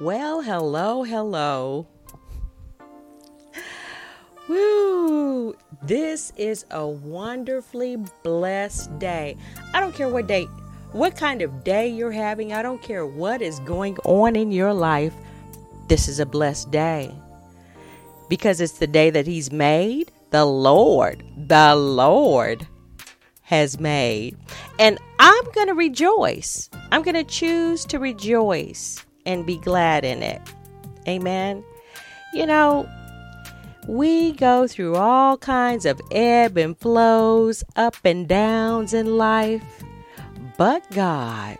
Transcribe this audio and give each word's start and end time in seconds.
Well, 0.00 0.42
hello, 0.42 1.02
hello. 1.02 1.88
Woo! 4.48 5.56
This 5.82 6.32
is 6.36 6.64
a 6.70 6.86
wonderfully 6.86 7.96
blessed 8.22 8.96
day. 9.00 9.36
I 9.74 9.80
don't 9.80 9.92
care 9.92 10.08
what 10.08 10.28
day, 10.28 10.44
what 10.92 11.16
kind 11.16 11.42
of 11.42 11.64
day 11.64 11.88
you're 11.88 12.12
having, 12.12 12.52
I 12.52 12.62
don't 12.62 12.80
care 12.80 13.06
what 13.06 13.42
is 13.42 13.58
going 13.60 13.98
on 14.04 14.36
in 14.36 14.52
your 14.52 14.72
life. 14.72 15.14
This 15.88 16.06
is 16.06 16.20
a 16.20 16.26
blessed 16.26 16.70
day 16.70 17.12
because 18.28 18.60
it's 18.60 18.78
the 18.78 18.86
day 18.86 19.10
that 19.10 19.26
He's 19.26 19.50
made. 19.50 20.12
The 20.30 20.44
Lord, 20.44 21.24
the 21.48 21.74
Lord 21.74 22.68
has 23.42 23.80
made. 23.80 24.36
And 24.78 25.00
I'm 25.18 25.44
going 25.54 25.66
to 25.66 25.74
rejoice. 25.74 26.70
I'm 26.92 27.02
going 27.02 27.16
to 27.16 27.24
choose 27.24 27.84
to 27.86 27.98
rejoice 27.98 29.04
and 29.28 29.44
be 29.44 29.58
glad 29.58 30.04
in 30.06 30.22
it. 30.22 30.40
Amen. 31.06 31.62
You 32.32 32.46
know, 32.46 32.88
we 33.86 34.32
go 34.32 34.66
through 34.66 34.96
all 34.96 35.36
kinds 35.36 35.84
of 35.84 36.00
ebb 36.10 36.56
and 36.56 36.76
flows, 36.76 37.62
up 37.76 37.94
and 38.04 38.26
downs 38.26 38.94
in 38.94 39.18
life. 39.18 39.84
But 40.56 40.90
God, 40.90 41.58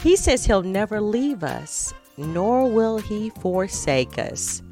He 0.00 0.14
says 0.14 0.46
He'll 0.46 0.62
never 0.62 1.00
leave 1.00 1.42
us, 1.42 1.92
nor 2.16 2.70
will 2.70 2.98
He 2.98 3.30
forsake 3.30 4.16
us. 4.16 4.62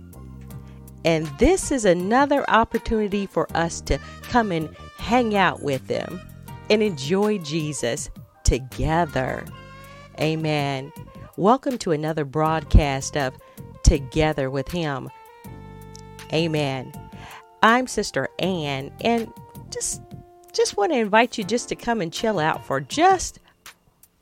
And 1.05 1.27
this 1.39 1.71
is 1.73 1.85
another 1.85 2.49
opportunity 2.49 3.27
for 3.27 3.47
us 3.57 3.81
to 3.83 3.99
come 4.23 4.53
and 4.53 4.75
hang 4.99 5.37
out 5.37 5.63
with 5.63 5.89
Him 5.89 6.21
and 6.71 6.81
enjoy 6.81 7.39
Jesus 7.39 8.09
together. 8.45 9.45
Amen. 10.21 10.93
Welcome 11.37 11.79
to 11.79 11.91
another 11.91 12.25
broadcast 12.25 13.17
of 13.17 13.37
Together 13.83 14.51
with 14.51 14.69
Him. 14.69 15.11
Amen. 16.33 16.93
I'm 17.61 17.89
Sister 17.89 18.29
Ann, 18.39 18.93
and 19.01 19.33
just 19.69 20.01
just 20.53 20.77
want 20.77 20.93
to 20.93 20.99
invite 20.99 21.37
you 21.37 21.43
just 21.43 21.69
to 21.71 21.75
come 21.75 22.01
and 22.01 22.13
chill 22.13 22.39
out 22.39 22.65
for 22.65 22.81
just 22.81 23.41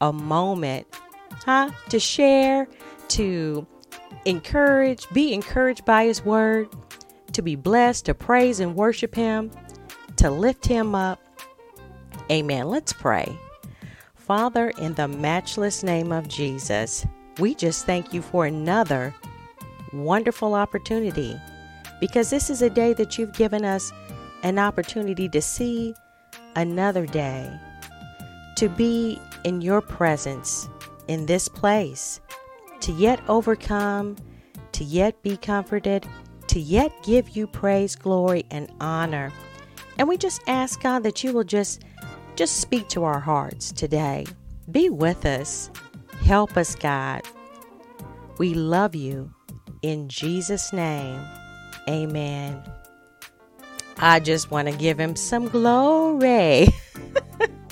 a 0.00 0.10
moment, 0.10 0.86
huh? 1.44 1.72
To 1.90 2.00
share, 2.00 2.66
to 3.08 3.66
encourage, 4.24 5.06
be 5.10 5.34
encouraged 5.34 5.84
by 5.84 6.06
His 6.06 6.24
Word, 6.24 6.74
to 7.32 7.42
be 7.42 7.56
blessed, 7.56 8.06
to 8.06 8.14
praise 8.14 8.58
and 8.58 8.74
worship 8.74 9.14
Him, 9.14 9.50
to 10.16 10.30
lift 10.30 10.64
Him 10.64 10.94
up. 10.94 11.20
Amen. 12.30 12.68
Let's 12.68 12.94
pray. 12.94 13.38
Father, 14.26 14.70
in 14.78 14.94
the 14.94 15.08
matchless 15.08 15.82
name 15.82 16.12
of 16.12 16.28
Jesus, 16.28 17.04
we 17.40 17.56
just 17.56 17.86
thank 17.86 18.14
you 18.14 18.22
for 18.22 18.46
another 18.46 19.12
wonderful 19.92 20.54
opportunity 20.54 21.36
because 21.98 22.30
this 22.30 22.48
is 22.48 22.62
a 22.62 22.70
day 22.70 22.92
that 22.92 23.18
you've 23.18 23.32
given 23.32 23.64
us 23.64 23.92
an 24.44 24.60
opportunity 24.60 25.28
to 25.28 25.42
see 25.42 25.92
another 26.54 27.04
day, 27.04 27.50
to 28.56 28.68
be 28.68 29.20
in 29.42 29.60
your 29.60 29.80
presence 29.80 30.68
in 31.08 31.26
this 31.26 31.48
place, 31.48 32.20
to 32.78 32.92
yet 32.92 33.20
overcome, 33.28 34.16
to 34.70 34.84
yet 34.84 35.20
be 35.24 35.36
comforted, 35.36 36.06
to 36.46 36.60
yet 36.60 36.92
give 37.02 37.30
you 37.30 37.48
praise, 37.48 37.96
glory, 37.96 38.46
and 38.52 38.70
honor. 38.80 39.32
And 39.98 40.06
we 40.06 40.16
just 40.16 40.42
ask 40.46 40.80
God 40.80 41.02
that 41.02 41.24
you 41.24 41.32
will 41.32 41.44
just 41.44 41.82
just 42.36 42.60
speak 42.60 42.88
to 42.88 43.04
our 43.04 43.20
hearts 43.20 43.72
today. 43.72 44.26
Be 44.70 44.88
with 44.88 45.26
us. 45.26 45.70
Help 46.24 46.56
us, 46.56 46.74
God. 46.74 47.22
We 48.38 48.54
love 48.54 48.94
you. 48.94 49.32
In 49.82 50.08
Jesus' 50.08 50.72
name, 50.72 51.20
amen. 51.88 52.62
I 53.98 54.20
just 54.20 54.50
want 54.50 54.68
to 54.68 54.76
give 54.76 54.98
him 54.98 55.16
some 55.16 55.48
glory. 55.48 56.68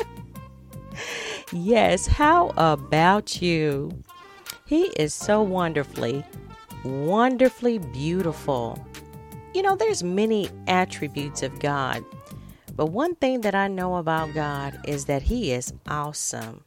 yes, 1.53 2.07
how 2.07 2.53
about 2.57 3.41
you? 3.41 3.91
He 4.67 4.83
is 4.97 5.15
so 5.15 5.43
wonderfully, 5.43 6.25
wonderfully 6.85 7.79
beautiful. 7.79 8.85
You 9.55 9.63
know, 9.63 9.75
there's 9.77 10.03
many 10.03 10.49
attributes 10.69 11.43
of 11.43 11.59
God, 11.59 12.05
but 12.81 12.93
one 12.93 13.15
thing 13.15 13.43
that 13.43 13.55
I 13.55 13.69
know 13.69 13.97
about 13.97 14.33
God 14.33 14.81
is 14.89 15.05
that 15.05 15.25
He 15.25 15.53
is 15.53 15.75
awesome. 15.87 16.65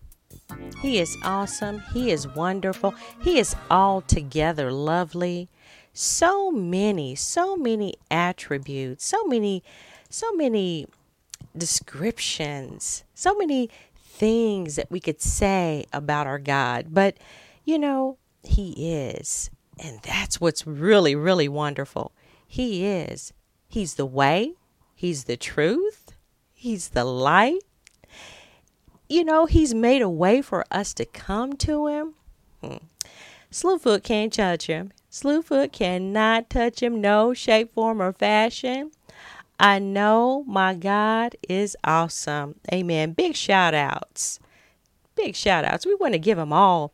He 0.80 1.00
is 1.00 1.18
awesome. 1.24 1.82
He 1.92 2.12
is 2.12 2.28
wonderful. 2.28 2.94
He 3.24 3.40
is 3.40 3.56
altogether 3.72 4.72
lovely. 4.72 5.50
So 5.92 6.52
many, 6.52 7.16
so 7.16 7.58
many 7.58 7.96
attributes, 8.12 9.04
so 9.04 9.24
many, 9.24 9.64
so 10.08 10.32
many 10.34 10.86
descriptions, 11.58 13.04
so 13.16 13.34
many 13.34 13.72
things 13.98 14.76
that 14.76 14.92
we 14.92 15.00
could 15.00 15.20
say 15.20 15.86
about 15.92 16.28
our 16.28 16.38
God. 16.38 16.90
But, 16.92 17.18
you 17.66 17.80
know, 17.80 18.20
He 18.44 18.94
is. 18.94 19.50
And 19.80 20.00
that's 20.04 20.40
what's 20.40 20.68
really, 20.68 21.16
really 21.16 21.48
wonderful. 21.48 22.12
He 22.48 22.86
is. 22.86 23.34
He's 23.68 23.96
the 23.96 24.06
way, 24.06 24.54
He's 24.94 25.24
the 25.24 25.38
truth, 25.38 26.03
He's 26.64 26.92
the 26.92 27.04
light. 27.04 27.60
You 29.10 29.26
know, 29.26 29.48
He's 29.48 29.74
made 29.74 30.02
a 30.02 30.08
way 30.08 30.42
for 30.42 30.64
us 30.72 30.94
to 30.94 31.04
come 31.04 31.58
to 31.58 31.88
Him. 31.88 32.14
Hmm. 32.64 32.78
Slewfoot 33.52 34.02
can't 34.04 34.32
touch 34.32 34.68
Him. 34.68 34.94
Slewfoot 35.12 35.74
cannot 35.74 36.50
touch 36.50 36.82
Him, 36.82 37.02
no 37.02 37.34
shape, 37.34 37.74
form, 37.74 38.02
or 38.02 38.14
fashion. 38.14 38.92
I 39.60 39.80
know 39.80 40.46
my 40.48 40.74
God 40.74 41.36
is 41.50 41.76
awesome. 41.84 42.56
Amen. 42.72 43.12
Big 43.12 43.36
shout 43.36 43.74
outs. 43.74 44.40
Big 45.16 45.36
shout 45.36 45.66
outs. 45.66 45.86
We 45.86 45.96
want 45.96 46.14
to 46.14 46.18
give 46.20 46.38
them 46.38 46.54
all 46.54 46.94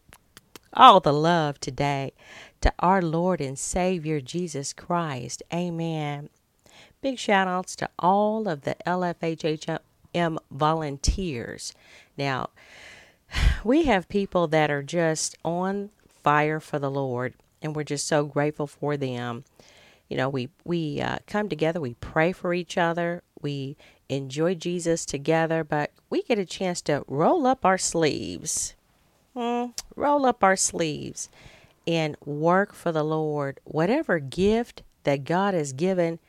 all 0.73 0.99
the 0.99 1.13
love 1.13 1.59
today 1.59 2.13
to 2.61 2.73
our 2.79 3.03
Lord 3.03 3.39
and 3.39 3.57
Savior 3.57 4.19
Jesus 4.19 4.73
Christ. 4.73 5.43
Amen. 5.53 6.29
Big 7.01 7.17
shout 7.17 7.47
outs 7.47 7.77
to 7.77 7.89
all 7.97 8.49
of 8.49 8.63
the 8.63 8.75
LFHHM 8.85 10.37
volunteers. 10.51 11.73
Now, 12.17 12.49
we 13.63 13.83
have 13.83 14.09
people 14.09 14.47
that 14.47 14.69
are 14.69 14.83
just 14.83 15.37
on 15.45 15.91
fire 16.07 16.59
for 16.59 16.77
the 16.77 16.91
Lord, 16.91 17.35
and 17.61 17.73
we're 17.73 17.85
just 17.85 18.05
so 18.05 18.25
grateful 18.25 18.67
for 18.67 18.97
them. 18.97 19.45
You 20.09 20.17
know, 20.17 20.27
we 20.27 20.49
we 20.65 20.99
uh, 20.99 21.19
come 21.25 21.47
together, 21.47 21.79
we 21.79 21.93
pray 21.95 22.33
for 22.33 22.53
each 22.53 22.77
other, 22.77 23.23
we 23.41 23.77
enjoy 24.09 24.55
Jesus 24.55 25.05
together, 25.05 25.63
but 25.63 25.91
we 26.09 26.23
get 26.23 26.37
a 26.37 26.45
chance 26.45 26.81
to 26.81 27.05
roll 27.07 27.47
up 27.47 27.63
our 27.63 27.77
sleeves, 27.77 28.75
mm, 29.33 29.71
roll 29.95 30.25
up 30.25 30.43
our 30.43 30.57
sleeves, 30.57 31.29
and 31.87 32.17
work 32.25 32.73
for 32.73 32.91
the 32.91 33.03
Lord. 33.03 33.61
Whatever 33.63 34.19
gift 34.19 34.83
that 35.03 35.23
God 35.23 35.53
has 35.53 35.71
given 35.71 36.19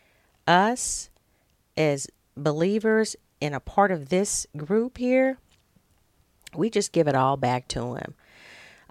us 0.50 1.11
as 1.76 2.08
believers 2.37 3.14
in 3.41 3.55
a 3.55 3.61
part 3.61 3.93
of 3.93 4.08
this 4.08 4.47
group 4.56 4.99
here, 4.99 5.38
we 6.55 6.69
just 6.69 6.93
give 6.93 7.06
it 7.06 7.14
all 7.14 7.37
back 7.37 7.69
to 7.69 7.94
Him. 7.94 8.14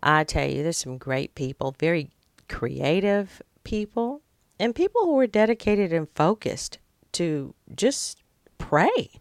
I 0.02 0.24
tell 0.24 0.50
you, 0.50 0.64
there's 0.64 0.78
some 0.78 0.98
great 0.98 1.36
people, 1.36 1.76
very 1.78 2.12
creative 2.48 3.42
people, 3.64 4.22
and 4.60 4.74
people 4.74 5.02
who 5.02 5.20
are 5.20 5.28
dedicated 5.28 5.92
and 5.92 6.08
focused 6.16 6.80
to 7.14 7.54
just 7.76 8.24
pray. 8.58 9.12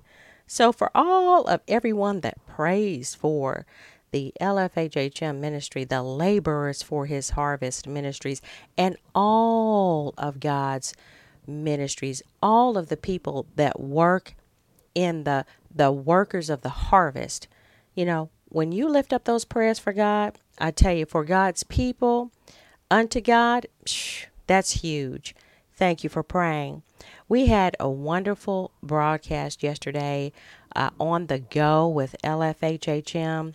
So, 0.46 0.72
for 0.72 0.90
all 0.94 1.44
of 1.44 1.60
everyone 1.66 2.20
that 2.20 2.46
prays 2.46 3.14
for 3.14 3.66
the 4.12 4.32
LFHHM 4.40 5.38
ministry, 5.38 5.84
the 5.84 6.02
laborers 6.02 6.82
for 6.82 7.06
his 7.06 7.30
harvest 7.30 7.86
ministries, 7.86 8.40
and 8.78 8.96
all 9.14 10.14
of 10.16 10.40
God's 10.40 10.94
ministries, 11.48 12.22
all 12.42 12.76
of 12.76 12.88
the 12.88 12.96
people 12.96 13.46
that 13.56 13.80
work 13.80 14.34
in 14.94 15.24
the 15.24 15.44
the 15.74 15.92
workers 15.92 16.50
of 16.50 16.62
the 16.62 16.68
harvest. 16.68 17.48
You 17.94 18.04
know, 18.04 18.30
when 18.48 18.72
you 18.72 18.88
lift 18.88 19.12
up 19.12 19.24
those 19.24 19.44
prayers 19.44 19.78
for 19.78 19.92
God, 19.92 20.38
I 20.58 20.70
tell 20.70 20.94
you, 20.94 21.06
for 21.06 21.24
God's 21.24 21.62
people, 21.62 22.30
unto 22.90 23.20
God, 23.20 23.66
psh, 23.84 24.26
that's 24.46 24.82
huge. 24.82 25.34
Thank 25.74 26.02
you 26.02 26.10
for 26.10 26.22
praying. 26.22 26.82
We 27.28 27.46
had 27.46 27.76
a 27.78 27.88
wonderful 27.88 28.72
broadcast 28.82 29.62
yesterday 29.62 30.32
uh, 30.74 30.90
on 30.98 31.26
the 31.26 31.38
go 31.38 31.86
with 31.86 32.16
LFHHM. 32.24 33.54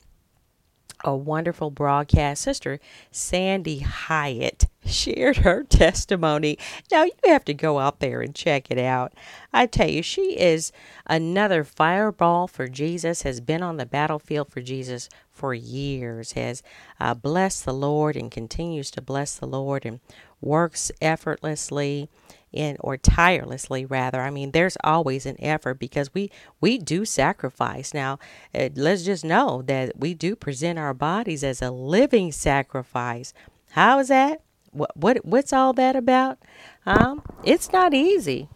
A 1.04 1.16
wonderful 1.16 1.72
broadcast. 1.72 2.42
Sister 2.42 2.80
Sandy 3.12 3.80
Hyatt 3.80 4.68
shared 4.86 5.38
her 5.38 5.64
testimony. 5.64 6.58
Now, 6.92 7.04
you 7.04 7.14
have 7.26 7.46
to 7.46 7.54
go 7.54 7.80
out 7.80 8.00
there 8.00 8.22
and 8.22 8.34
check 8.34 8.72
it 8.72 8.78
out. 8.78 9.14
I 9.54 9.66
tell 9.66 9.90
you, 9.90 10.02
she 10.02 10.40
is 10.40 10.72
another 11.06 11.64
fireball 11.64 12.48
for 12.48 12.68
Jesus, 12.68 13.24
has 13.24 13.42
been 13.42 13.64
on 13.64 13.78
the 13.78 13.86
battlefield 13.86 14.50
for 14.50 14.62
Jesus 14.62 15.10
for 15.32 15.54
years, 15.54 16.34
has 16.34 16.64
uh, 17.00 17.14
blessed 17.14 17.66
the 17.66 17.74
Lord 17.74 18.16
and 18.16 18.32
continues 18.32 18.92
to 18.92 19.02
bless 19.02 19.36
the 19.36 19.48
Lord 19.48 19.86
and 19.86 20.00
works 20.42 20.92
effortlessly 21.02 22.10
in 22.54 22.78
or 22.80 22.98
tirelessly 22.98 23.86
rather. 23.86 24.22
I 24.22 24.30
mean 24.30 24.52
there's 24.52 24.78
always 24.84 25.26
an 25.26 25.36
effort 25.40 25.80
because 25.80 26.14
we 26.14 26.32
we 26.62 26.78
do 26.78 27.06
sacrifice. 27.06 27.94
Now 27.94 28.20
uh, 28.54 28.70
let's 28.76 29.04
just 29.04 29.26
know 29.26 29.62
that 29.64 29.98
we 29.98 30.14
do 30.14 30.36
present 30.36 30.80
our 30.80 30.94
bodies 30.94 31.44
as 31.44 31.62
a 31.62 31.72
living 31.72 32.32
sacrifice. 32.32 33.34
How 33.72 34.00
is 34.00 34.08
that? 34.10 34.42
What, 34.72 34.96
what 34.96 35.26
what's 35.26 35.54
all 35.54 35.74
that 35.74 35.96
about? 35.96 36.38
Um 36.86 37.24
it's 37.44 37.72
not 37.72 37.94
easy. 37.94 38.50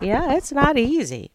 Yeah 0.00 0.34
it's 0.34 0.52
not 0.52 0.78
easy. 0.78 1.30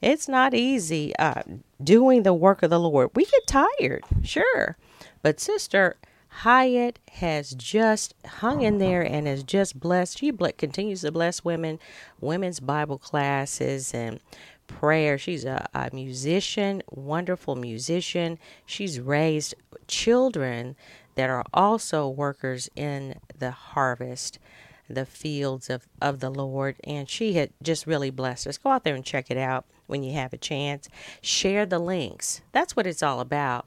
It's 0.00 0.28
not 0.28 0.54
easy 0.54 1.16
uh, 1.16 1.42
doing 1.82 2.22
the 2.22 2.32
work 2.32 2.62
of 2.62 2.70
the 2.70 2.78
lord. 2.78 3.10
We 3.14 3.24
get 3.24 3.46
tired 3.46 4.04
sure. 4.22 4.76
But 5.22 5.40
sister 5.40 5.96
Hyatt 6.28 6.98
has 7.14 7.52
just 7.54 8.14
hung 8.24 8.62
in 8.62 8.78
there 8.78 9.02
and 9.02 9.26
has 9.26 9.42
just 9.42 9.80
blessed. 9.80 10.18
She 10.18 10.32
continues 10.32 11.00
to 11.00 11.10
bless 11.10 11.44
women, 11.44 11.78
women's 12.20 12.60
Bible 12.60 12.98
classes 12.98 13.92
and 13.92 14.20
prayer. 14.66 15.18
She's 15.18 15.44
a, 15.44 15.68
a 15.74 15.90
musician, 15.92 16.82
wonderful 16.90 17.56
musician. 17.56 18.38
She's 18.66 19.00
raised 19.00 19.54
children 19.88 20.76
that 21.16 21.30
are 21.30 21.44
also 21.52 22.08
workers 22.08 22.68
in 22.76 23.16
the 23.36 23.50
harvest, 23.50 24.38
the 24.88 25.06
fields 25.06 25.68
of, 25.68 25.88
of 26.00 26.20
the 26.20 26.30
Lord. 26.30 26.76
And 26.84 27.08
she 27.08 27.32
had 27.32 27.50
just 27.62 27.86
really 27.86 28.10
blessed 28.10 28.46
us. 28.46 28.58
Go 28.58 28.70
out 28.70 28.84
there 28.84 28.94
and 28.94 29.04
check 29.04 29.30
it 29.30 29.38
out 29.38 29.64
when 29.86 30.04
you 30.04 30.12
have 30.12 30.32
a 30.32 30.38
chance. 30.38 30.88
Share 31.20 31.66
the 31.66 31.80
links. 31.80 32.42
That's 32.52 32.76
what 32.76 32.86
it's 32.86 33.02
all 33.02 33.18
about 33.18 33.66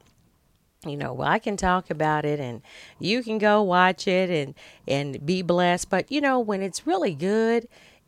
you 0.86 0.98
know 0.98 1.14
well 1.14 1.28
i 1.28 1.38
can 1.38 1.56
talk 1.56 1.90
about 1.90 2.26
it 2.26 2.40
and 2.40 2.62
you 3.00 3.22
can 3.22 3.38
go 3.38 3.62
watch 3.62 4.08
it 4.08 4.30
and 4.30 4.56
and 4.88 5.26
be 5.26 5.42
blessed. 5.42 5.90
But 5.90 6.12
you 6.12 6.22
know 6.22 6.40
when 6.40 6.62
it's 6.62 6.88
really 6.88 7.14
good 7.14 7.68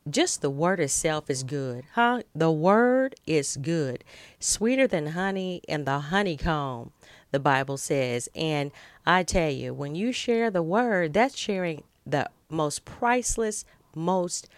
just 0.09 0.41
the 0.41 0.49
word 0.49 0.79
itself 0.79 1.29
is 1.29 1.43
good 1.43 1.85
huh? 1.93 2.23
The 2.35 2.51
word 2.51 3.15
is 3.25 3.57
good 3.57 4.03
sweeter 4.39 4.87
than 4.87 5.07
honey 5.07 5.61
and 5.69 5.85
the 5.85 5.99
honeycomb 5.99 6.91
the 7.31 7.39
bible 7.39 7.77
says. 7.77 8.27
And 8.35 8.71
i 9.05 9.23
tell 9.23 9.49
you 9.51 9.73
when 9.73 9.95
you 9.95 10.11
share 10.11 10.49
the 10.49 10.63
word 10.63 11.13
that's 11.13 11.37
sharing 11.37 11.83
the 12.05 12.29
most 12.49 12.85
priceless 12.85 13.65
most 13.95 14.49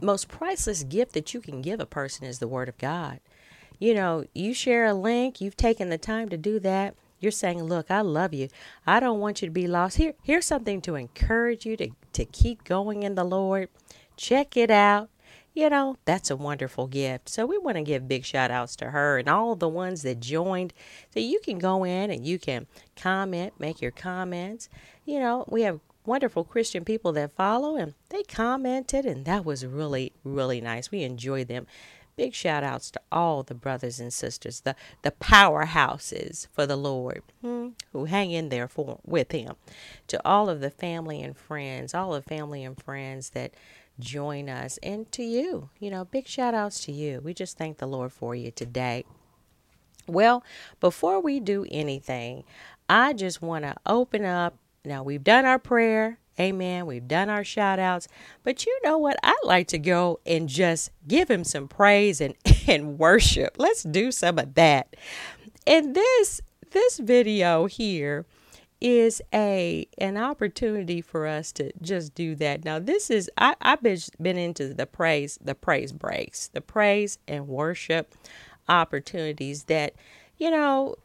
most 0.00 0.28
priceless 0.28 0.84
gift 0.84 1.12
that 1.14 1.34
you 1.34 1.40
can 1.40 1.60
give 1.60 1.80
a 1.80 1.86
person 1.86 2.24
is 2.24 2.38
the 2.38 2.48
word 2.48 2.68
of 2.68 2.78
god. 2.78 3.20
You 3.80 3.94
know 3.94 4.24
you 4.32 4.54
share 4.54 4.86
a 4.86 4.94
link 4.94 5.40
you've 5.40 5.56
taken 5.56 5.88
the 5.88 5.98
time 5.98 6.28
to 6.28 6.36
do 6.36 6.60
that 6.60 6.94
you're 7.20 7.32
saying, 7.32 7.62
Look, 7.62 7.90
I 7.90 8.00
love 8.00 8.34
you. 8.34 8.48
I 8.86 9.00
don't 9.00 9.20
want 9.20 9.42
you 9.42 9.48
to 9.48 9.52
be 9.52 9.66
lost. 9.66 9.96
Here, 9.96 10.14
here's 10.22 10.46
something 10.46 10.80
to 10.82 10.94
encourage 10.94 11.66
you 11.66 11.76
to, 11.78 11.90
to 12.12 12.24
keep 12.24 12.64
going 12.64 13.02
in 13.02 13.14
the 13.14 13.24
Lord. 13.24 13.68
Check 14.16 14.56
it 14.56 14.70
out. 14.70 15.10
You 15.54 15.70
know, 15.70 15.96
that's 16.04 16.30
a 16.30 16.36
wonderful 16.36 16.88
gift. 16.88 17.28
So 17.28 17.46
we 17.46 17.58
want 17.58 17.76
to 17.76 17.82
give 17.82 18.08
big 18.08 18.24
shout 18.24 18.50
outs 18.50 18.74
to 18.76 18.90
her 18.90 19.18
and 19.18 19.28
all 19.28 19.54
the 19.54 19.68
ones 19.68 20.02
that 20.02 20.18
joined. 20.18 20.74
So 21.12 21.20
you 21.20 21.38
can 21.44 21.58
go 21.58 21.84
in 21.84 22.10
and 22.10 22.26
you 22.26 22.40
can 22.40 22.66
comment, 22.96 23.52
make 23.60 23.80
your 23.80 23.92
comments. 23.92 24.68
You 25.04 25.20
know, 25.20 25.44
we 25.48 25.62
have 25.62 25.78
wonderful 26.06 26.44
Christian 26.44 26.84
people 26.84 27.12
that 27.12 27.36
follow 27.36 27.76
and 27.76 27.94
they 28.10 28.22
commented 28.24 29.06
and 29.06 29.24
that 29.24 29.44
was 29.44 29.64
really, 29.64 30.12
really 30.24 30.60
nice. 30.60 30.90
We 30.90 31.02
enjoyed 31.02 31.46
them. 31.48 31.66
Big 32.16 32.32
shout 32.32 32.62
outs 32.62 32.90
to 32.92 33.00
all 33.10 33.42
the 33.42 33.54
brothers 33.54 33.98
and 33.98 34.12
sisters, 34.12 34.60
the, 34.60 34.76
the 35.02 35.10
powerhouses 35.10 36.46
for 36.52 36.66
the 36.66 36.76
Lord 36.76 37.22
hmm, 37.40 37.70
who 37.92 38.04
hang 38.04 38.30
in 38.30 38.50
there 38.50 38.68
for 38.68 39.00
with 39.04 39.32
him. 39.32 39.54
To 40.08 40.20
all 40.24 40.48
of 40.48 40.60
the 40.60 40.70
family 40.70 41.22
and 41.22 41.36
friends, 41.36 41.92
all 41.92 42.14
of 42.14 42.24
family 42.24 42.62
and 42.62 42.80
friends 42.80 43.30
that 43.30 43.52
join 43.98 44.48
us, 44.48 44.78
and 44.82 45.10
to 45.12 45.22
you, 45.22 45.70
you 45.78 45.90
know, 45.90 46.04
big 46.04 46.26
shout 46.26 46.54
outs 46.54 46.84
to 46.84 46.92
you. 46.92 47.20
We 47.22 47.34
just 47.34 47.56
thank 47.56 47.78
the 47.78 47.86
Lord 47.86 48.12
for 48.12 48.34
you 48.34 48.50
today. 48.50 49.04
Well, 50.06 50.44
before 50.80 51.20
we 51.20 51.40
do 51.40 51.66
anything, 51.70 52.44
I 52.88 53.12
just 53.12 53.40
want 53.40 53.64
to 53.64 53.74
open 53.86 54.24
up. 54.24 54.56
Now, 54.84 55.02
we've 55.02 55.24
done 55.24 55.46
our 55.46 55.58
prayer. 55.58 56.18
Amen. 56.38 56.86
We've 56.86 57.06
done 57.06 57.30
our 57.30 57.44
shout 57.44 57.78
outs. 57.78 58.08
But 58.42 58.66
you 58.66 58.80
know 58.82 58.98
what? 58.98 59.16
I'd 59.22 59.34
like 59.44 59.68
to 59.68 59.78
go 59.78 60.20
and 60.26 60.48
just 60.48 60.90
give 61.06 61.30
him 61.30 61.44
some 61.44 61.68
praise 61.68 62.20
and, 62.20 62.34
and 62.66 62.98
worship. 62.98 63.56
Let's 63.58 63.82
do 63.82 64.10
some 64.10 64.38
of 64.38 64.54
that. 64.54 64.96
And 65.66 65.94
this 65.94 66.40
this 66.72 66.98
video 66.98 67.66
here 67.66 68.26
is 68.80 69.22
a 69.32 69.86
an 69.98 70.16
opportunity 70.16 71.00
for 71.00 71.26
us 71.26 71.52
to 71.52 71.72
just 71.80 72.14
do 72.14 72.34
that. 72.34 72.64
Now 72.64 72.80
this 72.80 73.10
is 73.10 73.30
I, 73.38 73.54
I've 73.62 73.82
been 73.82 73.98
been 74.20 74.36
into 74.36 74.74
the 74.74 74.86
praise, 74.86 75.38
the 75.42 75.54
praise 75.54 75.92
breaks, 75.92 76.48
the 76.48 76.60
praise 76.60 77.18
and 77.28 77.46
worship 77.46 78.14
opportunities 78.68 79.64
that, 79.64 79.94
you 80.36 80.50
know, 80.50 80.96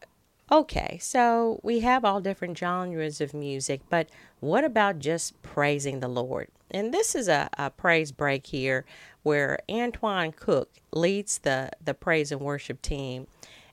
Okay, 0.52 0.98
so 1.00 1.60
we 1.62 1.82
have 1.82 2.04
all 2.04 2.22
different 2.22 2.58
genres 2.58 3.22
of 3.22 3.36
music, 3.36 3.82
but 3.88 4.10
what 4.40 4.64
about 4.64 5.00
just 5.00 5.42
praising 5.42 6.00
the 6.00 6.08
Lord? 6.08 6.48
And 6.72 6.94
this 6.94 7.16
is 7.16 7.28
a, 7.28 7.50
a 7.58 7.70
praise 7.70 8.12
break 8.12 8.48
here 8.48 8.86
where 9.24 9.60
Antoine 9.70 10.32
Cook 10.32 10.72
leads 10.92 11.40
the, 11.40 11.72
the 11.84 11.94
praise 11.94 12.32
and 12.32 12.42
worship 12.42 12.82
team 12.82 13.28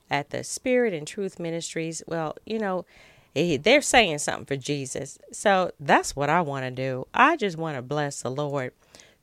at 0.09 0.29
the 0.29 0.43
Spirit 0.43 0.93
and 0.93 1.05
Truth 1.05 1.39
Ministries. 1.39 2.01
Well, 2.07 2.35
you 2.45 2.59
know, 2.59 2.85
they're 3.33 3.81
saying 3.81 4.19
something 4.19 4.45
for 4.45 4.55
Jesus. 4.55 5.19
So 5.31 5.71
that's 5.79 6.15
what 6.15 6.29
I 6.29 6.41
want 6.41 6.65
to 6.65 6.71
do. 6.71 7.07
I 7.13 7.37
just 7.37 7.57
want 7.57 7.77
to 7.77 7.81
bless 7.81 8.21
the 8.21 8.31
Lord. 8.31 8.73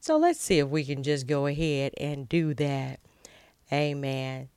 So 0.00 0.16
let's 0.16 0.40
see 0.40 0.58
if 0.58 0.68
we 0.68 0.84
can 0.84 1.02
just 1.02 1.26
go 1.26 1.46
ahead 1.46 1.94
and 1.98 2.28
do 2.28 2.54
that. 2.54 3.00
Amen. 3.72 4.50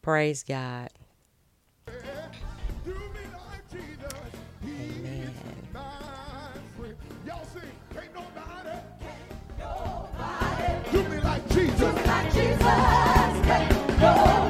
Praise 0.00 0.42
God. 0.42 0.90
Christmas, 12.62 13.44
hey, 13.46 13.98
go. 13.98 14.41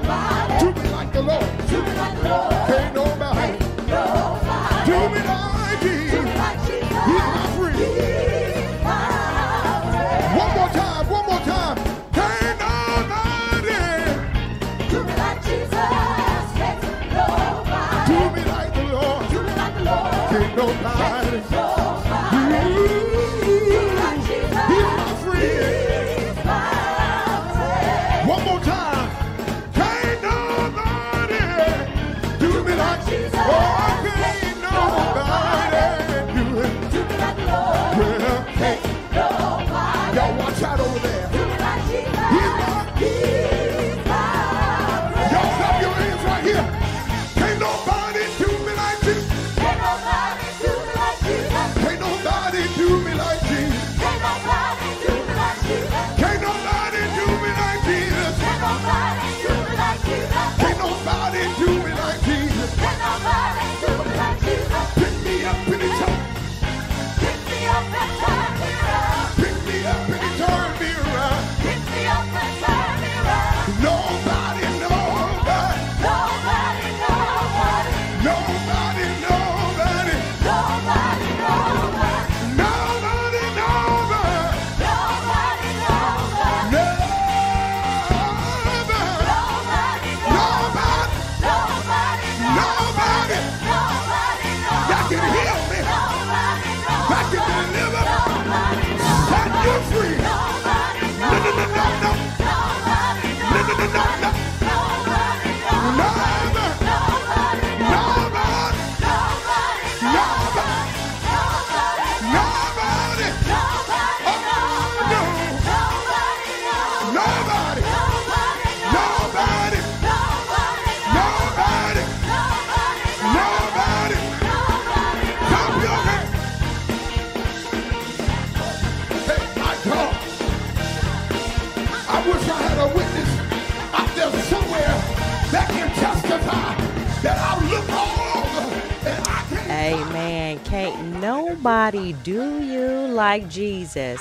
Nobody 141.63 142.13
do 142.25 142.61
you 142.61 143.07
like 143.15 143.49
Jesus. 143.49 144.21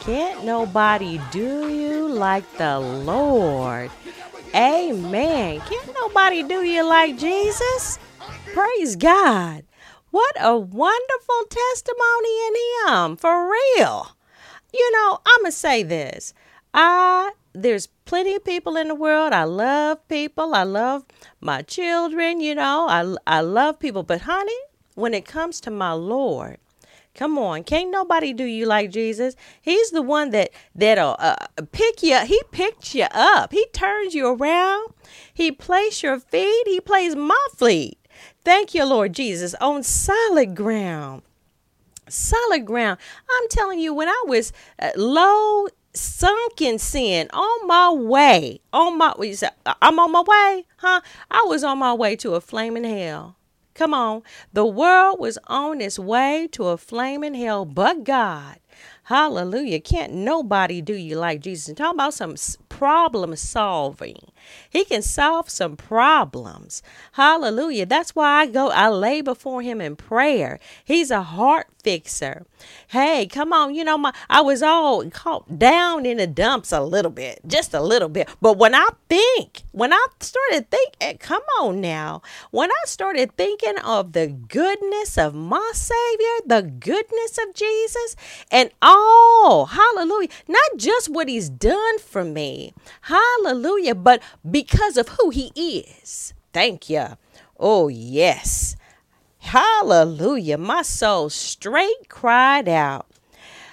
Can't 0.00 0.44
nobody 0.44 1.18
do 1.30 1.72
you 1.72 2.06
like 2.06 2.44
the 2.58 2.78
Lord. 2.78 3.90
Amen. 4.54 5.60
Can't 5.60 5.94
nobody 5.94 6.42
do 6.42 6.62
you 6.62 6.86
like 6.86 7.16
Jesus. 7.16 7.98
Praise 8.52 8.96
God. 8.96 9.64
What 10.10 10.36
a 10.38 10.58
wonderful 10.58 11.44
testimony 11.48 12.46
in 12.48 12.54
Him, 12.86 13.16
for 13.16 13.50
real. 13.50 14.14
You 14.74 14.92
know, 14.92 15.20
I'm 15.26 15.40
going 15.40 15.52
to 15.52 15.56
say 15.56 15.82
this. 15.84 16.34
I 16.74 17.32
there's 17.54 17.86
plenty 18.04 18.34
of 18.34 18.44
people 18.44 18.76
in 18.76 18.88
the 18.88 18.94
world. 18.94 19.32
I 19.32 19.44
love 19.44 20.06
people. 20.08 20.54
I 20.54 20.64
love 20.64 21.06
my 21.40 21.62
children, 21.62 22.42
you 22.42 22.54
know. 22.54 22.88
I 22.90 23.16
I 23.26 23.40
love 23.40 23.78
people, 23.78 24.02
but 24.02 24.20
honey, 24.20 24.52
when 24.96 25.14
it 25.14 25.24
comes 25.24 25.62
to 25.62 25.70
my 25.70 25.92
Lord, 25.92 26.58
Come 27.14 27.38
on, 27.38 27.62
can't 27.62 27.92
nobody 27.92 28.32
do 28.32 28.44
you 28.44 28.66
like 28.66 28.90
Jesus. 28.90 29.36
He's 29.62 29.92
the 29.92 30.02
one 30.02 30.30
that 30.30 30.50
that'll 30.74 31.14
uh, 31.20 31.36
pick 31.70 32.02
you. 32.02 32.18
He 32.26 32.42
picks 32.50 32.94
you 32.94 33.06
up. 33.12 33.52
He 33.52 33.66
turns 33.72 34.14
you 34.14 34.26
around. 34.26 34.92
He 35.32 35.52
places 35.52 36.02
your 36.02 36.18
feet. 36.18 36.66
He 36.66 36.80
plays 36.80 37.14
my 37.14 37.46
feet. 37.56 37.98
Thank 38.44 38.74
you, 38.74 38.84
Lord 38.84 39.12
Jesus, 39.12 39.54
on 39.60 39.84
solid 39.84 40.56
ground. 40.56 41.22
Solid 42.08 42.66
ground. 42.66 42.98
I'm 43.30 43.48
telling 43.48 43.78
you, 43.78 43.94
when 43.94 44.08
I 44.08 44.24
was 44.26 44.52
uh, 44.78 44.90
low, 44.96 45.68
sunk 45.94 46.60
in 46.60 46.78
sin, 46.78 47.28
on 47.32 47.66
my 47.66 47.90
way, 47.90 48.60
on 48.72 48.98
my, 48.98 49.14
I'm 49.80 49.98
on 49.98 50.12
my 50.12 50.22
way, 50.22 50.66
huh? 50.78 51.00
I 51.30 51.44
was 51.46 51.62
on 51.64 51.78
my 51.78 51.94
way 51.94 52.16
to 52.16 52.34
a 52.34 52.40
flaming 52.40 52.84
hell. 52.84 53.36
Come 53.74 53.92
on. 53.92 54.22
The 54.52 54.64
world 54.64 55.18
was 55.18 55.38
on 55.46 55.80
its 55.80 55.98
way 55.98 56.48
to 56.52 56.68
a 56.68 56.76
flaming 56.76 57.34
hell, 57.34 57.64
but 57.64 58.04
God. 58.04 58.58
Hallelujah. 59.04 59.80
Can't 59.80 60.14
nobody 60.14 60.80
do 60.80 60.94
you 60.94 61.16
like 61.16 61.40
Jesus. 61.40 61.68
And 61.68 61.80
about 61.80 62.14
some 62.14 62.36
problem 62.68 63.36
solving. 63.36 64.16
He 64.70 64.84
can 64.84 65.02
solve 65.02 65.50
some 65.50 65.76
problems. 65.76 66.82
Hallelujah. 67.12 67.86
That's 67.86 68.14
why 68.14 68.40
I 68.40 68.46
go, 68.46 68.70
I 68.70 68.88
lay 68.88 69.20
before 69.20 69.62
him 69.62 69.80
in 69.80 69.96
prayer. 69.96 70.58
He's 70.84 71.10
a 71.10 71.22
heart 71.22 71.66
fixer. 71.84 72.46
Hey, 72.88 73.26
come 73.26 73.52
on. 73.52 73.74
You 73.74 73.84
know, 73.84 73.98
my 73.98 74.12
I 74.28 74.40
was 74.40 74.62
all 74.62 75.08
caught 75.10 75.58
down 75.58 76.06
in 76.06 76.16
the 76.16 76.26
dumps 76.26 76.72
a 76.72 76.80
little 76.80 77.10
bit, 77.10 77.40
just 77.46 77.74
a 77.74 77.80
little 77.80 78.08
bit. 78.08 78.28
But 78.40 78.58
when 78.58 78.74
I 78.74 78.88
think, 79.08 79.62
when 79.72 79.92
I 79.92 80.06
started 80.20 80.70
thinking, 80.70 80.94
eh, 81.00 81.14
come 81.18 81.42
on 81.60 81.80
now, 81.80 82.22
when 82.50 82.70
I 82.70 82.82
started 82.86 83.36
thinking 83.36 83.78
of 83.78 84.12
the 84.12 84.26
goodness 84.26 85.18
of 85.18 85.34
my 85.34 85.70
Savior, 85.74 86.46
the 86.46 86.62
goodness 86.62 87.38
of 87.46 87.54
Jesus, 87.54 88.16
and 88.50 88.70
all, 88.82 89.66
hallelujah, 89.66 90.28
not 90.48 90.76
just 90.76 91.08
what 91.08 91.28
He's 91.28 91.50
done 91.50 91.98
for 91.98 92.24
me, 92.24 92.72
hallelujah, 93.02 93.94
but 93.94 94.22
because 94.50 94.96
of 94.96 95.08
who 95.10 95.30
He 95.30 95.52
is. 95.56 96.32
Thank 96.52 96.88
you. 96.88 97.18
Oh, 97.58 97.88
yes. 97.88 98.76
Hallelujah. 99.44 100.56
My 100.56 100.82
soul 100.82 101.28
straight 101.28 102.08
cried 102.08 102.66
out. 102.68 103.06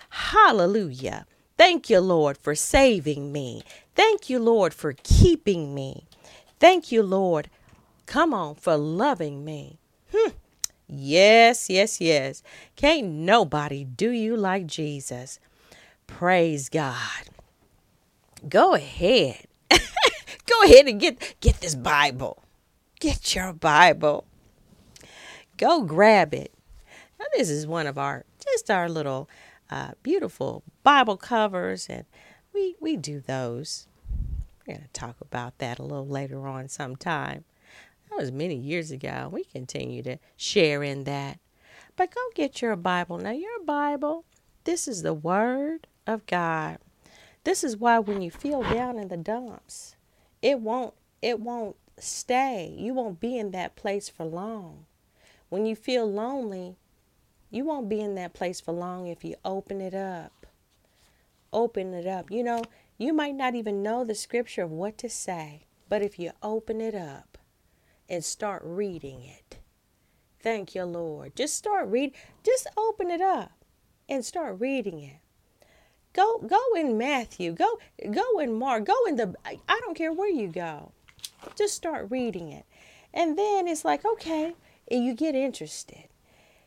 Hallelujah. 0.09 1.25
Thank 1.57 1.89
you, 1.89 2.01
Lord, 2.01 2.37
for 2.37 2.55
saving 2.55 3.31
me. 3.31 3.63
Thank 3.95 4.29
you, 4.29 4.39
Lord, 4.39 4.73
for 4.73 4.93
keeping 5.01 5.73
me. 5.73 6.05
Thank 6.59 6.91
you, 6.91 7.01
Lord. 7.01 7.49
Come 8.05 8.33
on, 8.33 8.55
for 8.55 8.75
loving 8.75 9.45
me. 9.45 9.79
Hmm. 10.13 10.31
Yes, 10.87 11.69
yes, 11.69 12.01
yes. 12.01 12.43
Can't 12.75 13.07
nobody 13.07 13.85
do 13.85 14.11
you 14.11 14.35
like 14.35 14.67
Jesus. 14.67 15.39
Praise 16.05 16.67
God. 16.67 17.29
Go 18.47 18.73
ahead. 18.73 19.45
Go 19.71 20.63
ahead 20.63 20.87
and 20.87 20.99
get 20.99 21.35
get 21.39 21.61
this 21.61 21.75
Bible. 21.75 22.43
Get 22.99 23.33
your 23.33 23.53
Bible 23.53 24.25
go 25.61 25.83
grab 25.83 26.33
it. 26.33 26.51
Now, 27.19 27.25
this 27.37 27.49
is 27.49 27.67
one 27.67 27.87
of 27.87 27.97
our 27.97 28.25
just 28.43 28.71
our 28.71 28.89
little 28.89 29.29
uh, 29.69 29.91
beautiful 30.01 30.63
Bible 30.83 31.17
covers, 31.17 31.87
and 31.87 32.05
we 32.53 32.75
we 32.81 32.97
do 32.97 33.19
those. 33.21 33.87
We're 34.67 34.75
to 34.75 34.87
talk 34.91 35.17
about 35.21 35.57
that 35.59 35.79
a 35.79 35.83
little 35.83 36.07
later 36.07 36.47
on 36.47 36.67
sometime. 36.67 37.45
That 38.09 38.17
was 38.17 38.31
many 38.31 38.55
years 38.55 38.91
ago. 38.91 39.29
We 39.31 39.43
continue 39.43 40.03
to 40.03 40.17
share 40.35 40.83
in 40.83 41.05
that. 41.05 41.39
But 41.95 42.13
go 42.13 42.21
get 42.35 42.61
your 42.61 42.75
Bible. 42.75 43.17
Now, 43.17 43.31
your 43.31 43.63
Bible, 43.63 44.25
this 44.63 44.87
is 44.87 45.01
the 45.03 45.13
Word 45.13 45.87
of 46.05 46.25
God. 46.25 46.79
This 47.43 47.63
is 47.63 47.77
why 47.77 47.99
when 47.99 48.21
you 48.21 48.31
feel 48.31 48.63
down 48.63 48.97
in 48.99 49.07
the 49.07 49.17
dumps, 49.17 49.95
it 50.41 50.59
won't 50.59 50.93
it 51.21 51.39
won't 51.39 51.75
stay. 51.97 52.75
You 52.77 52.93
won't 52.93 53.19
be 53.19 53.37
in 53.37 53.51
that 53.51 53.75
place 53.75 54.09
for 54.09 54.25
long. 54.25 54.85
When 55.51 55.65
you 55.65 55.75
feel 55.75 56.09
lonely, 56.09 56.77
you 57.49 57.65
won't 57.65 57.89
be 57.89 57.99
in 57.99 58.15
that 58.15 58.33
place 58.33 58.61
for 58.61 58.71
long 58.71 59.07
if 59.07 59.25
you 59.25 59.35
open 59.43 59.81
it 59.81 59.93
up. 59.93 60.45
Open 61.51 61.93
it 61.93 62.07
up. 62.07 62.31
You 62.31 62.41
know, 62.41 62.63
you 62.97 63.11
might 63.11 63.35
not 63.35 63.53
even 63.53 63.83
know 63.83 64.05
the 64.05 64.15
scripture 64.15 64.63
of 64.63 64.71
what 64.71 64.97
to 64.99 65.09
say, 65.09 65.65
but 65.89 66.01
if 66.01 66.17
you 66.17 66.31
open 66.41 66.79
it 66.79 66.95
up 66.95 67.37
and 68.07 68.23
start 68.23 68.61
reading 68.63 69.25
it, 69.25 69.57
thank 70.39 70.73
you, 70.73 70.85
Lord. 70.85 71.35
Just 71.35 71.57
start 71.57 71.89
reading, 71.89 72.17
just 72.45 72.67
open 72.77 73.11
it 73.11 73.19
up 73.19 73.51
and 74.07 74.23
start 74.23 74.57
reading 74.57 75.01
it. 75.01 75.17
Go 76.13 76.37
go 76.47 76.61
in 76.77 76.97
Matthew, 76.97 77.51
go 77.51 77.77
go 78.09 78.39
in 78.39 78.53
Mark, 78.53 78.85
go 78.85 79.05
in 79.05 79.17
the 79.17 79.35
I 79.45 79.81
don't 79.81 79.97
care 79.97 80.13
where 80.13 80.31
you 80.31 80.47
go. 80.47 80.93
Just 81.57 81.75
start 81.75 82.09
reading 82.09 82.53
it. 82.53 82.65
And 83.13 83.37
then 83.37 83.67
it's 83.67 83.83
like, 83.83 84.05
okay, 84.05 84.55
and 84.91 85.05
you 85.05 85.15
get 85.15 85.35
interested. 85.35 86.09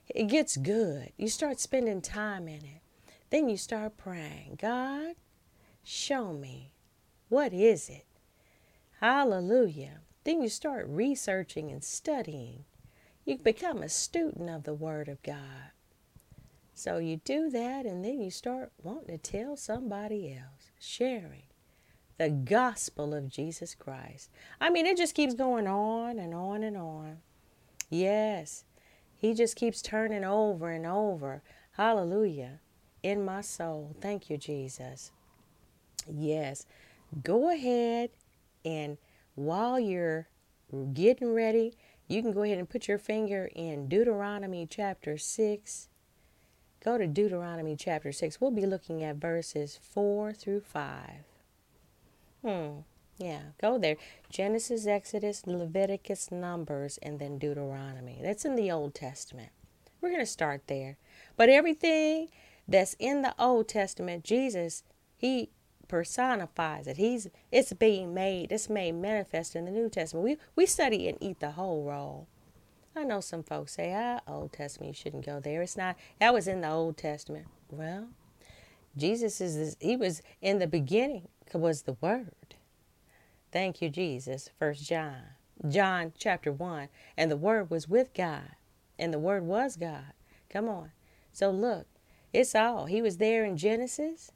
It 0.08 0.24
gets 0.24 0.56
good. 0.56 1.12
You 1.16 1.28
start 1.28 1.60
spending 1.60 2.00
time 2.00 2.48
in 2.48 2.64
it. 2.64 2.80
Then 3.30 3.48
you 3.48 3.56
start 3.56 3.96
praying, 3.96 4.58
God, 4.60 5.14
show 5.82 6.32
me. 6.32 6.72
What 7.28 7.52
is 7.52 7.88
it? 7.88 8.06
Hallelujah. 9.00 10.00
Then 10.24 10.40
you 10.40 10.48
start 10.48 10.86
researching 10.88 11.70
and 11.70 11.84
studying. 11.84 12.64
You 13.24 13.38
become 13.38 13.82
a 13.82 13.88
student 13.88 14.48
of 14.48 14.64
the 14.64 14.74
Word 14.74 15.08
of 15.08 15.22
God. 15.22 15.72
So 16.74 16.98
you 16.98 17.18
do 17.24 17.50
that, 17.50 17.86
and 17.86 18.04
then 18.04 18.20
you 18.20 18.30
start 18.30 18.72
wanting 18.82 19.18
to 19.18 19.18
tell 19.18 19.56
somebody 19.56 20.32
else, 20.32 20.70
sharing 20.80 21.44
the 22.18 22.30
gospel 22.30 23.14
of 23.14 23.28
Jesus 23.28 23.74
Christ. 23.74 24.30
I 24.60 24.70
mean, 24.70 24.86
it 24.86 24.96
just 24.96 25.14
keeps 25.14 25.34
going 25.34 25.66
on 25.66 26.18
and 26.18 26.34
on 26.34 26.62
and 26.62 26.76
on. 26.76 27.18
Yes. 27.90 28.64
He 29.16 29.34
just 29.34 29.56
keeps 29.56 29.82
turning 29.82 30.24
over 30.24 30.70
and 30.70 30.86
over. 30.86 31.42
Hallelujah. 31.72 32.60
In 33.02 33.24
my 33.24 33.40
soul. 33.40 33.96
Thank 34.00 34.30
you, 34.30 34.36
Jesus. 34.36 35.12
Yes. 36.10 36.66
Go 37.22 37.50
ahead 37.50 38.10
and 38.64 38.98
while 39.34 39.78
you're 39.78 40.28
getting 40.92 41.32
ready, 41.32 41.74
you 42.08 42.22
can 42.22 42.32
go 42.32 42.42
ahead 42.42 42.58
and 42.58 42.68
put 42.68 42.88
your 42.88 42.98
finger 42.98 43.50
in 43.54 43.88
Deuteronomy 43.88 44.66
chapter 44.68 45.16
6. 45.16 45.88
Go 46.84 46.98
to 46.98 47.06
Deuteronomy 47.06 47.76
chapter 47.76 48.12
6. 48.12 48.40
We'll 48.40 48.50
be 48.50 48.66
looking 48.66 49.02
at 49.02 49.16
verses 49.16 49.78
4 49.82 50.32
through 50.32 50.60
5. 50.60 51.10
Hmm. 52.44 52.70
Yeah, 53.18 53.40
go 53.60 53.78
there. 53.78 53.96
Genesis, 54.28 54.86
Exodus, 54.86 55.46
Leviticus, 55.46 56.30
Numbers, 56.32 56.98
and 57.02 57.18
then 57.18 57.38
Deuteronomy. 57.38 58.18
That's 58.22 58.44
in 58.44 58.56
the 58.56 58.70
Old 58.70 58.94
Testament. 58.94 59.50
We're 60.00 60.10
going 60.10 60.20
to 60.20 60.26
start 60.26 60.62
there. 60.66 60.98
But 61.36 61.48
everything 61.48 62.28
that's 62.66 62.96
in 62.98 63.22
the 63.22 63.34
Old 63.38 63.68
Testament, 63.68 64.24
Jesus, 64.24 64.82
he 65.16 65.50
personifies 65.86 66.86
it. 66.86 66.96
He's 66.96 67.28
it's 67.52 67.72
being 67.72 68.14
made, 68.14 68.50
it's 68.50 68.68
made 68.68 68.92
manifest 68.92 69.54
in 69.54 69.64
the 69.64 69.70
New 69.70 69.88
Testament. 69.88 70.24
We 70.24 70.36
we 70.56 70.66
study 70.66 71.08
and 71.08 71.18
eat 71.20 71.40
the 71.40 71.52
whole 71.52 71.84
roll. 71.84 72.26
I 72.96 73.04
know 73.04 73.20
some 73.20 73.42
folks 73.42 73.74
say, 73.74 73.92
ah, 73.94 74.20
Old 74.26 74.52
Testament, 74.52 74.88
you 74.88 74.94
shouldn't 74.94 75.26
go 75.26 75.40
there. 75.40 75.62
It's 75.62 75.76
not 75.76 75.96
that 76.20 76.34
was 76.34 76.48
in 76.48 76.62
the 76.62 76.70
Old 76.70 76.96
Testament. 76.96 77.46
Well, 77.70 78.08
Jesus 78.96 79.40
is 79.40 79.56
this, 79.56 79.76
he 79.80 79.96
was 79.96 80.22
in 80.40 80.58
the 80.58 80.66
beginning 80.66 81.28
was 81.52 81.82
the 81.82 81.96
word. 82.00 82.32
Thank 83.54 83.80
you, 83.80 83.88
Jesus. 83.88 84.50
First 84.58 84.84
John. 84.84 85.22
John 85.68 86.12
chapter 86.18 86.50
1. 86.50 86.88
And 87.16 87.30
the 87.30 87.36
Word 87.36 87.70
was 87.70 87.88
with 87.88 88.12
God, 88.12 88.50
and 88.98 89.14
the 89.14 89.18
Word 89.20 89.44
was 89.44 89.76
God. 89.76 90.12
Come 90.50 90.68
on. 90.68 90.90
So 91.32 91.52
look, 91.52 91.86
it's 92.32 92.56
all. 92.56 92.86
He 92.86 93.00
was 93.00 93.18
there 93.18 93.44
in 93.44 93.56
Genesis, 93.56 94.32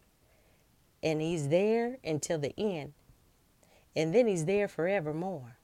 and 1.02 1.20
He's 1.20 1.48
there 1.48 1.98
until 2.04 2.38
the 2.38 2.54
end. 2.56 2.92
And 3.96 4.14
then 4.14 4.28
He's 4.28 4.44
there 4.44 4.68
forevermore. 4.68 5.56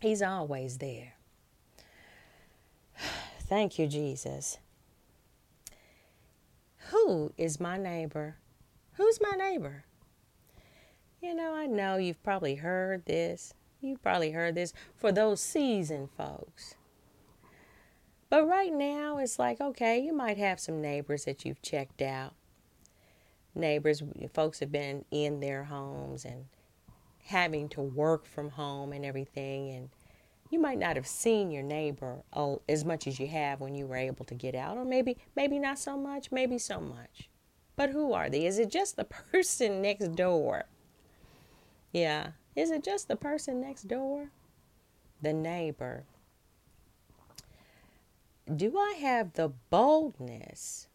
He's 0.00 0.20
always 0.20 0.76
there. 0.76 1.14
Thank 3.40 3.78
you, 3.78 3.86
Jesus. 3.86 4.58
Who 6.90 7.32
is 7.38 7.58
my 7.58 7.78
neighbor? 7.78 8.36
Who's 8.92 9.18
my 9.22 9.38
neighbor? 9.38 9.84
You 11.20 11.34
know, 11.34 11.52
I 11.52 11.66
know 11.66 11.96
you've 11.96 12.22
probably 12.22 12.56
heard 12.56 13.04
this. 13.06 13.52
You've 13.80 14.02
probably 14.02 14.30
heard 14.30 14.54
this 14.54 14.72
for 14.96 15.10
those 15.10 15.40
seasoned 15.40 16.10
folks. 16.16 16.76
But 18.30 18.46
right 18.46 18.72
now, 18.72 19.18
it's 19.18 19.38
like, 19.38 19.60
okay, 19.60 19.98
you 19.98 20.12
might 20.12 20.38
have 20.38 20.60
some 20.60 20.80
neighbors 20.80 21.24
that 21.24 21.44
you've 21.44 21.62
checked 21.62 22.02
out. 22.02 22.34
Neighbors, 23.54 24.02
folks 24.32 24.60
have 24.60 24.70
been 24.70 25.04
in 25.10 25.40
their 25.40 25.64
homes 25.64 26.24
and 26.24 26.44
having 27.24 27.68
to 27.70 27.80
work 27.80 28.24
from 28.24 28.50
home 28.50 28.92
and 28.92 29.04
everything. 29.04 29.70
And 29.70 29.88
you 30.50 30.60
might 30.60 30.78
not 30.78 30.94
have 30.94 31.06
seen 31.06 31.50
your 31.50 31.64
neighbor 31.64 32.22
as 32.68 32.84
much 32.84 33.08
as 33.08 33.18
you 33.18 33.26
have 33.26 33.60
when 33.60 33.74
you 33.74 33.86
were 33.86 33.96
able 33.96 34.24
to 34.26 34.34
get 34.34 34.54
out, 34.54 34.76
or 34.76 34.84
maybe, 34.84 35.16
maybe 35.34 35.58
not 35.58 35.80
so 35.80 35.96
much, 35.96 36.30
maybe 36.30 36.58
so 36.58 36.80
much. 36.80 37.28
But 37.74 37.90
who 37.90 38.12
are 38.12 38.30
they? 38.30 38.46
Is 38.46 38.58
it 38.58 38.70
just 38.70 38.96
the 38.96 39.04
person 39.32 39.82
next 39.82 40.14
door? 40.14 40.66
Yeah. 41.92 42.32
Is 42.56 42.70
it 42.70 42.82
just 42.82 43.08
the 43.08 43.16
person 43.16 43.60
next 43.60 43.88
door? 43.88 44.30
The 45.22 45.32
neighbor 45.32 46.04
do 48.54 48.78
I 48.78 48.94
have 49.00 49.34
the 49.34 49.50
boldness 49.70 50.88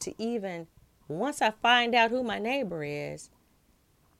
to 0.00 0.14
even, 0.22 0.66
once 1.08 1.40
I 1.40 1.50
find 1.50 1.94
out 1.94 2.10
who 2.10 2.22
my 2.22 2.38
neighbor 2.38 2.84
is, 2.84 3.30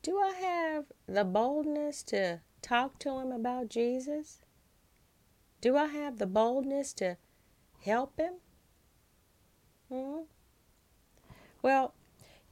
do 0.02 0.18
I 0.18 0.32
have 0.40 0.84
the 1.06 1.24
boldness 1.24 2.02
to 2.04 2.40
talk 2.62 2.98
to 3.00 3.18
him 3.18 3.30
about 3.32 3.68
Jesus? 3.68 4.40
Do 5.60 5.76
I 5.76 5.86
have 5.86 6.18
the 6.18 6.26
boldness 6.26 6.92
to 6.94 7.16
help 7.84 8.18
him? 8.18 8.34
Hmm? 9.90 10.22
Well, 11.62 11.94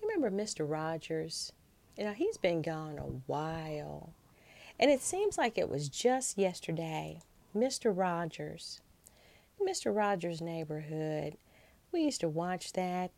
you 0.00 0.08
remember 0.08 0.30
Mr. 0.30 0.68
Rogers? 0.68 1.52
You 1.96 2.04
know, 2.04 2.12
he's 2.12 2.38
been 2.38 2.62
gone 2.62 2.98
a 2.98 3.20
while. 3.26 4.12
And 4.78 4.90
it 4.90 5.02
seems 5.02 5.36
like 5.36 5.58
it 5.58 5.68
was 5.68 5.88
just 5.88 6.38
yesterday. 6.38 7.20
Mr. 7.54 7.96
Rogers 7.96 8.80
Mr. 9.66 9.94
Rogers' 9.94 10.40
Neighborhood. 10.40 11.36
We 11.92 12.02
used 12.02 12.20
to 12.20 12.28
watch 12.28 12.72
that 12.72 13.10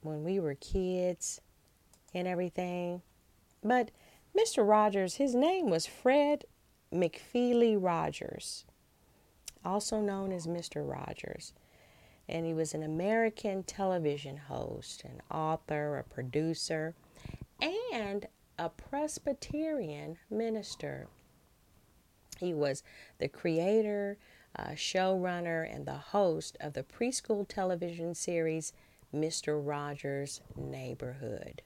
when 0.00 0.24
we 0.24 0.40
were 0.40 0.54
kids 0.54 1.40
and 2.14 2.26
everything. 2.26 3.02
But 3.62 3.90
Mr. 4.36 4.66
Rogers, 4.66 5.16
his 5.16 5.34
name 5.34 5.68
was 5.68 5.86
Fred 5.86 6.44
McFeely 6.92 7.76
Rogers, 7.78 8.64
also 9.64 10.00
known 10.00 10.32
as 10.32 10.46
Mr. 10.46 10.88
Rogers. 10.88 11.52
And 12.28 12.46
he 12.46 12.54
was 12.54 12.74
an 12.74 12.82
American 12.82 13.62
television 13.62 14.36
host, 14.36 15.04
an 15.04 15.20
author, 15.30 15.98
a 15.98 16.04
producer, 16.04 16.94
and 17.60 18.26
a 18.58 18.68
Presbyterian 18.68 20.18
minister. 20.30 21.08
He 22.38 22.52
was 22.52 22.82
the 23.18 23.28
creator 23.28 24.18
uh, 24.58 24.70
showrunner 24.70 25.72
and 25.72 25.86
the 25.86 25.92
host 25.92 26.56
of 26.60 26.72
the 26.72 26.82
preschool 26.82 27.46
television 27.46 28.14
series 28.14 28.72
Mr. 29.14 29.60
Rogers' 29.62 30.40
Neighborhood. 30.56 31.62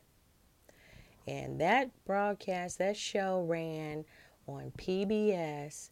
And 1.26 1.61
that 1.61 1.90
broadcast, 2.05 2.79
that 2.79 2.96
show 2.96 3.42
ran 3.42 4.05
on 4.46 4.72
PBS, 4.76 5.90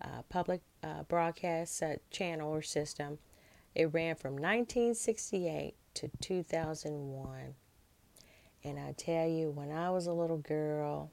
uh, 0.00 0.22
public 0.28 0.60
uh, 0.82 1.02
broadcast 1.04 1.82
channel 2.10 2.50
or 2.50 2.62
system. 2.62 3.18
It 3.74 3.92
ran 3.92 4.16
from 4.16 4.32
1968 4.32 5.74
to 5.94 6.10
2001. 6.20 7.54
And 8.64 8.78
I 8.78 8.92
tell 8.96 9.26
you, 9.26 9.50
when 9.50 9.72
I 9.72 9.90
was 9.90 10.06
a 10.06 10.12
little 10.12 10.38
girl, 10.38 11.10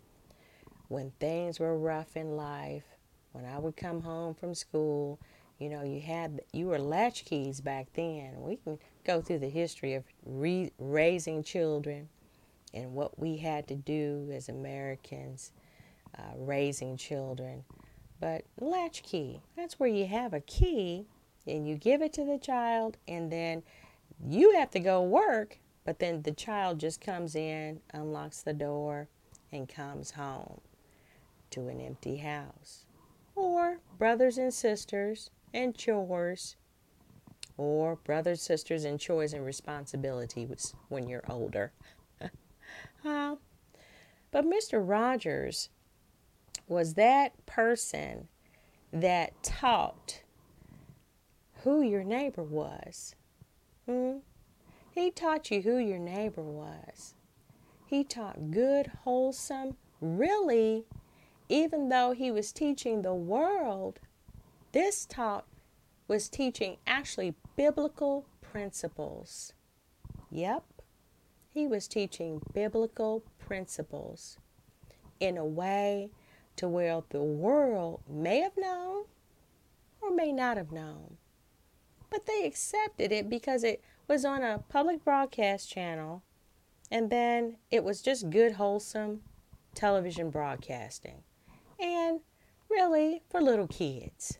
when 0.88 1.12
things 1.20 1.60
were 1.60 1.78
rough 1.78 2.16
in 2.16 2.36
life, 2.36 2.84
when 3.32 3.46
I 3.46 3.58
would 3.60 3.78
come 3.78 4.02
home 4.02 4.34
from 4.34 4.54
school, 4.54 5.20
you 5.60 5.70
know, 5.70 5.84
you 5.84 6.00
had 6.00 6.42
you 6.54 6.68
were 6.68 6.80
latchkeys 6.80 7.62
back 7.62 7.88
then. 7.94 8.42
We 8.42 8.56
can 8.58 8.80
go 9.04 9.22
through 9.22 9.40
the 9.40 9.50
history 9.50 9.94
of 9.94 10.04
re- 10.26 10.72
raising 10.80 11.44
children 11.44 12.10
and 12.74 12.94
what 12.94 13.20
we 13.20 13.38
had 13.38 13.68
to 13.68 13.76
do 13.76 14.30
as 14.34 14.50
Americans 14.50 15.52
uh, 16.18 16.22
raising 16.38 16.98
children. 16.98 17.64
But 18.20 18.44
latchkey, 18.60 19.42
that's 19.56 19.80
where 19.80 19.90
you 19.90 20.06
have 20.08 20.34
a 20.34 20.42
key 20.42 21.06
and 21.48 21.68
you 21.68 21.76
give 21.76 22.02
it 22.02 22.14
to 22.14 22.26
the 22.26 22.38
child, 22.38 22.98
and 23.08 23.32
then 23.32 23.64
you 24.28 24.56
have 24.56 24.70
to 24.72 24.80
go 24.80 25.02
work, 25.02 25.58
but 25.86 26.00
then 26.00 26.22
the 26.22 26.32
child 26.32 26.80
just 26.80 27.02
comes 27.02 27.36
in, 27.36 27.82
unlocks 27.94 28.42
the 28.42 28.54
door, 28.54 29.08
and 29.52 29.68
comes 29.68 30.12
home 30.12 30.62
to 31.50 31.68
an 31.68 31.82
empty 31.82 32.18
house 32.18 32.86
or 33.40 33.80
brothers 33.98 34.38
and 34.38 34.54
sisters 34.54 35.32
and 35.54 35.76
chores, 35.76 36.58
or 37.58 37.96
brothers, 37.96 38.42
sisters, 38.42 38.84
and 38.84 39.00
chores 39.00 39.34
and 39.34 39.46
responsibilities 39.46 40.76
when 40.90 41.08
you're 41.08 41.24
older. 41.30 41.72
uh, 43.06 43.36
but 44.32 44.46
Mr. 44.46 44.82
Rogers 44.86 45.70
was 46.68 46.94
that 46.94 47.46
person 47.46 48.28
that 48.94 49.42
taught 49.42 50.22
who 51.64 51.82
your 51.82 52.04
neighbor 52.04 52.44
was. 52.44 53.16
Hmm? 53.88 54.18
He 55.00 55.12
taught 55.12 55.50
you 55.50 55.62
who 55.62 55.78
your 55.78 55.98
neighbor 55.98 56.42
was. 56.42 57.14
He 57.86 58.04
taught 58.04 58.52
good, 58.52 58.88
wholesome, 59.06 59.78
really 60.02 60.84
even 61.48 61.88
though 61.88 62.12
he 62.12 62.30
was 62.32 62.52
teaching 62.52 63.02
the 63.02 63.14
world, 63.14 64.02
this 64.74 65.06
talk 65.06 65.48
was 66.10 66.28
teaching 66.28 66.80
actually 66.86 67.34
biblical 67.56 68.26
principles. 68.42 69.54
Yep, 70.30 70.66
he 71.54 71.66
was 71.66 71.88
teaching 71.88 72.42
biblical 72.54 73.24
principles 73.40 74.38
in 75.22 75.38
a 75.38 75.46
way 75.46 76.10
to 76.58 76.68
where 76.68 77.04
the 77.10 77.24
world 77.24 78.02
may 78.06 78.42
have 78.42 78.58
known 78.58 79.06
or 80.02 80.12
may 80.12 80.34
not 80.34 80.58
have 80.58 80.74
known. 80.74 81.16
But 82.10 82.26
they 82.26 82.44
accepted 82.44 83.14
it 83.14 83.30
because 83.30 83.64
it 83.64 83.82
was 84.10 84.26
on 84.26 84.42
a 84.42 84.64
public 84.70 85.06
broadcast 85.06 85.70
channel 85.70 86.24
and 86.92 87.12
then 87.12 87.58
it 87.70 87.84
was 87.84 88.02
just 88.02 88.32
good, 88.32 88.54
wholesome 88.54 89.22
television 89.76 90.32
broadcasting 90.32 91.22
and 91.80 92.20
really 92.70 93.22
for 93.30 93.40
little 93.40 93.68
kids. 93.68 94.40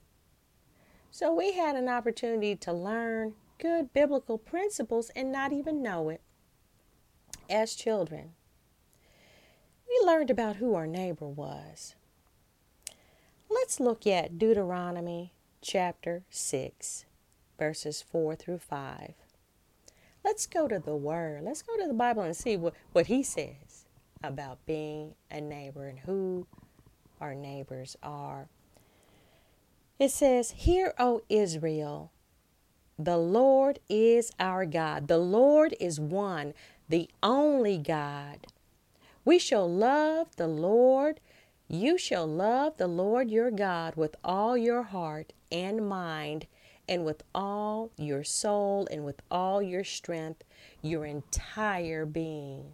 So 1.12 1.32
we 1.32 1.54
had 1.54 1.76
an 1.76 1.88
opportunity 1.88 2.56
to 2.56 2.74
learn 2.74 3.36
good 3.60 3.94
biblical 3.94 4.40
principles 4.40 5.12
and 5.16 5.32
not 5.32 5.54
even 5.54 5.84
know 5.84 6.10
it 6.10 6.22
as 7.48 7.76
children. 7.76 8.32
We 9.88 10.08
learned 10.08 10.32
about 10.32 10.56
who 10.56 10.74
our 10.74 10.88
neighbor 10.88 11.28
was. 11.28 11.96
Let's 13.50 13.80
look 13.80 14.08
at 14.08 14.40
Deuteronomy 14.40 15.34
chapter 15.62 16.24
6, 16.32 17.06
verses 17.60 18.02
4 18.02 18.36
through 18.36 18.60
5. 18.60 19.14
Let's 20.24 20.46
go 20.46 20.68
to 20.68 20.80
the 20.80 20.96
Word. 20.96 21.44
Let's 21.44 21.62
go 21.62 21.78
to 21.78 21.88
the 21.88 21.94
Bible 21.94 22.24
and 22.24 22.36
see 22.36 22.58
what, 22.58 22.74
what 22.92 23.08
He 23.08 23.24
says 23.24 23.86
about 24.24 24.66
being 24.66 25.16
a 25.32 25.40
neighbor 25.40 25.88
and 25.88 26.00
who 26.00 26.46
our 27.22 27.34
neighbors 27.34 27.96
are. 28.04 28.50
It 29.98 30.12
says, 30.12 30.52
Hear, 30.52 30.94
O 30.98 31.22
Israel, 31.30 32.12
the 32.98 33.18
Lord 33.18 33.80
is 33.88 34.32
our 34.40 34.66
God. 34.66 35.08
The 35.08 35.18
Lord 35.18 35.76
is 35.80 36.00
one, 36.00 36.54
the 36.90 37.10
only 37.24 37.78
God. 37.78 38.48
We 39.24 39.40
shall 39.40 39.72
love 39.72 40.36
the 40.36 40.48
Lord. 40.48 41.20
You 41.68 41.98
shall 41.98 42.28
love 42.28 42.78
the 42.78 42.88
Lord 42.88 43.30
your 43.30 43.52
God 43.52 43.96
with 43.96 44.16
all 44.24 44.58
your 44.58 44.84
heart 44.84 45.34
and 45.52 45.88
mind, 45.88 46.48
and 46.90 47.06
with 47.06 47.24
all 47.34 47.92
your 47.96 48.26
soul, 48.26 48.86
and 48.92 49.06
with 49.06 49.22
all 49.32 49.62
your 49.62 49.86
strength, 49.86 50.44
your 50.82 51.06
entire 51.06 52.06
being. 52.06 52.74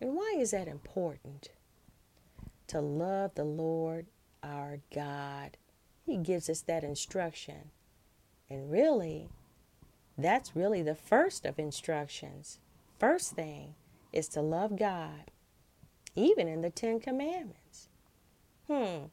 And 0.00 0.14
why 0.14 0.36
is 0.38 0.52
that 0.52 0.68
important? 0.68 1.50
to 2.68 2.80
love 2.80 3.34
the 3.34 3.44
Lord 3.44 4.06
our 4.42 4.80
God. 4.94 5.56
He 6.04 6.16
gives 6.16 6.48
us 6.50 6.60
that 6.62 6.84
instruction. 6.84 7.70
And 8.50 8.70
really, 8.70 9.28
that's 10.18 10.54
really 10.54 10.82
the 10.82 10.94
first 10.94 11.46
of 11.46 11.58
instructions. 11.58 12.58
First 12.98 13.32
thing 13.32 13.74
is 14.12 14.28
to 14.28 14.40
love 14.40 14.76
God, 14.76 15.30
even 16.14 16.46
in 16.46 16.60
the 16.60 16.70
Ten 16.70 17.00
Commandments. 17.00 17.88
Hmm. 18.68 19.06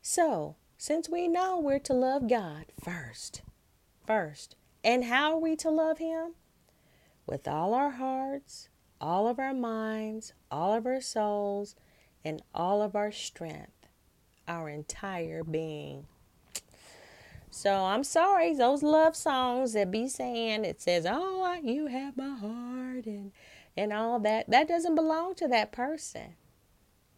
So, 0.00 0.54
since 0.76 1.08
we 1.08 1.28
know 1.28 1.58
we're 1.58 1.78
to 1.80 1.94
love 1.94 2.28
God 2.28 2.66
first, 2.82 3.42
first. 4.06 4.56
And 4.84 5.04
how 5.04 5.32
are 5.32 5.38
we 5.38 5.56
to 5.56 5.70
love 5.70 5.98
Him? 5.98 6.34
With 7.26 7.48
all 7.48 7.74
our 7.74 7.90
hearts, 7.90 8.68
all 9.00 9.26
of 9.26 9.38
our 9.38 9.54
minds, 9.54 10.32
all 10.50 10.74
of 10.74 10.86
our 10.86 11.00
souls, 11.00 11.74
and 12.24 12.42
all 12.54 12.82
of 12.82 12.94
our 12.94 13.10
strength, 13.10 13.88
our 14.46 14.68
entire 14.68 15.42
being. 15.42 16.06
So 17.50 17.72
I'm 17.72 18.04
sorry, 18.04 18.54
those 18.54 18.82
love 18.82 19.16
songs 19.16 19.72
that 19.72 19.90
be 19.90 20.08
saying 20.08 20.64
it 20.64 20.80
says, 20.80 21.06
"Oh, 21.08 21.58
you 21.62 21.86
have 21.86 22.16
my 22.16 22.36
heart," 22.36 23.06
and 23.06 23.32
and 23.76 23.92
all 23.92 24.18
that 24.20 24.50
that 24.50 24.68
doesn't 24.68 24.94
belong 24.94 25.34
to 25.36 25.48
that 25.48 25.72
person. 25.72 26.36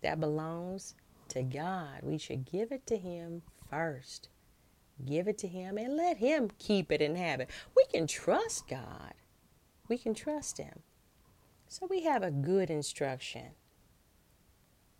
That 0.03 0.21
belongs 0.21 0.95
to 1.31 1.43
God. 1.43 2.01
We 2.03 2.19
should 2.19 2.45
give 2.45 2.73
it 2.73 2.87
to 2.87 2.97
Him 2.97 3.43
first. 3.71 4.29
Give 5.05 5.29
it 5.29 5.39
to 5.39 5.49
Him 5.49 5.79
and 5.79 5.97
let 5.97 6.19
Him 6.19 6.51
keep 6.59 6.91
it 6.91 7.01
and 7.01 7.17
have 7.17 7.41
it. 7.41 7.51
We 7.77 7.85
can 7.93 8.07
trust 8.07 8.69
God. 8.69 9.15
We 9.89 9.99
can 9.99 10.15
trust 10.15 10.59
Him. 10.59 10.81
So 11.69 11.87
we 11.89 12.03
have 12.03 12.23
a 12.23 12.31
good 12.31 12.71
instruction. 12.71 13.51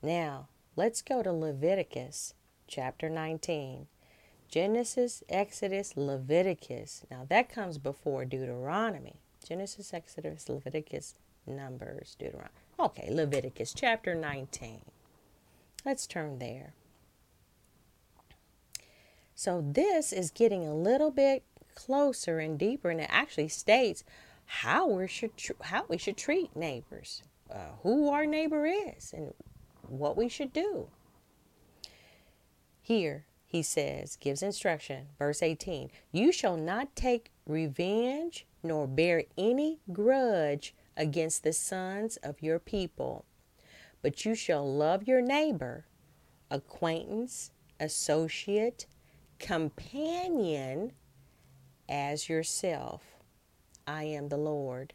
Now, 0.03 0.49
let's 0.77 1.03
go 1.03 1.23
to 1.23 1.33
Leviticus 1.33 2.35
chapter 2.67 3.09
19. 3.09 3.87
Genesis, 4.49 5.23
Exodus, 5.29 5.95
Leviticus. 5.97 7.05
Now 7.11 7.27
that 7.29 7.53
comes 7.53 7.79
before 7.79 8.25
Deuteronomy. 8.25 9.17
Genesis, 9.47 9.93
Exodus, 9.93 10.49
Leviticus, 10.49 11.15
Numbers, 11.47 12.17
Deuteronomy. 12.19 12.51
Okay, 12.79 13.09
Leviticus 13.11 13.75
chapter 13.75 14.15
19. 14.15 14.83
Let's 15.85 16.07
turn 16.07 16.39
there. 16.39 16.75
So 19.35 19.63
this 19.65 20.13
is 20.13 20.31
getting 20.31 20.67
a 20.67 20.75
little 20.75 21.13
bit 21.13 21.45
closer 21.75 22.41
and 22.41 22.59
deeper, 22.59 22.91
and 22.91 23.01
it 23.01 23.09
actually 23.11 23.49
states 23.49 24.03
how 24.47 24.89
we 24.89 25.07
should 25.07 25.37
tr- 25.37 25.53
how 25.63 25.85
we 25.89 25.97
should 25.97 26.17
treat 26.17 26.57
neighbors, 26.57 27.23
uh, 27.49 27.77
who 27.83 28.11
our 28.11 28.27
neighbor 28.27 28.67
is, 28.67 29.13
and 29.13 29.33
what 29.87 30.17
we 30.17 30.29
should 30.29 30.53
do. 30.53 30.89
Here 32.81 33.27
he 33.47 33.63
says, 33.63 34.17
gives 34.17 34.43
instruction, 34.43 35.07
verse 35.19 35.43
18: 35.43 35.91
You 36.11 36.33
shall 36.33 36.57
not 36.57 36.97
take 36.97 37.31
revenge 37.47 38.45
nor 38.63 38.89
bear 38.89 39.25
any 39.37 39.79
grudge 39.93 40.75
against 40.97 41.45
the 41.45 41.53
sons 41.53 42.17
of 42.19 42.43
your 42.43 42.59
people, 42.59 43.25
but 44.03 44.25
you 44.25 44.35
shall 44.35 44.71
love 44.71 45.07
your 45.07 45.21
neighbor, 45.21 45.87
acquaintance, 46.51 47.51
associate, 47.81 48.87
companion 49.39 50.93
as 51.89 52.29
yourself. 52.29 53.03
I 53.87 54.05
am 54.05 54.29
the 54.29 54.37
Lord. 54.37 54.95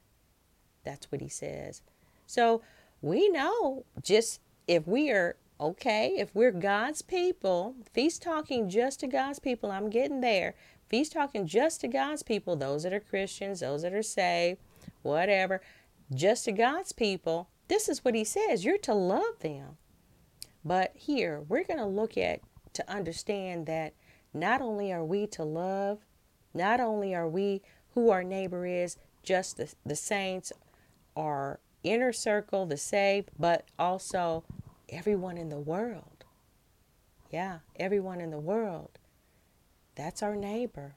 That's 0.83 1.11
what 1.11 1.21
he 1.21 1.29
says. 1.29 1.81
So 2.27 2.61
we 3.01 3.29
know 3.29 3.85
just 4.01 4.39
if 4.67 4.87
we 4.87 5.11
are 5.11 5.35
okay, 5.59 6.15
if 6.17 6.33
we're 6.33 6.51
God's 6.51 7.01
people, 7.01 7.75
if 7.85 7.95
he's 7.95 8.19
talking 8.19 8.69
just 8.69 8.99
to 8.99 9.07
God's 9.07 9.39
people, 9.39 9.71
I'm 9.71 9.89
getting 9.89 10.21
there. 10.21 10.55
If 10.85 10.91
he's 10.91 11.09
talking 11.09 11.47
just 11.47 11.81
to 11.81 11.87
God's 11.87 12.23
people, 12.23 12.55
those 12.55 12.83
that 12.83 12.93
are 12.93 12.99
Christians, 12.99 13.61
those 13.61 13.83
that 13.83 13.93
are 13.93 14.03
saved, 14.03 14.59
whatever, 15.01 15.61
just 16.13 16.45
to 16.45 16.51
God's 16.51 16.91
people, 16.91 17.49
this 17.67 17.89
is 17.89 18.03
what 18.03 18.15
he 18.15 18.23
says. 18.23 18.65
You're 18.65 18.77
to 18.79 18.93
love 18.93 19.39
them. 19.39 19.77
But 20.65 20.91
here, 20.95 21.41
we're 21.47 21.63
going 21.63 21.79
to 21.79 21.85
look 21.85 22.17
at 22.17 22.39
to 22.73 22.91
understand 22.91 23.65
that 23.67 23.93
not 24.33 24.61
only 24.61 24.91
are 24.91 25.03
we 25.03 25.27
to 25.27 25.43
love, 25.43 25.99
not 26.53 26.79
only 26.79 27.13
are 27.13 27.27
we 27.27 27.61
who 27.93 28.09
our 28.09 28.23
neighbor 28.23 28.65
is, 28.65 28.97
just 29.23 29.57
the, 29.57 29.73
the 29.85 29.95
saints, 29.95 30.51
our 31.15 31.59
inner 31.83 32.13
circle, 32.13 32.65
the 32.65 32.77
saved, 32.77 33.29
but 33.37 33.65
also 33.77 34.43
everyone 34.89 35.37
in 35.37 35.49
the 35.49 35.59
world. 35.59 36.25
Yeah, 37.31 37.59
everyone 37.75 38.21
in 38.21 38.31
the 38.31 38.39
world. 38.39 38.99
That's 39.95 40.23
our 40.23 40.35
neighbor. 40.35 40.95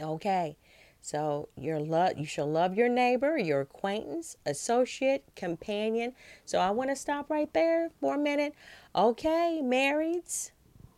Okay. 0.00 0.56
So 1.04 1.48
your 1.56 1.80
love 1.80 2.16
you 2.16 2.24
shall 2.24 2.48
love 2.48 2.76
your 2.76 2.88
neighbor, 2.88 3.36
your 3.36 3.62
acquaintance, 3.62 4.36
associate, 4.46 5.24
companion. 5.34 6.14
So 6.44 6.60
I 6.60 6.70
want 6.70 6.90
to 6.90 6.96
stop 6.96 7.28
right 7.28 7.52
there 7.52 7.90
for 8.00 8.14
a 8.14 8.18
minute. 8.18 8.54
Okay, 8.94 9.60
marrieds, 9.62 10.52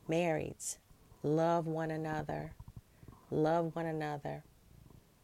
marrieds. 0.08 0.76
Love 1.22 1.66
one 1.66 1.90
another. 1.90 2.52
Love 3.30 3.74
one 3.74 3.86
another. 3.86 4.44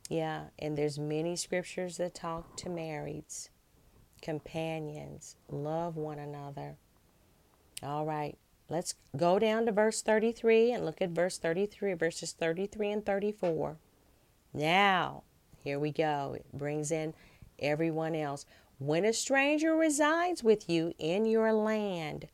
Yeah, 0.08 0.44
and 0.58 0.78
there's 0.78 0.98
many 0.98 1.36
scriptures 1.36 1.98
that 1.98 2.14
talk 2.14 2.56
to 2.56 2.70
marrieds, 2.70 3.50
companions. 4.22 5.36
Love 5.50 5.96
one 5.96 6.18
another. 6.18 6.76
All 7.82 8.06
right, 8.06 8.38
let's 8.70 8.94
go 9.14 9.38
down 9.38 9.66
to 9.66 9.72
verse 9.72 10.00
33 10.00 10.72
and 10.72 10.86
look 10.86 11.02
at 11.02 11.10
verse 11.10 11.36
33, 11.36 11.92
verses 11.92 12.32
33 12.32 12.90
and 12.90 13.06
34. 13.06 13.76
Now, 14.52 15.22
here 15.62 15.78
we 15.78 15.92
go. 15.92 16.34
It 16.36 16.46
brings 16.52 16.90
in 16.90 17.14
everyone 17.58 18.14
else. 18.14 18.46
When 18.78 19.04
a 19.04 19.12
stranger 19.12 19.74
resides 19.74 20.42
with 20.42 20.68
you 20.68 20.94
in 20.98 21.26
your 21.26 21.52
land, 21.52 22.28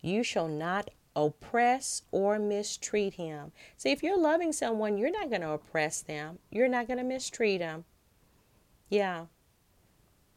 you 0.00 0.22
shall 0.22 0.48
not 0.48 0.90
oppress 1.16 2.02
or 2.12 2.38
mistreat 2.38 3.14
him. 3.14 3.52
See, 3.76 3.90
if 3.90 4.02
you're 4.02 4.18
loving 4.18 4.52
someone, 4.52 4.98
you're 4.98 5.10
not 5.10 5.30
going 5.30 5.40
to 5.40 5.50
oppress 5.50 6.02
them, 6.02 6.38
you're 6.50 6.68
not 6.68 6.86
going 6.86 6.98
to 6.98 7.04
mistreat 7.04 7.60
them. 7.60 7.86
Yeah. 8.90 9.26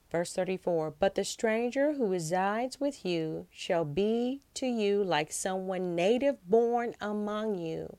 Verse 0.10 0.34
34 0.34 0.92
But 0.98 1.16
the 1.16 1.26
stranger 1.26 1.94
who 1.94 2.08
resides 2.08 2.80
with 2.80 3.06
you 3.06 3.48
shall 3.52 3.86
be 3.86 4.42
to 4.56 4.66
you 4.66 5.04
like 5.04 5.32
someone 5.32 5.96
native 5.96 6.38
born 6.50 6.96
among 7.00 7.58
you, 7.58 7.98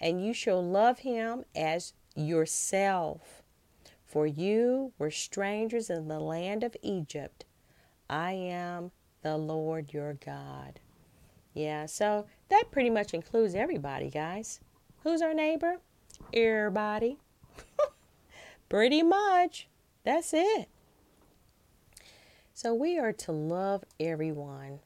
and 0.00 0.24
you 0.24 0.34
shall 0.34 0.62
love 0.62 0.98
him 0.98 1.44
as 1.54 1.94
yourself. 2.16 3.42
For 4.04 4.26
you 4.26 4.92
were 4.98 5.10
strangers 5.10 5.90
in 5.90 6.08
the 6.08 6.20
land 6.20 6.64
of 6.64 6.76
Egypt. 6.82 7.44
I 8.08 8.32
am 8.32 8.92
the 9.22 9.36
Lord 9.36 9.92
your 9.92 10.14
God. 10.14 10.80
Yeah, 11.54 11.86
so 11.86 12.26
that 12.48 12.70
pretty 12.70 12.90
much 12.90 13.14
includes 13.14 13.54
everybody, 13.54 14.10
guys. 14.10 14.60
Who's 15.02 15.22
our 15.22 15.34
neighbor? 15.34 15.76
Everybody. 16.32 17.18
pretty 18.68 19.02
much. 19.02 19.68
That's 20.04 20.32
it. 20.32 20.68
So 22.54 22.74
we 22.74 22.98
are 22.98 23.12
to 23.12 23.32
love 23.32 23.84
everyone. 24.00 24.80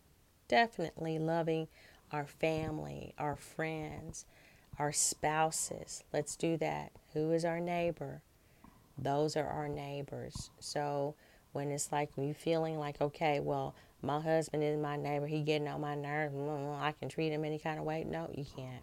Definitely 0.49 1.19
loving 1.19 1.69
our 2.11 2.27
family, 2.27 3.15
our 3.19 3.37
friends, 3.37 4.27
our 4.81 4.93
spouses. 4.93 6.05
Let's 6.11 6.37
do 6.37 6.57
that. 6.57 6.91
Who 7.13 7.33
is 7.33 7.45
our 7.45 7.61
neighbor? 7.61 8.23
Those 8.97 9.37
are 9.37 9.47
our 9.47 9.69
neighbors. 9.69 10.51
So 10.59 11.15
when 11.53 11.71
it's 11.71 11.93
like 11.93 12.09
you 12.17 12.33
feeling 12.33 12.79
like, 12.79 12.99
okay, 12.99 13.41
well, 13.41 13.75
my 14.01 14.21
husband 14.21 14.63
is 14.63 14.79
my 14.79 14.97
neighbor. 14.97 15.27
He 15.27 15.43
getting 15.43 15.69
on 15.69 15.83
my 15.83 15.95
nerves. 15.95 16.35
I 16.81 16.93
can 16.99 17.11
treat 17.11 17.31
him 17.31 17.45
any 17.45 17.59
kind 17.59 17.79
of 17.79 17.85
way. 17.85 18.05
No, 18.09 18.31
you 18.35 18.47
can't. 18.57 18.83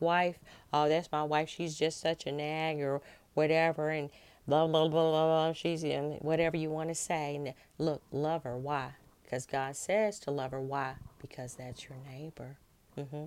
Wife, 0.00 0.40
oh, 0.72 0.88
that's 0.88 1.12
my 1.12 1.22
wife. 1.22 1.48
She's 1.48 1.76
just 1.76 2.00
such 2.00 2.26
a 2.26 2.32
nag 2.32 2.80
or 2.80 3.00
whatever, 3.34 3.90
and 3.90 4.10
blah 4.48 4.66
blah 4.66 4.88
blah 4.88 5.10
blah. 5.10 5.26
blah. 5.26 5.52
She's 5.52 5.84
whatever 6.20 6.56
you 6.56 6.70
want 6.70 6.88
to 6.88 6.94
say. 6.96 7.36
And 7.36 7.54
look, 7.78 8.02
love 8.10 8.42
her. 8.42 8.56
Why? 8.56 8.94
Because 9.22 9.46
God 9.46 9.76
says 9.76 10.18
to 10.20 10.32
love 10.32 10.50
her. 10.50 10.60
Why? 10.60 10.94
Because 11.20 11.54
that's 11.54 11.84
your 11.88 11.98
neighbor. 12.10 12.56
Mm-hmm. 12.98 13.26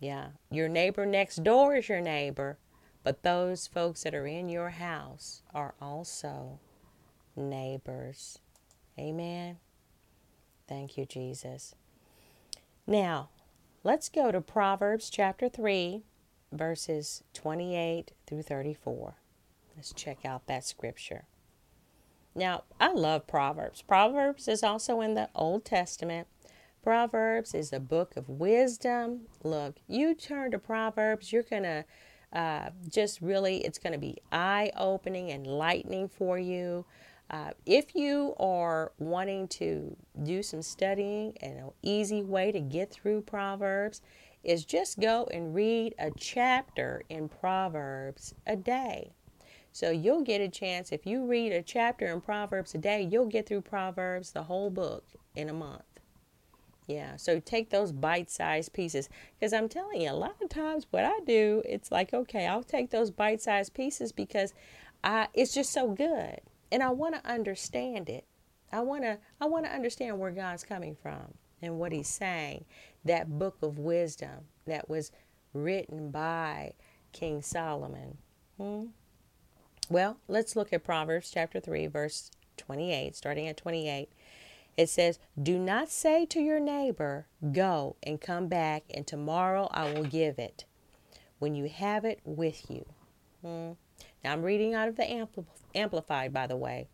Yeah, 0.00 0.28
your 0.50 0.68
neighbor 0.68 1.04
next 1.04 1.44
door 1.44 1.76
is 1.76 1.90
your 1.90 2.00
neighbor, 2.00 2.58
but 3.04 3.22
those 3.22 3.66
folks 3.66 4.02
that 4.02 4.14
are 4.14 4.26
in 4.26 4.48
your 4.48 4.70
house 4.70 5.42
are 5.54 5.74
also 5.80 6.58
neighbors. 7.36 8.38
Amen. 8.98 9.58
Thank 10.66 10.96
you, 10.96 11.04
Jesus. 11.04 11.74
Now, 12.86 13.28
let's 13.84 14.08
go 14.08 14.32
to 14.32 14.40
Proverbs 14.40 15.10
chapter 15.10 15.50
3, 15.50 16.02
verses 16.50 17.22
28 17.34 18.12
through 18.26 18.42
34. 18.42 19.16
Let's 19.76 19.92
check 19.92 20.24
out 20.24 20.46
that 20.46 20.64
scripture. 20.64 21.24
Now, 22.34 22.64
I 22.80 22.92
love 22.92 23.26
Proverbs. 23.26 23.82
Proverbs 23.82 24.48
is 24.48 24.62
also 24.62 25.00
in 25.00 25.14
the 25.14 25.28
Old 25.34 25.64
Testament. 25.64 26.26
Proverbs 26.82 27.54
is 27.54 27.72
a 27.72 27.80
book 27.80 28.16
of 28.16 28.28
wisdom. 28.28 29.22
Look, 29.44 29.76
you 29.86 30.14
turn 30.14 30.50
to 30.52 30.58
Proverbs, 30.58 31.32
you're 31.32 31.42
going 31.42 31.64
to 31.64 31.84
uh, 32.32 32.70
just 32.88 33.20
really, 33.20 33.58
it's 33.58 33.78
going 33.78 33.92
to 33.92 33.98
be 33.98 34.16
eye 34.32 34.70
opening, 34.76 35.30
and 35.30 35.46
enlightening 35.46 36.08
for 36.08 36.38
you. 36.38 36.86
Uh, 37.28 37.50
if 37.66 37.94
you 37.94 38.34
are 38.40 38.92
wanting 38.98 39.46
to 39.46 39.96
do 40.22 40.42
some 40.42 40.62
studying 40.62 41.36
and 41.40 41.58
an 41.58 41.70
easy 41.82 42.22
way 42.22 42.50
to 42.50 42.60
get 42.60 42.90
through 42.90 43.22
Proverbs 43.22 44.00
is 44.42 44.64
just 44.64 44.98
go 44.98 45.28
and 45.32 45.54
read 45.54 45.94
a 45.98 46.10
chapter 46.16 47.02
in 47.08 47.28
Proverbs 47.28 48.34
a 48.46 48.56
day. 48.56 49.12
So 49.72 49.90
you'll 49.90 50.22
get 50.22 50.40
a 50.40 50.48
chance 50.48 50.90
if 50.90 51.06
you 51.06 51.24
read 51.24 51.52
a 51.52 51.62
chapter 51.62 52.06
in 52.06 52.20
Proverbs 52.20 52.74
a 52.74 52.78
day, 52.78 53.06
you'll 53.08 53.26
get 53.26 53.46
through 53.46 53.60
Proverbs 53.60 54.32
the 54.32 54.44
whole 54.44 54.70
book 54.70 55.04
in 55.36 55.48
a 55.48 55.52
month. 55.52 55.89
Yeah, 56.90 57.14
so 57.14 57.38
take 57.38 57.70
those 57.70 57.92
bite 57.92 58.30
sized 58.30 58.72
pieces. 58.72 59.08
Because 59.38 59.52
I'm 59.52 59.68
telling 59.68 60.00
you, 60.00 60.10
a 60.10 60.12
lot 60.12 60.34
of 60.42 60.48
times 60.48 60.88
what 60.90 61.04
I 61.04 61.20
do, 61.24 61.62
it's 61.64 61.92
like, 61.92 62.12
okay, 62.12 62.48
I'll 62.48 62.64
take 62.64 62.90
those 62.90 63.12
bite 63.12 63.40
sized 63.40 63.74
pieces 63.74 64.10
because 64.10 64.54
I, 65.04 65.28
it's 65.32 65.54
just 65.54 65.72
so 65.72 65.92
good. 65.92 66.40
And 66.72 66.82
I 66.82 66.90
want 66.90 67.14
to 67.14 67.30
understand 67.30 68.08
it. 68.08 68.24
I 68.72 68.80
want 68.80 69.04
to 69.04 69.18
I 69.40 69.46
want 69.46 69.66
to 69.66 69.72
understand 69.72 70.18
where 70.18 70.32
God's 70.32 70.64
coming 70.64 70.96
from 71.00 71.34
and 71.62 71.78
what 71.78 71.92
he's 71.92 72.08
saying. 72.08 72.64
That 73.04 73.38
book 73.38 73.58
of 73.62 73.78
wisdom 73.78 74.46
that 74.66 74.88
was 74.88 75.12
written 75.52 76.10
by 76.10 76.72
King 77.12 77.40
Solomon. 77.40 78.18
Hmm? 78.56 78.86
Well, 79.88 80.18
let's 80.26 80.56
look 80.56 80.72
at 80.72 80.82
Proverbs 80.82 81.30
chapter 81.32 81.60
3 81.60 81.86
verse 81.86 82.32
28, 82.56 83.14
starting 83.14 83.46
at 83.46 83.56
28. 83.56 84.08
It 84.80 84.88
says, 84.88 85.18
Do 85.40 85.58
not 85.58 85.90
say 85.90 86.24
to 86.24 86.40
your 86.40 86.58
neighbor, 86.58 87.26
Go 87.52 87.96
and 88.02 88.18
come 88.18 88.48
back, 88.48 88.84
and 88.94 89.06
tomorrow 89.06 89.68
I 89.72 89.92
will 89.92 90.04
give 90.04 90.38
it, 90.38 90.64
when 91.38 91.54
you 91.54 91.68
have 91.68 92.06
it 92.06 92.20
with 92.24 92.70
you. 92.70 92.86
Hmm. 93.42 93.72
Now 94.24 94.32
I'm 94.32 94.42
reading 94.42 94.72
out 94.72 94.88
of 94.88 94.96
the 94.96 95.02
Ampli- 95.02 95.44
Amplified, 95.74 96.32
by 96.32 96.46
the 96.46 96.56
way. 96.56 96.88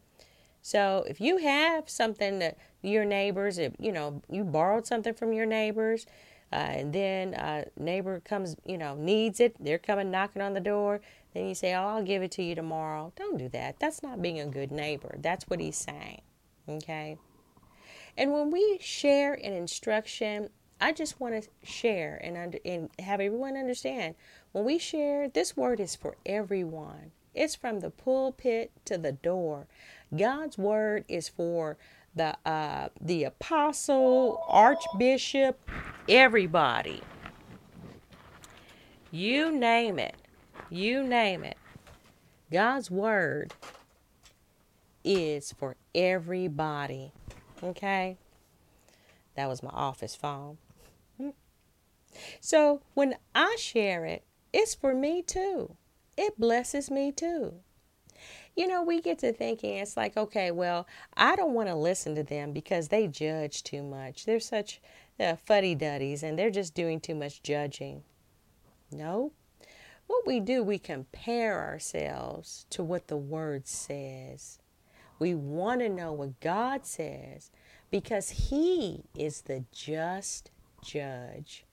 So 0.63 1.05
if 1.09 1.21
you 1.21 1.37
have 1.37 1.89
something 1.89 2.41
that 2.41 2.59
your 2.83 3.05
neighbors, 3.05 3.57
you 3.79 3.93
know 3.93 4.21
you 4.29 4.43
borrowed 4.43 4.85
something 4.85 5.15
from 5.15 5.33
your 5.33 5.47
neighbors, 5.47 6.07
uh, 6.53 6.57
and 6.57 6.93
then 6.93 7.35
a 7.35 7.67
neighbor 7.79 8.19
comes, 8.19 8.57
you 8.65 8.79
know, 8.79 8.97
needs 8.97 9.39
it, 9.39 9.55
they're 9.61 9.79
coming 9.79 10.11
knocking 10.11 10.43
on 10.43 10.55
the 10.55 10.61
door, 10.61 11.01
then 11.35 11.47
you 11.47 11.55
say, 11.55 11.73
"Oh, 11.73 11.87
I'll 11.87 12.03
give 12.03 12.25
it 12.25 12.33
to 12.33 12.43
you 12.43 12.57
tomorrow." 12.57 13.13
Don't 13.15 13.39
do 13.39 13.49
that. 13.51 13.79
That's 13.79 14.03
not 14.03 14.21
being 14.21 14.41
a 14.41 14.47
good 14.47 14.73
neighbor. 14.73 15.15
That's 15.21 15.45
what 15.49 15.61
he's 15.61 15.77
saying. 15.77 16.23
Okay. 16.69 17.19
And 18.17 18.33
when 18.33 18.51
we 18.51 18.79
share 18.81 19.35
an 19.35 19.53
instruction, 19.53 20.49
I 20.81 20.93
just 20.93 21.21
want 21.21 21.43
to 21.43 21.49
share 21.63 22.21
and, 22.23 22.37
under, 22.37 22.59
and 22.65 22.91
have 22.99 23.21
everyone 23.21 23.57
understand 23.57 24.15
when 24.53 24.65
we 24.65 24.79
share, 24.79 25.29
this 25.29 25.57
word 25.57 25.81
is 25.81 25.95
for 25.95 26.17
everyone. 26.25 27.13
It's 27.35 27.55
from 27.55 27.81
the 27.81 27.91
pulpit 27.91 28.73
to 28.87 28.97
the 28.97 29.13
door. 29.13 29.67
God's 30.17 30.57
word 30.57 31.05
is 31.09 31.29
for 31.29 31.77
the 32.15 32.35
uh, 32.47 32.89
the 32.99 33.25
apostle, 33.25 34.43
archbishop, 34.49 35.61
everybody. 36.09 37.03
You 39.11 39.53
name 39.53 39.99
it. 39.99 40.17
You 40.71 41.03
name 41.03 41.45
it. 41.45 41.59
God's 42.51 42.91
word 42.91 43.53
is 45.05 45.53
for 45.53 45.77
everybody. 45.95 47.13
Okay? 47.63 48.17
That 49.35 49.49
was 49.49 49.63
my 49.63 49.71
office 49.71 50.15
phone. 50.15 50.59
So 52.41 52.81
when 52.95 53.17
I 53.35 53.57
share 53.59 54.05
it, 54.05 54.25
it's 54.53 54.75
for 54.75 54.95
me 54.95 55.23
too. 55.23 55.77
It 56.17 56.39
blesses 56.39 56.91
me 56.91 57.13
too. 57.13 57.55
You 58.55 58.67
know, 58.67 58.83
we 58.83 59.03
get 59.03 59.19
to 59.19 59.33
thinking, 59.35 59.77
it's 59.77 59.99
like, 59.99 60.17
okay, 60.17 60.51
well, 60.51 60.87
I 61.15 61.37
don't 61.37 61.53
want 61.53 61.69
to 61.69 61.75
listen 61.75 62.15
to 62.15 62.23
them 62.23 62.53
because 62.53 62.89
they 62.89 63.07
judge 63.07 63.63
too 63.63 63.83
much. 63.83 64.25
They're 64.25 64.41
such 64.41 64.81
uh, 65.21 65.37
fuddy 65.37 65.75
duddies 65.75 66.23
and 66.23 66.39
they're 66.39 66.51
just 66.51 66.75
doing 66.75 67.01
too 67.01 67.15
much 67.15 67.43
judging. 67.43 68.03
No. 68.91 69.33
What 70.07 70.27
we 70.27 70.41
do, 70.41 70.63
we 70.63 70.79
compare 70.79 71.61
ourselves 71.61 72.65
to 72.71 72.83
what 72.83 73.09
the 73.09 73.17
Word 73.17 73.67
says. 73.67 74.59
We 75.19 75.35
want 75.35 75.81
to 75.81 75.89
know 75.89 76.13
what 76.13 76.41
God 76.41 76.87
says 76.87 77.51
because 77.91 78.31
He 78.31 79.05
is 79.15 79.43
the 79.43 79.65
just 79.73 80.51
judge. 80.85 81.65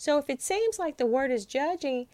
So 0.00 0.16
if 0.16 0.30
it 0.30 0.40
seems 0.40 0.78
like 0.78 0.96
the 0.96 1.04
word 1.04 1.30
is 1.30 1.44
judging, 1.44 2.06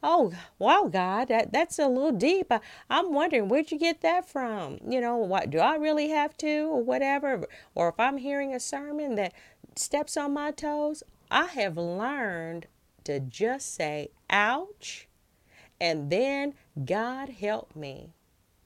oh 0.00 0.32
wow, 0.60 0.88
God, 0.92 1.26
that 1.26 1.52
that's 1.52 1.76
a 1.76 1.88
little 1.88 2.12
deep. 2.12 2.52
I, 2.52 2.60
am 2.88 3.12
wondering 3.12 3.48
where'd 3.48 3.72
you 3.72 3.80
get 3.80 4.00
that 4.02 4.28
from? 4.28 4.78
You 4.86 5.00
know, 5.00 5.16
what 5.16 5.50
do 5.50 5.58
I 5.58 5.74
really 5.74 6.10
have 6.10 6.36
to, 6.36 6.68
or 6.70 6.84
whatever? 6.84 7.48
Or 7.74 7.88
if 7.88 7.98
I'm 7.98 8.18
hearing 8.18 8.54
a 8.54 8.60
sermon 8.60 9.16
that 9.16 9.34
steps 9.74 10.16
on 10.16 10.32
my 10.34 10.52
toes, 10.52 11.02
I 11.32 11.46
have 11.46 11.76
learned 11.76 12.68
to 13.04 13.18
just 13.18 13.74
say, 13.74 14.10
"Ouch," 14.30 15.08
and 15.80 16.10
then 16.10 16.54
God 16.84 17.28
help 17.28 17.74
me, 17.74 18.12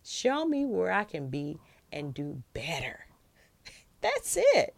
show 0.07 0.45
me 0.45 0.65
where 0.65 0.93
I 0.93 1.05
can 1.05 1.29
be 1.29 1.59
and 1.93 2.15
do 2.15 2.43
better. 2.53 3.07
That's 4.01 4.37
it. 4.37 4.77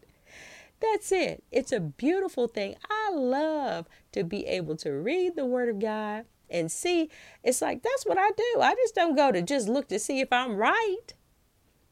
That's 0.81 1.11
it. 1.11 1.43
It's 1.51 1.73
a 1.73 1.81
beautiful 1.81 2.47
thing. 2.47 2.77
I 2.89 3.11
love 3.13 3.89
to 4.13 4.23
be 4.23 4.47
able 4.47 4.77
to 4.77 4.93
read 4.93 5.35
the 5.35 5.45
Word 5.45 5.69
of 5.69 5.81
God 5.81 6.25
and 6.49 6.71
see. 6.71 7.11
It's 7.43 7.61
like, 7.61 7.83
that's 7.83 8.07
what 8.07 8.17
I 8.17 8.31
do. 8.31 8.61
I 8.61 8.75
just 8.75 8.95
don't 8.95 9.17
go 9.17 9.33
to 9.33 9.43
just 9.43 9.69
look 9.69 9.89
to 9.89 9.99
see 9.99 10.21
if 10.21 10.33
I'm 10.33 10.57
right. 10.57 11.15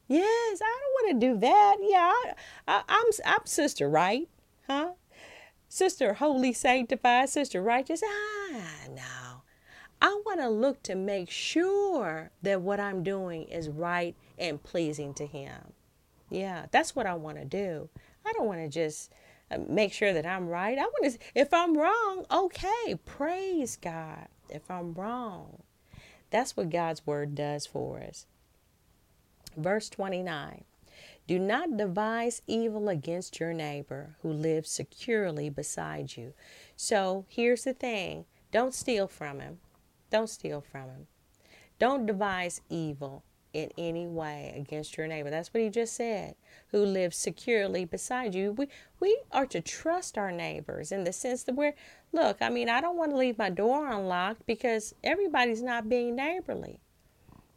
Yes, 0.07 0.61
I 0.61 0.79
don't 0.79 1.11
want 1.11 1.21
to 1.21 1.27
do 1.27 1.39
that. 1.39 1.75
Yeah, 1.81 2.11
I, 2.13 2.33
I, 2.67 2.83
I'm, 2.87 3.05
I'm 3.25 3.45
Sister 3.45 3.89
Right, 3.89 4.29
huh? 4.67 4.91
Sister 5.67 6.13
Holy 6.13 6.53
Sanctified, 6.53 7.29
Sister 7.29 7.61
Righteous. 7.61 8.01
Ah, 8.05 8.61
no. 8.89 9.26
I 10.01 10.21
want 10.25 10.39
to 10.39 10.49
look 10.49 10.83
to 10.83 10.95
make 10.95 11.29
sure 11.29 12.31
that 12.41 12.61
what 12.61 12.79
I'm 12.79 13.03
doing 13.03 13.43
is 13.43 13.69
right 13.69 14.15
and 14.37 14.61
pleasing 14.61 15.13
to 15.15 15.25
Him. 15.25 15.73
Yeah, 16.29 16.65
that's 16.71 16.95
what 16.95 17.07
I 17.07 17.15
want 17.15 17.37
to 17.37 17.45
do. 17.45 17.89
I 18.25 18.33
don't 18.33 18.47
want 18.47 18.59
to 18.59 18.69
just 18.69 19.11
uh, 19.49 19.57
make 19.67 19.93
sure 19.93 20.13
that 20.13 20.25
I'm 20.25 20.47
right. 20.47 20.77
I 20.77 20.83
want 20.83 21.13
to, 21.13 21.19
if 21.33 21.53
I'm 21.53 21.77
wrong, 21.77 22.25
okay, 22.29 22.95
praise 23.05 23.77
God. 23.77 24.27
If 24.49 24.69
I'm 24.69 24.93
wrong, 24.93 25.63
that's 26.29 26.55
what 26.55 26.69
God's 26.69 27.05
word 27.05 27.35
does 27.35 27.65
for 27.65 27.99
us. 27.99 28.25
Verse 29.55 29.89
29 29.89 30.63
Do 31.27 31.39
not 31.39 31.77
devise 31.77 32.41
evil 32.45 32.89
against 32.89 33.39
your 33.39 33.53
neighbor 33.53 34.15
who 34.21 34.31
lives 34.31 34.69
securely 34.69 35.49
beside 35.49 36.15
you. 36.15 36.33
So 36.75 37.25
here's 37.29 37.63
the 37.63 37.73
thing 37.73 38.25
don't 38.51 38.73
steal 38.73 39.07
from 39.07 39.39
him. 39.39 39.59
Don't 40.09 40.29
steal 40.29 40.61
from 40.61 40.89
him. 40.89 41.07
Don't 41.79 42.05
devise 42.05 42.61
evil 42.69 43.23
in 43.53 43.71
any 43.77 44.07
way 44.07 44.53
against 44.55 44.97
your 44.97 45.07
neighbor. 45.07 45.29
That's 45.29 45.53
what 45.53 45.63
he 45.63 45.69
just 45.69 45.95
said, 45.95 46.35
who 46.69 46.85
lives 46.85 47.17
securely 47.17 47.85
beside 47.85 48.35
you. 48.35 48.51
We 48.51 48.67
we 48.99 49.19
are 49.31 49.45
to 49.47 49.61
trust 49.61 50.17
our 50.17 50.31
neighbors 50.31 50.91
in 50.91 51.03
the 51.03 51.13
sense 51.13 51.43
that 51.43 51.55
we're 51.55 51.75
look, 52.11 52.37
I 52.41 52.49
mean, 52.49 52.69
I 52.69 52.81
don't 52.81 52.97
want 52.97 53.11
to 53.11 53.17
leave 53.17 53.37
my 53.37 53.49
door 53.49 53.89
unlocked 53.91 54.45
because 54.45 54.93
everybody's 55.03 55.61
not 55.61 55.89
being 55.89 56.15
neighborly. 56.15 56.79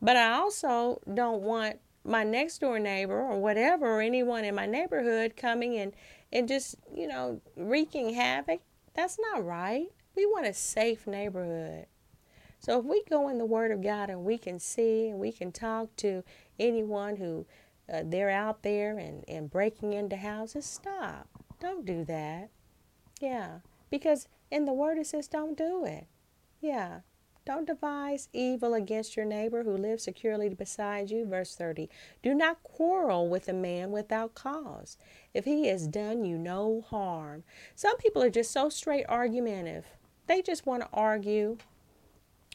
But 0.01 0.17
I 0.17 0.33
also 0.33 1.01
don't 1.13 1.43
want 1.43 1.81
my 2.05 2.25
next 2.25 2.59
door 2.59 2.79
neighbor 2.79 3.21
or 3.21 3.39
whatever 3.39 3.87
or 3.87 4.01
anyone 4.01 4.45
in 4.45 4.55
my 4.55 4.67
neighborhood 4.67 5.37
coming 5.37 5.77
and 5.77 5.93
and 6.33 6.49
just, 6.49 6.77
you 6.95 7.09
know, 7.09 7.41
wreaking 7.57 8.15
havoc. 8.15 8.61
That's 8.95 9.19
not 9.33 9.45
right. 9.45 9.89
We 10.17 10.27
want 10.27 10.47
a 10.47 10.55
safe 10.55 11.07
neighborhood. 11.07 11.87
So 12.61 12.79
if 12.79 12.85
we 12.85 13.03
go 13.09 13.29
in 13.29 13.39
the 13.39 13.47
Word 13.47 13.73
of 13.73 13.83
God 13.83 14.11
and 14.11 14.23
we 14.23 14.37
can 14.37 14.59
see 14.59 15.09
and 15.09 15.19
we 15.19 15.33
can 15.33 15.51
talk 15.51 15.97
to 15.97 16.23
anyone 16.59 17.17
who 17.17 17.47
uh, 17.93 18.03
they're 18.05 18.31
out 18.31 18.63
there 18.63 18.99
and, 18.99 19.25
and 19.27 19.51
breaking 19.51 19.95
into 19.95 20.17
houses, 20.17 20.67
stop. 20.67 21.27
Don't 21.59 21.87
do 21.87 22.05
that. 22.05 22.51
Yeah. 23.19 23.61
Because 23.91 24.29
in 24.51 24.67
the 24.67 24.75
Word 24.75 24.99
it 24.99 25.07
says 25.07 25.27
don't 25.27 25.57
do 25.57 25.87
it. 25.87 26.07
Yeah. 26.61 27.01
Don't 27.47 27.67
devise 27.67 28.29
evil 28.35 28.75
against 28.75 29.17
your 29.17 29.25
neighbor 29.25 29.65
who 29.65 29.75
lives 29.75 30.05
securely 30.05 30.51
beside 30.51 31.11
you. 31.11 31.25
Verse 31.25 31.57
30. 31.57 31.89
Do 32.23 32.35
not 32.35 32.63
quarrel 32.63 33.27
with 33.31 33.49
a 33.49 33.55
man 33.55 33.91
without 33.91 34.35
cause, 34.35 34.99
if 35.33 35.47
he 35.47 35.67
has 35.69 35.89
done 35.89 36.27
you 36.27 36.37
no 36.37 36.85
harm. 36.91 37.43
Some 37.75 37.97
people 37.97 38.23
are 38.23 38.31
just 38.31 38.51
so 38.51 38.69
straight 38.69 39.07
argumentative. 39.09 39.87
They 40.27 40.43
just 40.43 40.67
want 40.67 40.83
to 40.83 40.89
argue 40.93 41.57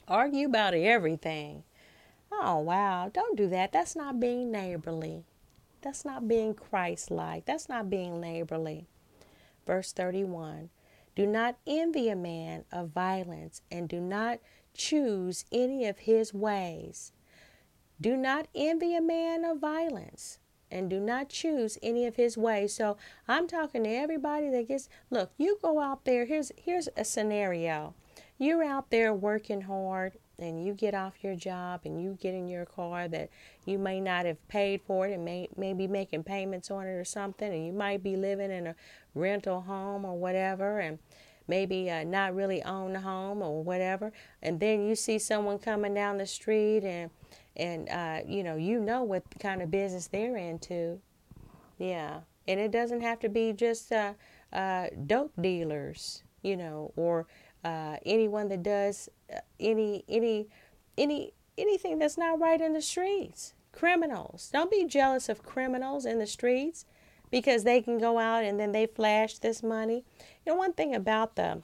Argue 0.08 0.48
about 0.48 0.74
everything. 0.74 1.64
Oh, 2.32 2.60
wow. 2.60 3.10
Don't 3.14 3.38
do 3.38 3.48
that. 3.50 3.72
That's 3.72 3.96
not 3.96 4.20
being 4.20 4.52
neighborly. 4.52 5.26
That's 5.82 6.06
not 6.06 6.28
being 6.28 6.54
Christ 6.54 7.12
like. 7.12 7.46
That's 7.46 7.70
not 7.70 7.90
being 7.90 8.20
neighborly. 8.20 8.88
Verse 9.66 9.92
31 9.94 10.70
Do 11.16 11.26
not 11.26 11.58
envy 11.66 12.10
a 12.10 12.16
man 12.16 12.66
of 12.72 12.90
violence 12.90 13.62
and 13.72 13.88
do 13.90 14.00
not 14.00 14.40
choose 14.74 15.46
any 15.52 15.86
of 15.86 16.00
his 16.00 16.34
ways. 16.34 17.12
Do 18.00 18.18
not 18.18 18.48
envy 18.54 18.96
a 18.96 19.02
man 19.02 19.46
of 19.46 19.60
violence. 19.60 20.40
and 20.72 20.90
do 20.90 21.00
not 21.00 21.30
choose 21.30 21.78
any 21.82 22.06
of 22.06 22.16
his 22.16 22.38
ways. 22.38 22.74
So 22.74 22.98
I'm 23.28 23.48
talking 23.48 23.84
to 23.84 23.90
everybody 23.90 24.50
that 24.50 24.68
gets 24.68 24.90
look, 25.10 25.32
you 25.38 25.58
go 25.62 25.80
out 25.80 26.06
there, 26.06 26.26
here's 26.26 26.52
here's 26.58 26.90
a 26.98 27.06
scenario. 27.06 27.94
You're 28.38 28.64
out 28.64 28.90
there 28.90 29.14
working 29.14 29.62
hard 29.62 30.14
and 30.40 30.66
you 30.66 30.74
get 30.74 30.94
off 30.94 31.24
your 31.24 31.36
job 31.36 31.82
and 31.86 32.02
you 32.02 32.18
get 32.22 32.34
in 32.34 32.48
your 32.50 32.66
car 32.66 33.08
that 33.08 33.30
you 33.66 33.78
may 33.80 34.02
not 34.02 34.26
have 34.26 34.46
paid 34.50 34.82
for 34.86 35.08
it 35.08 35.14
and 35.14 35.24
may, 35.24 35.48
may 35.56 35.74
be 35.74 35.88
making 35.88 36.24
payments 36.24 36.70
on 36.70 36.86
it 36.86 36.92
or 36.92 37.06
something 37.06 37.54
and 37.54 37.66
you 37.66 37.72
might 37.72 38.04
be 38.04 38.18
living 38.18 38.52
in 38.52 38.68
a 38.68 38.76
rental 39.14 39.62
home 39.62 40.04
or 40.04 40.18
whatever 40.18 40.80
and 40.80 41.00
maybe 41.48 41.90
uh, 41.90 42.04
not 42.04 42.36
really 42.36 42.62
own 42.64 42.96
a 42.96 43.00
home 43.00 43.42
or 43.42 43.64
whatever 43.64 44.12
and 44.42 44.60
then 44.60 44.86
you 44.86 44.96
see 44.96 45.18
someone 45.18 45.58
coming 45.58 45.94
down 45.94 46.18
the 46.18 46.26
street 46.26 46.84
and 46.84 47.10
and 47.56 47.88
uh, 47.88 48.20
you 48.28 48.44
know 48.44 48.58
you 48.58 48.82
know 48.82 49.04
what 49.04 49.24
kind 49.40 49.62
of 49.62 49.72
business 49.72 50.08
they're 50.08 50.36
into. 50.36 51.00
Yeah 51.78 52.20
and 52.48 52.60
it 52.60 52.72
doesn't 52.72 53.02
have 53.02 53.20
to 53.20 53.30
be 53.30 53.54
just 53.54 53.92
uh, 53.94 54.14
uh 54.52 54.88
dope 55.06 55.32
dealers 55.42 56.24
you 56.42 56.58
know 56.58 56.92
or 56.96 57.26
uh, 57.66 57.98
anyone 58.06 58.48
that 58.48 58.64
does 58.64 59.10
uh, 59.34 59.40
any 59.60 60.06
any 60.08 60.48
any 60.98 61.34
anything 61.58 62.00
that's 62.00 62.18
not 62.18 62.40
right 62.40 62.62
in 62.62 62.74
the 62.74 62.82
streets 62.82 63.54
criminals 63.72 64.50
don't 64.54 64.72
be 64.72 64.86
jealous 64.86 65.28
of 65.28 65.44
criminals 65.44 66.06
in 66.06 66.20
the 66.20 66.28
streets 66.28 66.86
because 67.32 67.64
they 67.64 67.82
can 67.82 67.98
go 67.98 68.20
out 68.20 68.44
and 68.44 68.60
then 68.60 68.72
they 68.72 68.86
flash 68.86 69.40
this 69.40 69.64
money 69.64 70.06
you 70.46 70.52
know 70.52 70.56
one 70.56 70.74
thing 70.74 70.96
about 70.96 71.36
the 71.36 71.62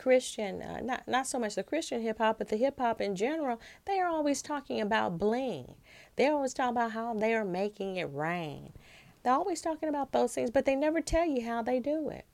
Christian, 0.00 0.62
uh, 0.62 0.80
not 0.80 1.06
not 1.06 1.26
so 1.26 1.38
much 1.38 1.56
the 1.56 1.62
Christian 1.62 2.00
hip 2.00 2.18
hop, 2.18 2.38
but 2.38 2.48
the 2.48 2.56
hip 2.56 2.78
hop 2.78 3.02
in 3.02 3.14
general, 3.14 3.60
they 3.84 4.00
are 4.00 4.08
always 4.08 4.40
talking 4.40 4.80
about 4.80 5.18
bling. 5.18 5.74
They're 6.16 6.32
always 6.32 6.54
talking 6.54 6.74
about 6.74 6.92
how 6.92 7.12
they 7.12 7.34
are 7.34 7.44
making 7.44 7.96
it 7.96 8.08
rain. 8.10 8.72
They're 9.22 9.34
always 9.34 9.60
talking 9.60 9.90
about 9.90 10.12
those 10.12 10.34
things, 10.34 10.50
but 10.50 10.64
they 10.64 10.74
never 10.74 11.02
tell 11.02 11.26
you 11.26 11.44
how 11.44 11.60
they 11.60 11.80
do 11.80 12.08
it. 12.08 12.24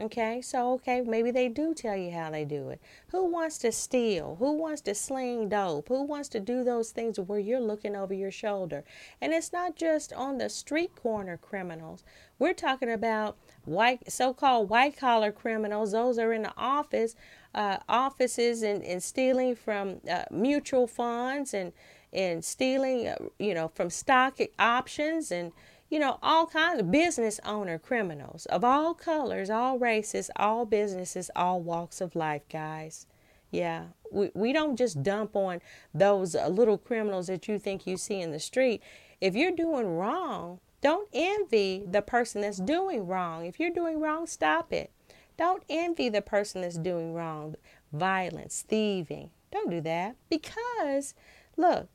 Okay, 0.00 0.40
so 0.40 0.74
okay, 0.74 1.00
maybe 1.00 1.32
they 1.32 1.48
do 1.48 1.74
tell 1.74 1.96
you 1.96 2.12
how 2.12 2.30
they 2.30 2.44
do 2.44 2.68
it. 2.68 2.80
Who 3.08 3.24
wants 3.24 3.58
to 3.58 3.72
steal? 3.72 4.36
Who 4.38 4.52
wants 4.52 4.80
to 4.82 4.94
sling 4.94 5.48
dope? 5.48 5.88
Who 5.88 6.04
wants 6.04 6.28
to 6.30 6.40
do 6.40 6.62
those 6.62 6.92
things 6.92 7.18
where 7.18 7.40
you're 7.40 7.58
looking 7.58 7.96
over 7.96 8.14
your 8.14 8.30
shoulder? 8.30 8.84
And 9.20 9.32
it's 9.32 9.52
not 9.52 9.74
just 9.74 10.12
on 10.12 10.38
the 10.38 10.50
street 10.50 10.94
corner 10.94 11.36
criminals. 11.36 12.04
We're 12.38 12.54
talking 12.54 12.92
about 12.92 13.38
white, 13.64 14.08
so-called 14.08 14.70
white-collar 14.70 15.32
criminals. 15.32 15.90
Those 15.90 16.16
are 16.20 16.32
in 16.32 16.42
the 16.42 16.54
office, 16.56 17.16
uh, 17.52 17.78
offices, 17.88 18.62
and, 18.62 18.84
and 18.84 19.02
stealing 19.02 19.56
from 19.56 20.00
uh, 20.08 20.26
mutual 20.30 20.86
funds 20.86 21.54
and 21.54 21.72
and 22.10 22.42
stealing, 22.42 23.06
uh, 23.06 23.16
you 23.38 23.52
know, 23.52 23.68
from 23.68 23.90
stock 23.90 24.38
options 24.58 25.30
and 25.30 25.52
you 25.90 25.98
know, 25.98 26.18
all 26.22 26.46
kinds 26.46 26.80
of 26.80 26.90
business 26.90 27.40
owner 27.44 27.78
criminals 27.78 28.46
of 28.46 28.62
all 28.62 28.94
colors, 28.94 29.50
all 29.50 29.78
races, 29.78 30.30
all 30.36 30.66
businesses, 30.66 31.30
all 31.34 31.60
walks 31.60 32.00
of 32.00 32.14
life, 32.14 32.42
guys. 32.50 33.06
Yeah, 33.50 33.84
we, 34.12 34.30
we 34.34 34.52
don't 34.52 34.76
just 34.76 35.02
dump 35.02 35.34
on 35.34 35.60
those 35.94 36.34
uh, 36.34 36.48
little 36.48 36.76
criminals 36.76 37.28
that 37.28 37.48
you 37.48 37.58
think 37.58 37.86
you 37.86 37.96
see 37.96 38.20
in 38.20 38.30
the 38.30 38.38
street. 38.38 38.82
If 39.20 39.34
you're 39.34 39.52
doing 39.52 39.96
wrong, 39.96 40.60
don't 40.80 41.08
envy 41.12 41.84
the 41.90 42.02
person 42.02 42.42
that's 42.42 42.58
doing 42.58 43.06
wrong. 43.06 43.46
If 43.46 43.58
you're 43.58 43.70
doing 43.70 44.00
wrong, 44.00 44.26
stop 44.26 44.72
it. 44.72 44.90
Don't 45.38 45.62
envy 45.68 46.08
the 46.08 46.20
person 46.20 46.60
that's 46.60 46.76
doing 46.76 47.14
wrong. 47.14 47.54
Violence, 47.92 48.64
thieving. 48.68 49.30
Don't 49.50 49.70
do 49.70 49.80
that 49.80 50.16
because, 50.28 51.14
look, 51.56 51.88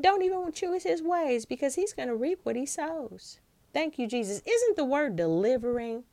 don't 0.00 0.22
even 0.22 0.52
choose 0.52 0.82
his 0.82 1.02
ways 1.02 1.44
because 1.44 1.74
he's 1.74 1.92
going 1.92 2.08
to 2.08 2.14
reap 2.14 2.40
what 2.42 2.56
he 2.56 2.66
sows. 2.66 3.38
Thank 3.72 3.98
you, 3.98 4.06
Jesus. 4.06 4.40
Isn't 4.46 4.76
the 4.76 4.84
word 4.84 5.16
delivering? 5.16 6.04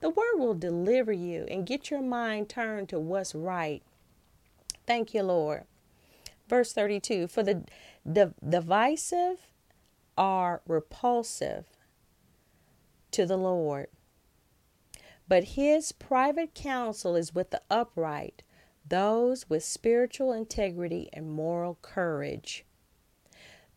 The 0.00 0.10
word 0.10 0.38
will 0.38 0.54
deliver 0.54 1.12
you 1.12 1.46
and 1.50 1.66
get 1.66 1.90
your 1.90 2.00
mind 2.00 2.48
turned 2.48 2.88
to 2.88 2.98
what's 2.98 3.34
right. 3.34 3.82
Thank 4.86 5.12
you, 5.12 5.22
Lord. 5.22 5.64
Verse 6.48 6.72
32 6.72 7.26
For 7.26 7.42
the, 7.42 7.64
the 8.04 8.34
divisive 8.46 9.48
are 10.16 10.62
repulsive 10.66 11.64
to 13.10 13.26
the 13.26 13.36
Lord, 13.36 13.88
but 15.28 15.44
his 15.44 15.92
private 15.92 16.54
counsel 16.54 17.14
is 17.14 17.34
with 17.34 17.50
the 17.50 17.62
upright, 17.70 18.42
those 18.88 19.48
with 19.50 19.62
spiritual 19.62 20.32
integrity 20.32 21.08
and 21.12 21.30
moral 21.30 21.78
courage. 21.82 22.64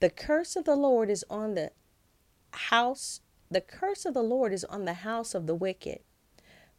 The 0.04 0.10
curse 0.10 0.58
of 0.58 0.66
the 0.66 0.76
Lord 0.76 1.10
is 1.10 1.24
on 1.30 1.56
the 1.56 1.72
house, 2.51 3.22
the 3.49 3.62
curse 3.62 4.04
of 4.04 4.14
the 4.14 4.22
Lord 4.22 4.51
is 4.51 4.66
on 4.66 4.84
the 4.84 4.95
house 4.95 5.34
of 5.34 5.47
the 5.47 5.56
wicked, 5.56 5.99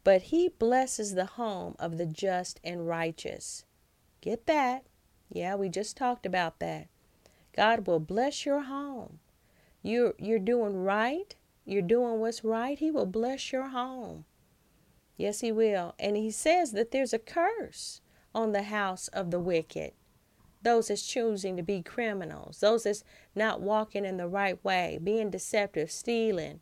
but 0.03 0.21
he 0.29 0.47
blesses 0.47 1.15
the 1.15 1.25
home 1.25 1.75
of 1.79 1.97
the 1.97 2.05
just 2.05 2.59
and 2.63 2.87
righteous. 2.87 3.65
Get 4.21 4.45
that? 4.45 4.85
Yeah, 5.27 5.55
we 5.55 5.69
just 5.69 5.97
talked 5.97 6.27
about 6.27 6.59
that. 6.59 6.87
God 7.51 7.87
will 7.87 7.99
bless 7.99 8.45
your 8.45 8.61
home. 8.61 9.17
You're 9.81 10.13
you're 10.19 10.37
doing 10.37 10.83
right. 10.83 11.35
You're 11.65 11.81
doing 11.81 12.19
what's 12.19 12.43
right. 12.43 12.77
He 12.77 12.91
will 12.91 13.07
bless 13.07 13.51
your 13.51 13.69
home. 13.69 14.25
Yes, 15.17 15.39
he 15.39 15.51
will. 15.51 15.95
And 15.97 16.15
he 16.15 16.29
says 16.29 16.73
that 16.73 16.91
there's 16.91 17.11
a 17.11 17.17
curse 17.17 18.01
on 18.35 18.51
the 18.51 18.69
house 18.69 19.07
of 19.07 19.31
the 19.31 19.39
wicked 19.39 19.93
those 20.65 20.89
that's 20.89 21.07
choosing 21.07 21.55
to 21.55 21.63
be 21.63 21.81
criminals, 21.81 22.59
those 22.59 22.83
that's 22.83 23.03
not 23.33 23.61
walking 23.61 24.03
in 24.03 24.17
the 24.17 24.27
right 24.27 24.61
way, 24.65 24.99
being 25.01 25.29
deceptive, 25.29 25.89
stealing, 25.89 26.59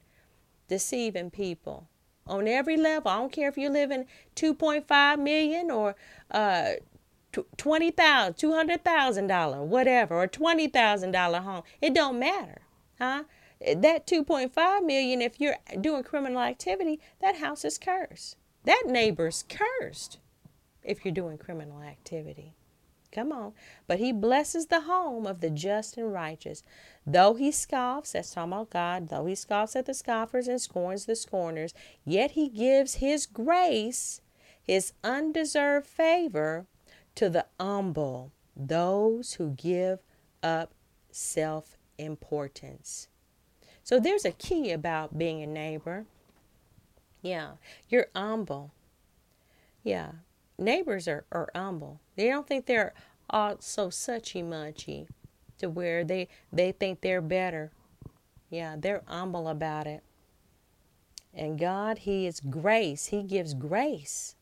deceiving 0.68 1.32
people 1.32 1.88
on 2.28 2.48
every 2.48 2.78
level. 2.78 3.10
I 3.10 3.18
don't 3.18 3.32
care 3.32 3.50
if 3.50 3.58
you're 3.58 3.72
living 3.72 4.06
2.5 4.36 5.20
million 5.20 5.72
or 5.72 5.96
uh, 6.30 6.74
twenty 7.58 7.90
thousand, 7.90 8.36
two 8.36 8.54
hundred 8.54 8.84
thousand 8.84 9.28
dollar, 9.28 9.64
whatever, 9.64 10.16
or 10.16 10.28
twenty 10.28 10.68
thousand 10.68 11.12
dollar 11.12 11.40
home. 11.40 11.64
It 11.82 11.96
don't 11.96 12.20
matter, 12.20 12.62
huh? 13.00 13.24
That 13.76 14.06
two 14.06 14.24
point 14.24 14.54
five 14.54 14.84
million, 14.84 15.22
if 15.22 15.40
you're 15.40 15.56
doing 15.82 16.04
criminal 16.04 16.40
activity, 16.40 17.00
that 17.22 17.38
house 17.38 17.66
is 17.66 17.80
cursed. 17.80 18.38
That 18.66 18.84
neighbor's 18.86 19.46
cursed 19.50 20.20
if 20.84 21.04
you're 21.04 21.14
doing 21.14 21.38
criminal 21.40 21.82
activity. 21.82 22.54
Come 23.14 23.32
on. 23.32 23.54
But 23.88 24.00
he 24.00 24.12
blesses 24.12 24.66
the 24.66 24.82
home 24.82 25.28
of 25.28 25.40
the 25.40 25.52
just 25.52 25.98
and 25.98 26.12
righteous. 26.12 26.64
Though 27.06 27.36
he 27.36 27.52
scoffs, 27.52 28.14
that's 28.14 28.34
talking 28.34 28.54
about 28.54 28.72
God, 28.72 29.10
though 29.10 29.26
he 29.26 29.36
scoffs 29.36 29.76
at 29.76 29.86
the 29.86 29.94
scoffers 29.94 30.48
and 30.48 30.60
scorns 30.60 31.06
the 31.06 31.16
scorners, 31.16 31.74
yet 32.04 32.32
he 32.32 32.50
gives 32.50 32.96
his 32.96 33.28
grace, 33.28 34.20
his 34.62 34.94
undeserved 35.04 35.86
favor 35.86 36.66
to 37.16 37.30
the 37.30 37.46
humble, 37.60 38.32
those 38.56 39.34
who 39.34 39.52
give 39.52 40.00
up 40.42 40.74
self 41.12 41.78
importance. 42.00 43.08
So 43.84 44.00
there's 44.00 44.26
a 44.26 44.32
key 44.32 44.72
about 44.72 45.18
being 45.18 45.44
a 45.44 45.48
neighbor. 45.48 46.06
Yeah, 47.22 47.52
you're 47.90 48.08
humble. 48.16 48.72
Yeah, 49.84 50.14
neighbors 50.58 51.08
are, 51.08 51.26
are 51.32 51.50
humble. 51.56 52.00
They 52.16 52.28
don't 52.28 52.48
think 52.48 52.66
they're 52.66 52.94
all 53.30 53.58
so 53.60 53.88
suchy 53.90 54.44
muchy 54.44 55.08
to 55.60 55.70
where 55.70 56.04
they 56.04 56.28
they 56.52 56.72
think 56.72 57.02
they're 57.02 57.22
better. 57.22 57.72
Yeah, 58.50 58.76
they're 58.78 59.04
humble 59.08 59.48
about 59.48 59.88
it. 59.88 60.04
And 61.34 61.58
God, 61.58 62.00
He 62.00 62.28
is 62.28 62.40
grace. 62.40 63.08
He 63.08 63.24
gives 63.24 63.54
grace. 63.54 64.36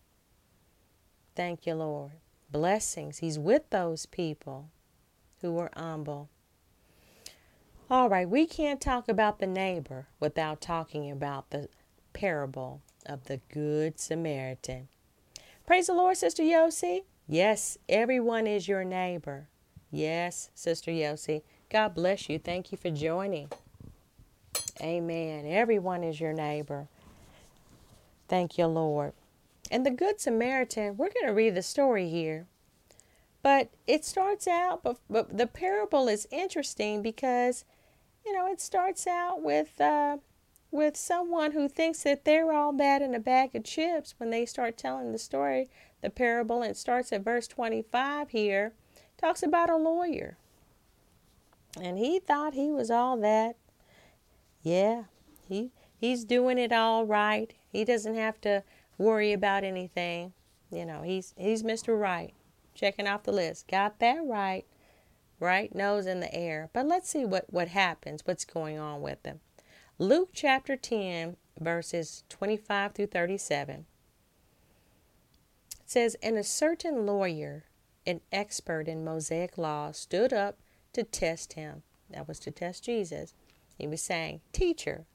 Thank 1.36 1.66
you, 1.66 1.76
Lord. 1.76 2.14
Blessings. 2.51 3.20
He's 3.20 3.39
with 3.39 3.70
those 3.70 4.05
people 4.05 4.70
who 5.39 5.57
are 5.57 5.72
humble. 5.76 6.30
All 7.89 8.09
right, 8.09 8.30
we 8.30 8.45
can't 8.45 8.80
talk 8.80 9.09
about 9.09 9.39
the 9.39 9.47
neighbor 9.47 10.07
without 10.20 10.62
talking 10.62 11.12
about 11.12 11.49
the 11.49 11.68
parable 12.14 12.82
of 13.05 13.26
the 13.26 13.41
Good 13.51 13.99
Samaritan. 13.99 14.88
Praise 15.72 15.88
the 15.88 15.93
Lord, 15.93 16.17
Sister 16.17 16.43
Yossi. 16.43 17.03
Yes, 17.30 17.78
everyone 17.88 18.45
is 18.45 18.67
your 18.67 18.84
neighbor. 18.84 19.47
Yes, 19.89 20.49
Sister 20.53 20.91
Yossi. 20.91 21.43
God 21.69 21.95
bless 21.95 22.28
you. 22.28 22.39
Thank 22.39 22.74
you 22.74 22.78
for 22.78 22.89
joining. 22.89 23.49
Amen. 24.82 25.45
Everyone 25.47 26.03
is 26.03 26.19
your 26.19 26.34
neighbor. 26.34 26.89
Thank 28.28 28.57
you, 28.57 28.65
Lord. 28.65 29.13
And 29.72 29.86
the 29.86 29.91
Good 29.91 30.19
Samaritan, 30.19 30.97
we're 30.97 31.07
going 31.07 31.28
to 31.28 31.32
read 31.32 31.55
the 31.55 31.61
story 31.61 32.09
here. 32.09 32.47
But 33.41 33.69
it 33.88 34.03
starts 34.03 34.49
out, 34.49 34.84
but, 34.84 34.97
but 35.09 35.38
the 35.38 35.47
parable 35.47 36.09
is 36.09 36.28
interesting 36.32 37.01
because, 37.01 37.63
you 38.26 38.34
know, 38.34 38.51
it 38.51 38.59
starts 38.59 39.07
out 39.07 39.41
with 39.41 39.80
uh, 39.80 40.17
with 40.72 40.95
someone 40.95 41.51
who 41.51 41.67
thinks 41.67 42.03
that 42.03 42.24
they're 42.24 42.51
all 42.51 42.72
bad 42.72 43.01
in 43.01 43.13
a 43.13 43.19
bag 43.19 43.53
of 43.55 43.63
chips 43.65 44.15
when 44.17 44.30
they 44.30 44.45
start 44.45 44.78
telling 44.78 45.11
the 45.11 45.17
story, 45.17 45.69
the 46.01 46.09
parable, 46.09 46.61
and 46.61 46.72
it 46.72 46.78
starts 46.78 47.11
at 47.11 47.24
verse 47.24 47.47
25 47.47 48.30
here, 48.30 48.74
talks 49.17 49.43
about 49.43 49.69
a 49.69 49.76
lawyer. 49.76 50.38
And 51.80 51.97
he 51.97 52.19
thought 52.19 52.53
he 52.53 52.72
was 52.72 52.89
all 52.89 53.17
that. 53.17 53.55
Yeah, 54.63 55.03
he 55.47 55.72
he's 55.97 56.26
doing 56.26 56.57
it 56.57 56.72
all 56.72 57.05
right. 57.05 57.53
He 57.72 57.86
doesn't 57.86 58.15
have 58.15 58.39
to 58.41 58.63
worry 58.97 59.34
about 59.34 59.63
anything. 59.63 60.34
You 60.72 60.86
know, 60.86 61.01
he's 61.01 61.34
he's 61.38 61.63
Mr. 61.63 61.99
Right. 61.99 62.34
Checking 62.74 63.07
off 63.07 63.24
the 63.24 63.32
list. 63.32 63.67
Got 63.67 63.99
that 63.99 64.19
right. 64.24 64.65
Right 65.39 65.74
nose 65.74 66.05
in 66.05 66.19
the 66.19 66.34
air. 66.34 66.69
But 66.74 66.88
let's 66.88 67.09
see 67.09 67.26
what 67.26 67.45
what 67.51 67.69
happens. 67.69 68.22
What's 68.26 68.45
going 68.45 68.78
on 68.78 69.01
with 69.01 69.26
him. 69.26 69.39
Luke 70.02 70.30
chapter 70.34 70.76
10 70.76 71.38
verses 71.60 72.24
25 72.28 72.93
through 72.93 73.06
37 73.06 73.86
says 75.86 76.18
and 76.24 76.39
a 76.39 76.43
certain 76.43 77.06
lawyer 77.06 77.66
an 78.08 78.22
expert 78.32 78.88
in 78.88 79.06
Mosaic 79.06 79.60
law 79.60 79.91
stood 79.91 80.34
up 80.34 80.58
to 80.93 81.04
test 81.04 81.54
him. 81.54 81.84
That 82.10 82.28
was 82.28 82.39
to 82.39 82.49
test 82.49 82.84
Jesus. 82.84 83.36
He 83.78 83.86
was 83.86 84.02
saying, 84.02 84.41
Teacher, 84.52 85.06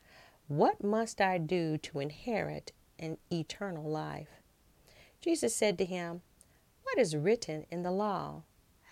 what 0.46 0.84
must 0.84 1.20
I 1.20 1.38
do 1.38 1.76
to 1.78 1.98
inherit 1.98 2.70
an 2.96 3.18
eternal 3.32 3.90
life? 3.90 4.40
Jesus 5.20 5.52
said 5.52 5.78
to 5.78 5.84
him, 5.84 6.22
What 6.84 6.96
is 6.96 7.16
written 7.16 7.66
in 7.72 7.82
the 7.82 7.90
law? 7.90 8.42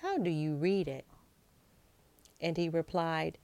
How 0.03 0.19
do 0.19 0.31
you 0.31 0.57
read 0.57 0.89
it? 0.89 1.07
And 2.41 2.57
he 2.57 2.69
replied, 2.69 3.39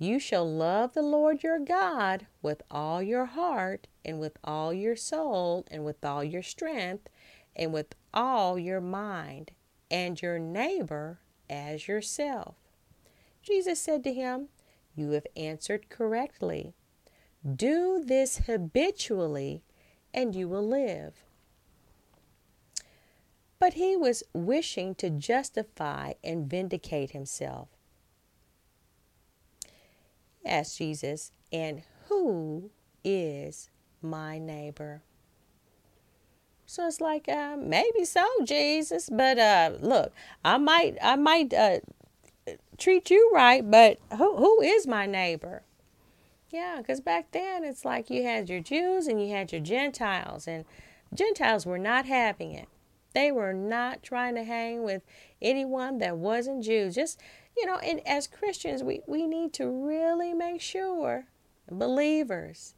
You 0.00 0.20
shall 0.20 0.48
love 0.48 0.94
the 0.94 1.02
Lord 1.02 1.42
your 1.42 1.58
God 1.58 2.28
with 2.40 2.62
all 2.70 3.02
your 3.02 3.26
heart, 3.26 3.88
and 4.04 4.20
with 4.20 4.38
all 4.44 4.72
your 4.72 4.94
soul, 4.94 5.66
and 5.70 5.84
with 5.84 6.04
all 6.04 6.22
your 6.22 6.42
strength, 6.42 7.08
and 7.56 7.72
with 7.72 7.96
all 8.14 8.58
your 8.58 8.80
mind, 8.80 9.50
and 9.90 10.20
your 10.22 10.38
neighbor 10.38 11.18
as 11.50 11.88
yourself. 11.88 12.54
Jesus 13.42 13.80
said 13.80 14.04
to 14.04 14.12
him, 14.12 14.48
You 14.94 15.10
have 15.10 15.26
answered 15.36 15.88
correctly. 15.88 16.74
Do 17.56 18.02
this 18.04 18.38
habitually, 18.46 19.62
and 20.14 20.34
you 20.34 20.48
will 20.48 20.66
live. 20.66 21.24
But 23.58 23.74
he 23.74 23.96
was 23.96 24.22
wishing 24.32 24.94
to 24.96 25.10
justify 25.10 26.12
and 26.22 26.48
vindicate 26.48 27.10
himself. 27.10 27.77
Asked 30.48 30.78
Jesus, 30.78 31.32
And 31.52 31.82
who 32.08 32.70
is 33.04 33.70
my 34.02 34.38
neighbor? 34.38 35.02
So 36.66 36.86
it's 36.86 37.00
like, 37.00 37.28
uh, 37.28 37.56
maybe 37.58 38.04
so, 38.04 38.26
Jesus. 38.44 39.08
But 39.10 39.38
uh, 39.38 39.72
look, 39.80 40.12
I 40.44 40.58
might, 40.58 40.98
I 41.02 41.16
might 41.16 41.54
uh, 41.54 41.80
treat 42.76 43.10
you 43.10 43.30
right, 43.34 43.68
but 43.68 43.98
who, 44.16 44.36
who 44.36 44.60
is 44.60 44.86
my 44.86 45.06
neighbor? 45.06 45.62
Yeah, 46.50 46.76
because 46.78 47.00
back 47.00 47.30
then 47.32 47.64
it's 47.64 47.84
like 47.84 48.10
you 48.10 48.22
had 48.22 48.48
your 48.48 48.60
Jews 48.60 49.06
and 49.06 49.20
you 49.20 49.34
had 49.34 49.52
your 49.52 49.60
Gentiles, 49.60 50.46
and 50.46 50.64
Gentiles 51.14 51.66
were 51.66 51.78
not 51.78 52.06
having 52.06 52.52
it. 52.52 52.68
They 53.14 53.32
were 53.32 53.52
not 53.52 54.02
trying 54.02 54.34
to 54.36 54.44
hang 54.44 54.82
with 54.82 55.02
anyone 55.42 55.98
that 55.98 56.16
wasn't 56.16 56.64
Jews. 56.64 56.94
Just, 56.94 57.20
you 57.58 57.66
know, 57.66 57.78
and 57.78 58.06
as 58.06 58.26
Christians, 58.26 58.82
we, 58.82 59.02
we 59.06 59.26
need 59.26 59.52
to 59.54 59.68
really 59.68 60.32
make 60.32 60.60
sure, 60.60 61.26
believers, 61.70 62.74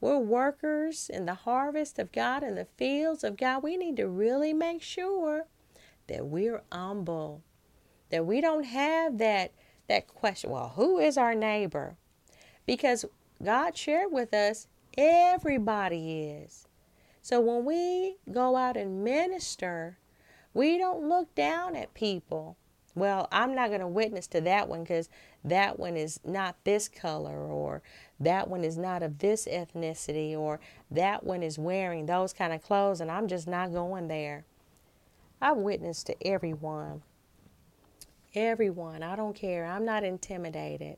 we're 0.00 0.18
workers 0.18 1.08
in 1.08 1.24
the 1.24 1.34
harvest 1.34 1.98
of 1.98 2.12
God 2.12 2.42
and 2.42 2.58
the 2.58 2.66
fields 2.76 3.24
of 3.24 3.36
God. 3.36 3.62
We 3.62 3.76
need 3.76 3.96
to 3.96 4.08
really 4.08 4.52
make 4.52 4.82
sure 4.82 5.46
that 6.08 6.26
we're 6.26 6.62
humble, 6.70 7.42
that 8.10 8.26
we 8.26 8.40
don't 8.40 8.64
have 8.64 9.18
that 9.18 9.52
that 9.88 10.08
question. 10.08 10.50
Well, 10.50 10.72
who 10.76 10.98
is 10.98 11.16
our 11.16 11.34
neighbor? 11.34 11.96
Because 12.66 13.04
God 13.42 13.76
shared 13.76 14.12
with 14.12 14.32
us 14.34 14.66
everybody 14.96 16.22
is. 16.22 16.66
So 17.22 17.40
when 17.40 17.64
we 17.64 18.16
go 18.30 18.56
out 18.56 18.76
and 18.76 19.04
minister, 19.04 19.98
we 20.52 20.78
don't 20.78 21.08
look 21.08 21.34
down 21.34 21.76
at 21.76 21.94
people. 21.94 22.56
Well, 22.94 23.28
I'm 23.32 23.54
not 23.54 23.70
going 23.70 23.80
to 23.80 23.88
witness 23.88 24.26
to 24.28 24.40
that 24.42 24.68
one 24.68 24.84
because 24.84 25.08
that 25.44 25.78
one 25.78 25.96
is 25.96 26.20
not 26.24 26.56
this 26.64 26.88
color, 26.88 27.44
or 27.44 27.82
that 28.20 28.48
one 28.48 28.62
is 28.62 28.78
not 28.78 29.02
of 29.02 29.18
this 29.18 29.46
ethnicity, 29.46 30.36
or 30.36 30.60
that 30.90 31.24
one 31.24 31.42
is 31.42 31.58
wearing 31.58 32.06
those 32.06 32.32
kind 32.32 32.52
of 32.52 32.62
clothes, 32.62 33.00
and 33.00 33.10
I'm 33.10 33.26
just 33.26 33.48
not 33.48 33.72
going 33.72 34.08
there. 34.08 34.44
I 35.42 35.52
witness 35.52 36.04
to 36.04 36.26
everyone. 36.26 37.02
Everyone. 38.34 39.02
I 39.02 39.16
don't 39.16 39.34
care. 39.34 39.66
I'm 39.66 39.84
not 39.84 40.04
intimidated. 40.04 40.96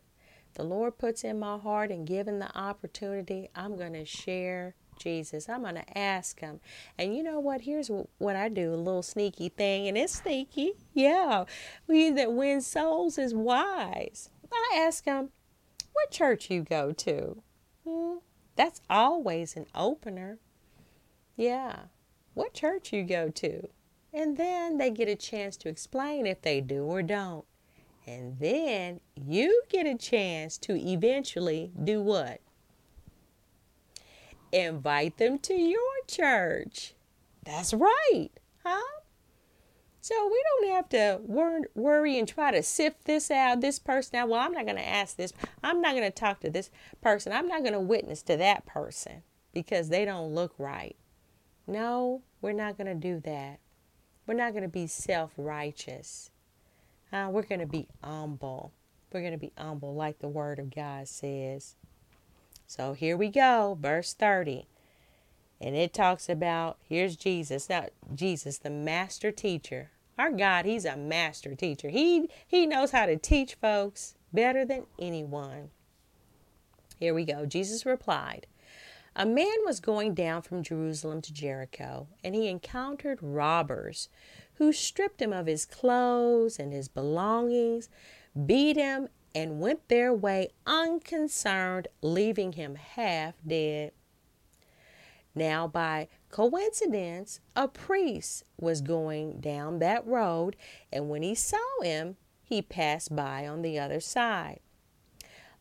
The 0.54 0.64
Lord 0.64 0.98
puts 0.98 1.24
in 1.24 1.38
my 1.38 1.58
heart 1.58 1.90
and 1.90 2.06
given 2.06 2.38
the 2.38 2.56
opportunity, 2.56 3.50
I'm 3.54 3.76
going 3.76 3.92
to 3.94 4.04
share 4.04 4.74
Jesus. 4.96 5.48
I'm 5.48 5.62
going 5.62 5.76
to 5.76 5.98
ask 5.98 6.40
him. 6.40 6.60
And 6.98 7.16
you 7.16 7.22
know 7.22 7.40
what? 7.40 7.62
Here's 7.62 7.90
what 8.18 8.36
I 8.36 8.48
do 8.48 8.74
a 8.74 8.76
little 8.76 9.02
sneaky 9.02 9.48
thing, 9.48 9.88
and 9.88 9.96
it's 9.96 10.14
sneaky. 10.14 10.72
Yeah. 10.94 11.44
We 11.86 12.10
that 12.10 12.32
wins 12.32 12.66
souls 12.66 13.18
is 13.18 13.34
wise. 13.34 14.30
I 14.52 14.78
ask 14.78 15.04
him, 15.04 15.30
what 15.92 16.10
church 16.10 16.50
you 16.50 16.62
go 16.62 16.92
to? 16.92 17.42
Hmm, 17.86 18.16
that's 18.54 18.80
always 18.88 19.56
an 19.56 19.66
opener. 19.74 20.38
Yeah. 21.36 21.76
What 22.34 22.54
church 22.54 22.92
you 22.92 23.02
go 23.04 23.28
to? 23.30 23.68
And 24.12 24.36
then 24.36 24.78
they 24.78 24.90
get 24.90 25.08
a 25.08 25.16
chance 25.16 25.56
to 25.58 25.68
explain 25.68 26.26
if 26.26 26.42
they 26.42 26.60
do 26.60 26.84
or 26.84 27.02
don't. 27.02 27.44
And 28.06 28.38
then 28.38 29.00
you 29.14 29.62
get 29.68 29.86
a 29.86 29.96
chance 29.96 30.58
to 30.58 30.76
eventually 30.76 31.72
do 31.82 32.00
what? 32.00 32.40
Invite 34.56 35.18
them 35.18 35.38
to 35.40 35.54
your 35.54 35.80
church. 36.06 36.94
That's 37.44 37.72
right, 37.74 38.30
huh? 38.64 39.00
So 40.00 40.14
we 40.26 40.42
don't 40.44 40.74
have 40.74 40.88
to 40.90 41.20
wor- 41.24 41.68
worry 41.74 42.18
and 42.18 42.28
try 42.28 42.52
to 42.52 42.62
sift 42.62 43.06
this 43.06 43.30
out, 43.30 43.60
this 43.60 43.80
person 43.80 44.16
out. 44.16 44.28
Well, 44.28 44.40
I'm 44.40 44.52
not 44.52 44.64
going 44.64 44.76
to 44.76 44.88
ask 44.88 45.16
this. 45.16 45.32
I'm 45.64 45.80
not 45.80 45.92
going 45.92 46.04
to 46.04 46.10
talk 46.10 46.40
to 46.40 46.50
this 46.50 46.70
person. 47.00 47.32
I'm 47.32 47.48
not 47.48 47.62
going 47.62 47.72
to 47.72 47.80
witness 47.80 48.22
to 48.22 48.36
that 48.36 48.66
person 48.66 49.22
because 49.52 49.88
they 49.88 50.04
don't 50.04 50.32
look 50.32 50.54
right. 50.58 50.96
No, 51.66 52.22
we're 52.40 52.52
not 52.52 52.78
going 52.78 52.86
to 52.86 52.94
do 52.94 53.18
that. 53.20 53.58
We're 54.26 54.34
not 54.34 54.52
going 54.52 54.62
to 54.62 54.68
be 54.68 54.86
self 54.86 55.32
righteous. 55.36 56.30
Uh, 57.12 57.28
we're 57.30 57.42
going 57.42 57.60
to 57.60 57.66
be 57.66 57.88
humble. 58.02 58.72
We're 59.12 59.20
going 59.20 59.32
to 59.32 59.38
be 59.38 59.52
humble, 59.56 59.94
like 59.94 60.18
the 60.18 60.28
Word 60.28 60.58
of 60.58 60.74
God 60.74 61.08
says. 61.08 61.74
So 62.66 62.92
here 62.92 63.16
we 63.16 63.28
go, 63.28 63.78
verse 63.80 64.12
30. 64.12 64.66
And 65.60 65.74
it 65.74 65.94
talks 65.94 66.28
about 66.28 66.78
here's 66.82 67.16
Jesus. 67.16 67.68
Now, 67.68 67.86
Jesus, 68.14 68.58
the 68.58 68.70
master 68.70 69.30
teacher. 69.30 69.90
Our 70.18 70.32
God, 70.32 70.64
he's 70.64 70.84
a 70.84 70.96
master 70.96 71.54
teacher. 71.54 71.88
He 71.90 72.28
he 72.46 72.66
knows 72.66 72.90
how 72.90 73.06
to 73.06 73.16
teach 73.16 73.54
folks 73.54 74.14
better 74.32 74.64
than 74.64 74.86
anyone. 74.98 75.70
Here 76.98 77.14
we 77.14 77.24
go. 77.24 77.44
Jesus 77.44 77.84
replied, 77.84 78.46
A 79.14 79.26
man 79.26 79.56
was 79.64 79.80
going 79.80 80.14
down 80.14 80.42
from 80.42 80.62
Jerusalem 80.62 81.20
to 81.22 81.32
Jericho, 81.32 82.08
and 82.24 82.34
he 82.34 82.48
encountered 82.48 83.18
robbers 83.22 84.08
who 84.54 84.72
stripped 84.72 85.20
him 85.20 85.32
of 85.32 85.46
his 85.46 85.66
clothes 85.66 86.58
and 86.58 86.72
his 86.72 86.88
belongings, 86.88 87.90
beat 88.46 88.76
him, 88.76 89.08
and 89.36 89.60
went 89.60 89.86
their 89.88 90.14
way 90.14 90.48
unconcerned, 90.66 91.86
leaving 92.00 92.52
him 92.52 92.74
half 92.76 93.34
dead. 93.46 93.92
Now, 95.34 95.68
by 95.68 96.08
coincidence, 96.30 97.40
a 97.54 97.68
priest 97.68 98.44
was 98.58 98.80
going 98.80 99.40
down 99.40 99.78
that 99.80 100.06
road, 100.06 100.56
and 100.90 101.10
when 101.10 101.22
he 101.22 101.34
saw 101.34 101.82
him, 101.82 102.16
he 102.42 102.62
passed 102.62 103.14
by 103.14 103.46
on 103.46 103.60
the 103.60 103.78
other 103.78 104.00
side. 104.00 104.60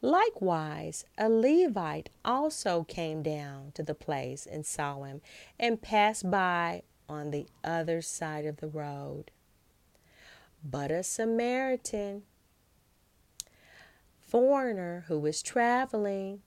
Likewise, 0.01 1.03
a 1.17 1.27
Levite 1.27 2.09
also 2.23 2.85
came 2.85 3.21
down 3.21 3.73
to 3.73 3.83
the 3.83 3.93
place 3.93 4.47
and 4.49 4.65
saw 4.65 5.03
him, 5.03 5.19
and 5.59 5.81
passed 5.81 6.31
by 6.31 6.83
on 7.09 7.31
the 7.31 7.45
other 7.61 8.01
side 8.01 8.45
of 8.45 8.57
the 8.57 8.69
road. 8.69 9.31
But 10.63 10.91
a 10.91 11.03
Samaritan, 11.03 12.23
foreigner 14.35 15.05
who 15.07 15.17
was 15.17 15.41
traveling 15.41 16.41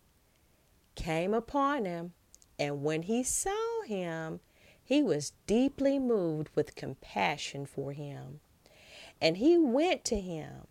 came 0.95 1.32
upon 1.32 1.86
him, 1.86 2.12
and 2.59 2.82
when 2.82 3.01
he 3.01 3.22
saw 3.22 3.80
him, 3.86 4.41
he 4.84 5.03
was 5.03 5.32
deeply 5.47 5.99
moved 5.99 6.51
with 6.55 6.74
compassion 6.74 7.64
for 7.64 7.93
him. 7.93 8.41
And 9.22 9.39
he 9.39 9.57
went 9.57 10.05
to 10.05 10.20
him 10.20 10.66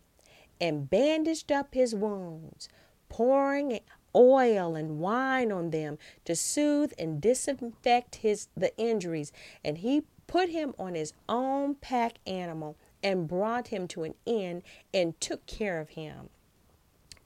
and 0.60 0.88
bandaged 0.88 1.50
up 1.50 1.74
his 1.74 1.92
wounds, 1.92 2.68
pouring 3.08 3.80
oil 4.14 4.76
and 4.76 5.00
wine 5.00 5.50
on 5.50 5.70
them 5.70 5.98
to 6.24 6.36
soothe 6.36 6.92
and 7.00 7.20
disinfect 7.20 8.14
his 8.16 8.46
the 8.56 8.76
injuries 8.78 9.32
and 9.64 9.78
he 9.78 10.04
put 10.28 10.50
him 10.50 10.72
on 10.78 10.94
his 10.94 11.12
own 11.28 11.74
pack 11.74 12.18
animal 12.28 12.76
and 13.02 13.26
brought 13.26 13.68
him 13.68 13.88
to 13.88 14.04
an 14.04 14.14
inn 14.24 14.62
and 14.94 15.20
took 15.20 15.44
care 15.46 15.80
of 15.80 15.90
him 15.90 16.30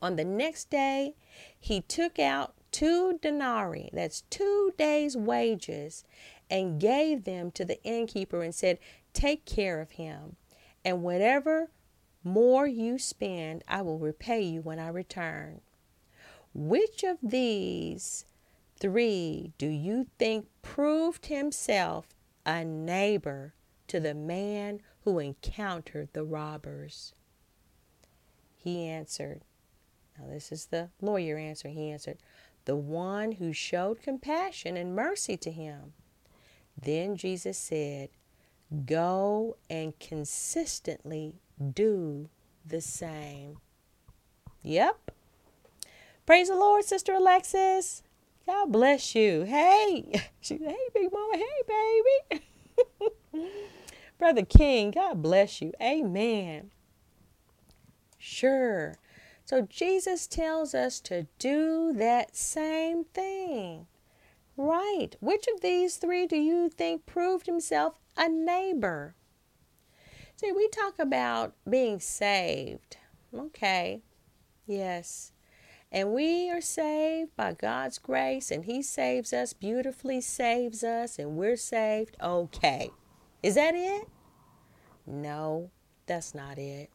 On 0.02 0.16
the 0.16 0.24
next 0.24 0.68
day, 0.68 1.14
he 1.58 1.80
took 1.80 2.18
out 2.18 2.54
two 2.72 3.20
denarii, 3.22 3.88
that's 3.92 4.22
two 4.22 4.74
days' 4.76 5.16
wages, 5.16 6.02
and 6.50 6.80
gave 6.80 7.22
them 7.22 7.52
to 7.52 7.64
the 7.64 7.80
innkeeper 7.84 8.42
and 8.42 8.52
said, 8.52 8.80
Take 9.12 9.46
care 9.46 9.80
of 9.80 9.92
him, 9.92 10.34
and 10.84 11.04
whatever 11.04 11.70
more 12.24 12.66
you 12.66 12.98
spend, 12.98 13.62
I 13.68 13.82
will 13.82 13.98
repay 13.98 14.42
you 14.42 14.60
when 14.60 14.80
I 14.80 14.88
return. 14.88 15.60
Which 16.52 17.04
of 17.04 17.18
these 17.22 18.24
three 18.76 19.52
do 19.56 19.68
you 19.68 20.08
think 20.18 20.48
proved 20.62 21.26
himself 21.26 22.08
a 22.44 22.64
neighbor 22.64 23.54
to 23.86 24.00
the 24.00 24.14
man 24.14 24.80
who 25.04 25.20
encountered 25.20 26.08
the 26.12 26.24
robbers? 26.24 27.14
He 28.56 28.86
answered, 28.86 29.42
Now, 30.18 30.26
this 30.28 30.52
is 30.52 30.66
the 30.66 30.90
lawyer 31.00 31.36
answering. 31.36 31.74
He 31.74 31.90
answered, 31.90 32.18
The 32.64 32.76
one 32.76 33.32
who 33.32 33.52
showed 33.52 34.02
compassion 34.02 34.76
and 34.76 34.94
mercy 34.94 35.36
to 35.38 35.50
him. 35.50 35.94
Then 36.80 37.16
Jesus 37.16 37.58
said, 37.58 38.10
Go 38.86 39.56
and 39.68 39.98
consistently 39.98 41.34
do 41.74 42.28
the 42.64 42.80
same. 42.80 43.58
Yep. 44.62 45.10
Praise 46.24 46.48
the 46.48 46.54
Lord, 46.54 46.84
Sister 46.84 47.12
Alexis. 47.12 48.02
God 48.46 48.72
bless 48.72 49.14
you. 49.14 49.42
Hey, 49.42 50.12
she, 50.40 50.56
hey, 50.58 50.76
big 50.94 51.12
mama. 51.12 51.36
Hey, 51.36 52.40
baby. 53.30 53.48
Brother 54.18 54.44
King, 54.44 54.92
God 54.92 55.20
bless 55.20 55.60
you. 55.60 55.72
Amen. 55.80 56.70
Sure. 58.18 58.96
So 59.52 59.60
Jesus 59.60 60.26
tells 60.26 60.74
us 60.74 60.98
to 61.00 61.26
do 61.38 61.92
that 61.92 62.34
same 62.34 63.04
thing. 63.04 63.86
Right. 64.56 65.10
Which 65.20 65.44
of 65.54 65.60
these 65.60 65.98
three 65.98 66.26
do 66.26 66.38
you 66.38 66.70
think 66.70 67.04
proved 67.04 67.44
himself 67.44 68.00
a 68.16 68.30
neighbor? 68.30 69.14
See, 70.36 70.52
we 70.52 70.68
talk 70.68 70.98
about 70.98 71.52
being 71.68 72.00
saved. 72.00 72.96
Okay. 73.36 74.00
Yes. 74.66 75.32
And 75.90 76.14
we 76.14 76.48
are 76.48 76.62
saved 76.62 77.36
by 77.36 77.52
God's 77.52 77.98
grace, 77.98 78.50
and 78.50 78.64
He 78.64 78.80
saves 78.80 79.34
us, 79.34 79.52
beautifully 79.52 80.22
saves 80.22 80.82
us, 80.82 81.18
and 81.18 81.36
we're 81.36 81.58
saved. 81.58 82.16
Okay. 82.22 82.88
Is 83.42 83.56
that 83.56 83.74
it? 83.74 84.08
No, 85.06 85.70
that's 86.06 86.34
not 86.34 86.56
it. 86.56 86.88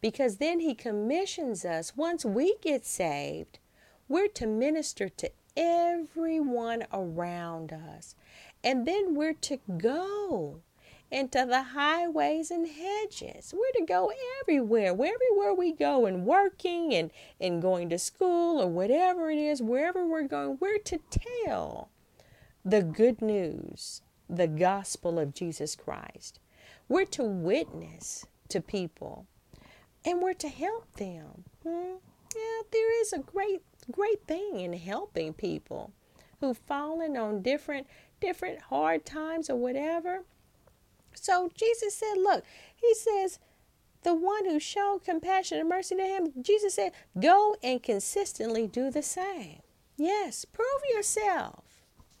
Because 0.00 0.36
then 0.36 0.60
He 0.60 0.74
commissions 0.74 1.64
us, 1.64 1.96
once 1.96 2.24
we 2.24 2.56
get 2.60 2.84
saved, 2.84 3.58
we're 4.08 4.28
to 4.28 4.46
minister 4.46 5.08
to 5.08 5.30
everyone 5.56 6.84
around 6.92 7.72
us. 7.72 8.14
And 8.62 8.86
then 8.86 9.14
we're 9.14 9.32
to 9.34 9.58
go 9.78 10.60
into 11.10 11.46
the 11.46 11.62
highways 11.62 12.50
and 12.50 12.66
hedges. 12.66 13.54
We're 13.56 13.80
to 13.80 13.86
go 13.86 14.12
everywhere, 14.40 14.92
wherever 14.92 15.54
we 15.54 15.72
go 15.72 16.06
and 16.06 16.26
working 16.26 16.94
and, 16.94 17.10
and 17.40 17.62
going 17.62 17.88
to 17.90 17.98
school 17.98 18.60
or 18.60 18.68
whatever 18.68 19.30
it 19.30 19.38
is, 19.38 19.62
wherever 19.62 20.06
we're 20.06 20.26
going, 20.26 20.58
we're 20.60 20.78
to 20.78 20.98
tell 21.10 21.90
the 22.64 22.82
good 22.82 23.22
news, 23.22 24.02
the 24.28 24.48
gospel 24.48 25.18
of 25.18 25.34
Jesus 25.34 25.76
Christ. 25.76 26.40
We're 26.88 27.04
to 27.06 27.22
witness 27.22 28.26
to 28.48 28.60
people 28.60 29.26
and 30.06 30.22
we're 30.22 30.34
to 30.34 30.48
help 30.48 30.90
them. 30.94 31.44
Hmm? 31.62 31.96
Yeah, 32.34 32.62
there 32.70 33.00
is 33.00 33.12
a 33.12 33.18
great, 33.18 33.62
great 33.90 34.24
thing 34.26 34.60
in 34.60 34.72
helping 34.72 35.34
people 35.34 35.92
who've 36.40 36.56
fallen 36.56 37.16
on 37.16 37.42
different, 37.42 37.86
different 38.20 38.62
hard 38.62 39.04
times 39.04 39.50
or 39.50 39.56
whatever. 39.56 40.24
So 41.14 41.50
Jesus 41.54 41.94
said, 41.94 42.14
Look, 42.16 42.44
he 42.76 42.94
says, 42.94 43.38
the 44.02 44.14
one 44.14 44.44
who 44.44 44.60
showed 44.60 45.02
compassion 45.04 45.58
and 45.58 45.68
mercy 45.68 45.96
to 45.96 46.02
him, 46.02 46.32
Jesus 46.40 46.74
said, 46.74 46.92
Go 47.20 47.56
and 47.62 47.82
consistently 47.82 48.68
do 48.68 48.90
the 48.90 49.02
same. 49.02 49.62
Yes, 49.96 50.44
prove 50.44 50.82
yourself. 50.94 51.64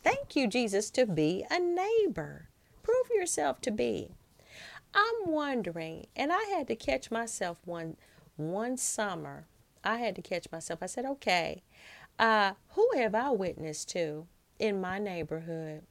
Thank 0.02 0.34
you, 0.34 0.48
Jesus, 0.48 0.90
to 0.90 1.06
be 1.06 1.44
a 1.50 1.60
neighbor. 1.60 2.48
Prove 2.82 3.10
yourself 3.14 3.60
to 3.62 3.70
be. 3.70 4.15
I'm 4.96 5.30
wondering, 5.30 6.06
and 6.16 6.32
I 6.32 6.42
had 6.44 6.68
to 6.68 6.74
catch 6.74 7.10
myself 7.10 7.60
one 7.66 7.98
one 8.36 8.78
summer. 8.78 9.46
I 9.84 9.98
had 9.98 10.16
to 10.16 10.22
catch 10.22 10.50
myself. 10.50 10.82
I 10.82 10.86
said, 10.86 11.04
okay, 11.04 11.62
uh, 12.18 12.52
who 12.70 12.88
have 12.96 13.14
I 13.14 13.30
witnessed 13.30 13.90
to 13.90 14.26
in 14.58 14.80
my 14.80 14.98
neighborhood? 14.98 15.82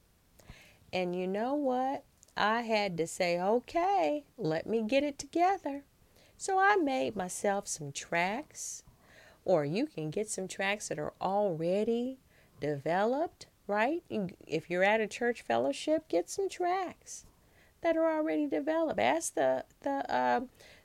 And 0.91 1.15
you 1.15 1.27
know 1.27 1.53
what? 1.53 2.03
I 2.35 2.61
had 2.61 2.97
to 2.97 3.05
say, 3.05 3.39
okay, 3.39 4.23
let 4.37 4.65
me 4.65 4.81
get 4.81 5.03
it 5.03 5.19
together. 5.19 5.83
So 6.35 6.59
I 6.59 6.75
made 6.75 7.15
myself 7.15 7.67
some 7.67 7.91
tracts, 7.91 8.83
or 9.45 9.65
you 9.65 9.85
can 9.85 10.09
get 10.09 10.29
some 10.29 10.47
tracts 10.47 10.89
that 10.89 10.99
are 10.99 11.13
already 11.21 12.17
developed, 12.59 13.45
right? 13.67 14.03
If 14.47 14.69
you're 14.69 14.83
at 14.83 14.99
a 14.99 15.07
church 15.07 15.43
fellowship, 15.43 16.09
get 16.09 16.29
some 16.29 16.49
tracts 16.49 17.25
that 17.85 17.95
are 17.95 18.17
already 18.17 18.47
developed. 18.47 18.99
Ask 18.99 19.35
the 19.35 19.63
the 19.81 20.11
uh, 20.11 20.41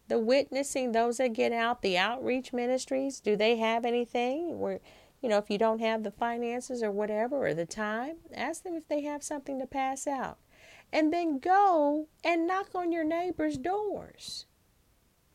the 0.09 0.19
witnessing, 0.19 0.93
those 0.93 1.17
that 1.17 1.33
get 1.33 1.51
out, 1.51 1.81
the 1.81 1.97
outreach 1.97 2.53
ministries, 2.53 3.21
do 3.21 3.37
they 3.37 3.57
have 3.57 3.87
anything 3.87 4.61
where 4.61 4.81
you 5.23 5.29
know, 5.29 5.39
if 5.39 5.51
you 5.51 5.59
don't 5.59 5.81
have 5.81 6.03
the 6.03 6.11
finances 6.11 6.83
or 6.83 6.91
whatever 6.91 7.47
or 7.47 7.55
the 7.55 7.67
time, 7.67 8.17
ask 8.35 8.63
them 8.63 8.75
if 8.75 8.89
they 8.89 9.03
have 9.03 9.23
something 9.23 9.59
to 9.59 9.67
pass 9.67 10.07
out 10.07 10.39
and 10.93 11.13
then 11.13 11.39
go 11.39 12.09
and 12.25 12.47
knock 12.47 12.75
on 12.75 12.93
your 12.93 13.05
neighbor's 13.05 13.57
doors. 13.57 14.47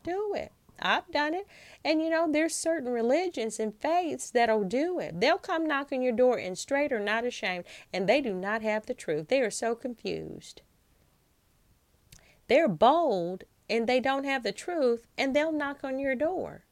Do 0.03 0.33
it. 0.35 0.51
I've 0.79 1.09
done 1.11 1.33
it. 1.33 1.47
And 1.83 2.01
you 2.01 2.09
know, 2.09 2.31
there's 2.31 2.55
certain 2.55 2.89
religions 2.89 3.59
and 3.59 3.73
faiths 3.79 4.29
that'll 4.29 4.65
do 4.65 4.99
it. 4.99 5.19
They'll 5.19 5.37
come 5.37 5.65
knocking 5.65 6.01
your 6.01 6.11
door 6.11 6.37
and 6.37 6.57
straight 6.57 6.91
or 6.91 6.99
not 6.99 7.25
ashamed, 7.25 7.65
and 7.93 8.07
they 8.07 8.21
do 8.21 8.33
not 8.33 8.61
have 8.61 8.85
the 8.85 8.93
truth. 8.93 9.29
They 9.29 9.41
are 9.41 9.51
so 9.51 9.73
confused. 9.73 10.61
They're 12.47 12.67
bold 12.67 13.43
and 13.69 13.87
they 13.87 13.99
don't 13.99 14.25
have 14.25 14.43
the 14.43 14.51
truth, 14.51 15.07
and 15.17 15.35
they'll 15.35 15.51
knock 15.51 15.83
on 15.83 15.97
your 15.97 16.13
door. 16.13 16.65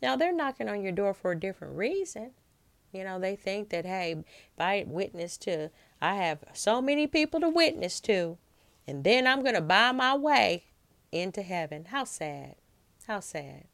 Now, 0.00 0.14
they're 0.14 0.32
knocking 0.32 0.68
on 0.68 0.82
your 0.82 0.92
door 0.92 1.12
for 1.12 1.32
a 1.32 1.40
different 1.40 1.76
reason. 1.76 2.30
You 2.92 3.02
know, 3.02 3.18
they 3.18 3.34
think 3.34 3.70
that, 3.70 3.84
hey, 3.84 4.12
if 4.12 4.60
I 4.60 4.84
witness 4.86 5.36
to 5.38 5.70
I 6.00 6.16
have 6.16 6.44
so 6.52 6.82
many 6.82 7.06
people 7.06 7.40
to 7.40 7.48
witness 7.48 8.00
to, 8.00 8.38
and 8.86 9.02
then 9.02 9.26
I'm 9.26 9.42
going 9.42 9.54
to 9.54 9.60
buy 9.60 9.92
my 9.92 10.14
way 10.14 10.64
into 11.10 11.42
heaven. 11.42 11.86
How 11.86 12.04
sad. 12.04 12.56
How 13.06 13.20
sad. 13.20 13.64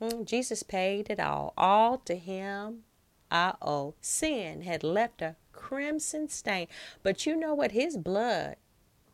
Mm, 0.00 0.24
Jesus 0.24 0.62
paid 0.62 1.10
it 1.10 1.18
all. 1.18 1.52
All 1.56 1.98
to 1.98 2.16
him 2.16 2.84
I 3.30 3.54
owe. 3.62 3.94
Sin 4.00 4.62
had 4.62 4.84
left 4.84 5.22
a 5.22 5.36
crimson 5.52 6.28
stain. 6.28 6.68
But 7.02 7.26
you 7.26 7.36
know 7.36 7.54
what? 7.54 7.72
His 7.72 7.96
blood 7.96 8.56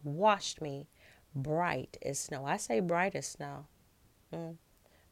washed 0.03 0.61
me 0.61 0.87
bright 1.37 1.99
as 2.03 2.19
snow. 2.19 2.45
I 2.45 2.57
say 2.57 2.81
bright 2.81 3.15
as 3.15 3.27
snow. 3.27 3.67
Mm. 4.35 4.57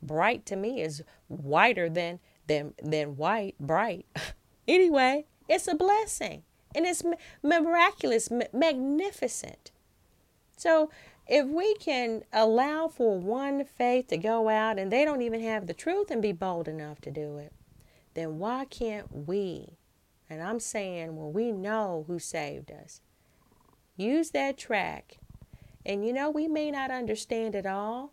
Bright 0.02 0.44
to 0.46 0.56
me 0.56 0.82
is 0.82 1.02
whiter 1.28 1.88
than 1.88 2.18
than 2.46 2.74
than 2.82 3.16
white, 3.16 3.54
bright. 3.60 4.06
anyway, 4.68 5.26
it's 5.48 5.68
a 5.68 5.74
blessing 5.74 6.42
and 6.74 6.84
it's 6.84 7.02
miraculous, 7.42 8.28
magnificent. 8.52 9.70
So, 10.56 10.90
if 11.26 11.46
we 11.46 11.74
can 11.76 12.22
allow 12.32 12.88
for 12.88 13.18
one 13.18 13.64
faith 13.64 14.08
to 14.08 14.16
go 14.18 14.48
out 14.48 14.78
and 14.78 14.92
they 14.92 15.04
don't 15.04 15.22
even 15.22 15.40
have 15.40 15.66
the 15.66 15.74
truth 15.74 16.10
and 16.10 16.20
be 16.20 16.32
bold 16.32 16.68
enough 16.68 17.00
to 17.02 17.10
do 17.10 17.38
it, 17.38 17.52
then 18.14 18.38
why 18.38 18.66
can't 18.66 19.26
we? 19.26 19.78
And 20.28 20.42
I'm 20.42 20.60
saying, 20.60 21.16
well, 21.16 21.30
we 21.30 21.50
know 21.50 22.04
who 22.06 22.18
saved 22.18 22.70
us. 22.70 23.00
Use 23.96 24.30
that 24.30 24.58
tract. 24.58 25.18
And 25.86 26.06
you 26.06 26.12
know, 26.12 26.30
we 26.30 26.48
may 26.48 26.70
not 26.70 26.90
understand 26.90 27.54
it 27.54 27.66
all 27.66 28.12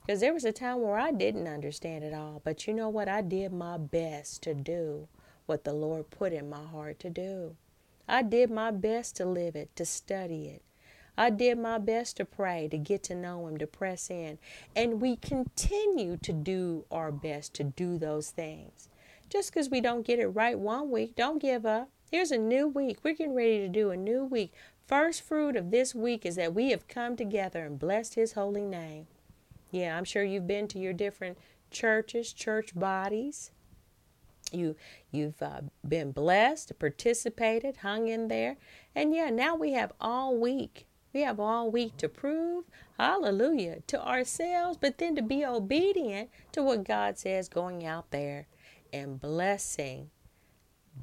because 0.00 0.20
there 0.20 0.34
was 0.34 0.44
a 0.44 0.52
time 0.52 0.82
where 0.82 0.98
I 0.98 1.12
didn't 1.12 1.48
understand 1.48 2.04
it 2.04 2.12
all. 2.12 2.40
But 2.44 2.66
you 2.66 2.74
know 2.74 2.88
what? 2.88 3.08
I 3.08 3.22
did 3.22 3.52
my 3.52 3.78
best 3.78 4.42
to 4.42 4.54
do 4.54 5.08
what 5.46 5.64
the 5.64 5.72
Lord 5.72 6.10
put 6.10 6.32
in 6.32 6.50
my 6.50 6.64
heart 6.64 6.98
to 7.00 7.10
do. 7.10 7.56
I 8.08 8.22
did 8.22 8.50
my 8.50 8.70
best 8.70 9.16
to 9.16 9.24
live 9.24 9.54
it, 9.56 9.74
to 9.76 9.84
study 9.84 10.48
it. 10.48 10.62
I 11.16 11.30
did 11.30 11.58
my 11.58 11.78
best 11.78 12.16
to 12.16 12.24
pray, 12.24 12.66
to 12.68 12.78
get 12.78 13.02
to 13.04 13.14
know 13.14 13.46
Him, 13.46 13.58
to 13.58 13.66
press 13.66 14.10
in. 14.10 14.38
And 14.74 15.00
we 15.00 15.16
continue 15.16 16.16
to 16.18 16.32
do 16.32 16.86
our 16.90 17.12
best 17.12 17.54
to 17.54 17.64
do 17.64 17.98
those 17.98 18.30
things. 18.30 18.88
Just 19.28 19.52
because 19.52 19.70
we 19.70 19.80
don't 19.80 20.06
get 20.06 20.18
it 20.18 20.28
right 20.28 20.58
one 20.58 20.90
week, 20.90 21.14
don't 21.14 21.40
give 21.40 21.64
up. 21.64 21.90
Here's 22.10 22.32
a 22.32 22.38
new 22.38 22.66
week. 22.66 22.98
We're 23.04 23.14
getting 23.14 23.34
ready 23.34 23.58
to 23.58 23.68
do 23.68 23.90
a 23.90 23.96
new 23.96 24.24
week. 24.24 24.52
First 24.90 25.22
fruit 25.22 25.54
of 25.54 25.70
this 25.70 25.94
week 25.94 26.26
is 26.26 26.34
that 26.34 26.52
we 26.52 26.70
have 26.70 26.88
come 26.88 27.14
together 27.14 27.64
and 27.64 27.78
blessed 27.78 28.16
His 28.16 28.32
holy 28.32 28.66
name. 28.66 29.06
Yeah, 29.70 29.96
I'm 29.96 30.02
sure 30.02 30.24
you've 30.24 30.48
been 30.48 30.66
to 30.66 30.80
your 30.80 30.92
different 30.92 31.38
churches, 31.70 32.32
church 32.32 32.74
bodies. 32.74 33.52
You 34.50 34.74
you've 35.12 35.40
uh, 35.40 35.60
been 35.86 36.10
blessed, 36.10 36.76
participated, 36.80 37.76
hung 37.76 38.08
in 38.08 38.26
there, 38.26 38.56
and 38.92 39.14
yeah, 39.14 39.30
now 39.30 39.54
we 39.54 39.74
have 39.74 39.92
all 40.00 40.36
week. 40.36 40.88
We 41.12 41.20
have 41.20 41.38
all 41.38 41.70
week 41.70 41.96
to 41.98 42.08
prove, 42.08 42.64
hallelujah, 42.98 43.82
to 43.86 44.04
ourselves, 44.04 44.76
but 44.76 44.98
then 44.98 45.14
to 45.14 45.22
be 45.22 45.44
obedient 45.44 46.30
to 46.50 46.64
what 46.64 46.82
God 46.82 47.16
says 47.16 47.48
going 47.48 47.86
out 47.86 48.10
there 48.10 48.48
and 48.92 49.20
blessing, 49.20 50.10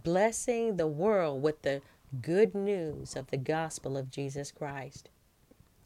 blessing 0.03 0.75
the 0.75 0.87
world 0.87 1.41
with 1.41 1.61
the 1.61 1.81
good 2.21 2.55
news 2.55 3.15
of 3.15 3.27
the 3.27 3.37
gospel 3.37 3.97
of 3.97 4.09
Jesus 4.09 4.51
Christ. 4.51 5.09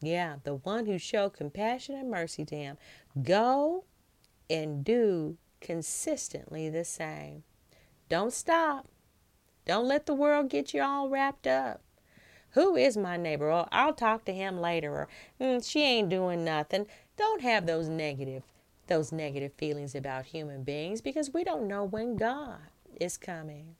Yeah, 0.00 0.36
the 0.44 0.54
one 0.54 0.86
who 0.86 0.98
showed 0.98 1.34
compassion 1.34 1.94
and 1.94 2.10
mercy 2.10 2.44
to 2.46 2.56
him. 2.56 2.76
Go 3.22 3.84
and 4.50 4.84
do 4.84 5.36
consistently 5.60 6.68
the 6.68 6.84
same. 6.84 7.44
Don't 8.08 8.32
stop. 8.32 8.88
Don't 9.64 9.86
let 9.86 10.06
the 10.06 10.14
world 10.14 10.50
get 10.50 10.74
you 10.74 10.82
all 10.82 11.08
wrapped 11.08 11.46
up. 11.46 11.80
Who 12.50 12.76
is 12.76 12.96
my 12.96 13.16
neighbor? 13.16 13.50
Oh, 13.50 13.68
I'll 13.72 13.94
talk 13.94 14.24
to 14.26 14.32
him 14.32 14.60
later. 14.60 14.92
Or 14.92 15.08
mm, 15.40 15.66
she 15.66 15.82
ain't 15.82 16.10
doing 16.10 16.44
nothing. 16.44 16.86
Don't 17.16 17.40
have 17.40 17.64
those 17.64 17.88
negative, 17.88 18.42
those 18.88 19.12
negative 19.12 19.52
feelings 19.54 19.94
about 19.94 20.26
human 20.26 20.62
beings 20.62 21.00
because 21.00 21.32
we 21.32 21.44
don't 21.44 21.68
know 21.68 21.84
when 21.84 22.16
God 22.16 22.58
is 23.00 23.16
coming. 23.16 23.76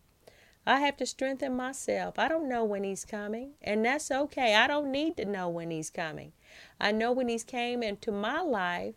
I 0.64 0.80
have 0.80 0.96
to 0.98 1.06
strengthen 1.06 1.56
myself. 1.56 2.18
I 2.18 2.28
don't 2.28 2.48
know 2.48 2.64
when 2.64 2.84
he's 2.84 3.04
coming, 3.04 3.52
and 3.62 3.84
that's 3.84 4.10
okay. 4.10 4.54
I 4.54 4.66
don't 4.66 4.92
need 4.92 5.16
to 5.16 5.24
know 5.24 5.48
when 5.48 5.70
he's 5.70 5.90
coming. 5.90 6.32
I 6.80 6.92
know 6.92 7.10
when 7.10 7.28
he's 7.28 7.42
came 7.42 7.82
into 7.82 8.12
my 8.12 8.40
life, 8.40 8.94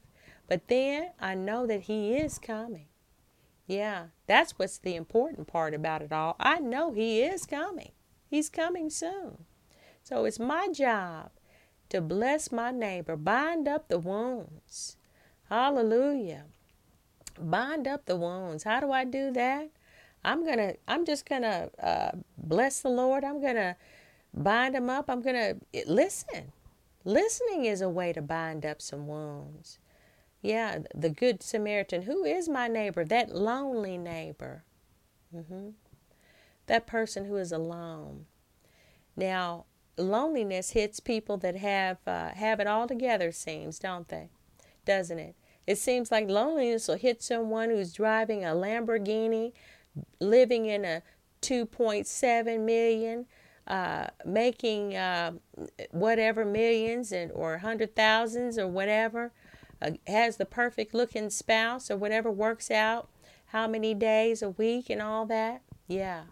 but 0.48 0.68
then 0.68 1.12
I 1.20 1.34
know 1.34 1.66
that 1.66 1.82
he 1.82 2.16
is 2.16 2.38
coming. 2.38 2.88
Yeah, 3.66 4.08
that's 4.28 4.60
what's 4.60 4.78
the 4.78 4.96
important 4.96 5.48
part 5.48 5.74
about 5.74 6.04
it 6.04 6.12
all. 6.12 6.36
I 6.40 6.60
know 6.60 6.92
he 6.92 7.22
is 7.22 7.48
coming. 7.48 7.94
He's 8.28 8.50
coming 8.50 8.92
soon. 8.92 9.46
So 10.04 10.26
it's 10.26 10.40
my 10.40 10.68
job 10.72 11.32
to 11.90 12.00
bless 12.00 12.52
my 12.52 12.70
neighbor, 12.70 13.16
bind 13.16 13.68
up 13.68 13.88
the 13.88 13.98
wounds. 13.98 14.98
Hallelujah. 15.50 16.46
Bind 17.40 17.88
up 17.88 18.06
the 18.06 18.16
wounds. 18.16 18.64
How 18.64 18.80
do 18.80 18.92
I 18.92 19.04
do 19.04 19.32
that? 19.32 19.70
I'm 20.26 20.44
to, 20.58 20.76
I'm 20.88 21.06
just 21.06 21.26
to 21.44 21.70
uh, 21.82 22.12
bless 22.38 22.82
the 22.82 22.90
Lord. 22.90 23.24
I'm 23.24 23.42
to 23.56 23.76
bind 24.34 24.76
them 24.76 24.90
up. 24.90 25.10
I'm 25.10 25.22
to 25.36 25.86
listen. 25.88 26.52
Listening 27.04 27.66
is 27.66 27.82
a 27.82 27.90
way 27.90 28.12
to 28.12 28.22
bind 28.22 28.66
up 28.66 28.82
some 28.82 29.08
wounds. 29.08 29.78
Yeah, 30.42 30.80
the 30.94 31.10
Good 31.10 31.44
Samaritan. 31.44 32.04
Who 32.04 32.24
is 32.24 32.50
my 32.50 32.68
neighbor? 32.68 33.06
That 33.06 33.34
lonely 33.36 33.98
neighbor. 33.98 34.64
Mm-hmm. 35.36 35.70
That 36.68 36.88
person 36.88 37.26
who 37.26 37.38
is 37.38 37.52
alone. 37.52 38.26
Now, 39.16 39.66
loneliness 39.98 40.72
hits 40.72 41.00
people 41.00 41.38
that 41.38 41.56
have 41.58 41.98
uh, 42.08 42.30
have 42.30 42.60
it 42.60 42.68
all 42.68 42.88
together. 42.88 43.32
Seems, 43.32 43.80
don't 43.80 44.08
they? 44.08 44.30
Doesn't 44.86 45.20
it? 45.20 45.36
It 45.68 45.78
seems 45.78 46.12
like 46.12 46.30
loneliness 46.30 46.88
will 46.88 46.96
hit 46.96 47.24
someone 47.24 47.70
who's 47.70 47.94
driving 47.94 48.44
a 48.44 48.50
Lamborghini 48.50 49.54
living 50.20 50.66
in 50.66 50.86
a 50.86 51.02
2.7 51.42 52.60
million, 52.62 53.26
uh, 53.68 54.08
making 54.26 54.96
uh, 54.96 55.32
whatever 55.92 56.46
millions 56.46 57.12
and 57.12 57.32
or 57.32 57.58
hundred 57.60 57.96
thousands 57.96 58.58
or 58.58 58.68
whatever, 58.68 59.32
uh, 59.82 59.92
has 60.08 60.38
the 60.38 60.46
perfect 60.46 60.94
looking 60.94 61.30
spouse 61.30 61.90
or 61.92 61.98
whatever 61.98 62.32
works 62.32 62.72
out, 62.72 63.10
how 63.48 63.68
many 63.68 63.94
days 63.94 64.42
a 64.42 64.50
week 64.50 64.90
and 64.90 65.02
all 65.02 65.26
that. 65.26 65.62
Yeah. 65.88 66.24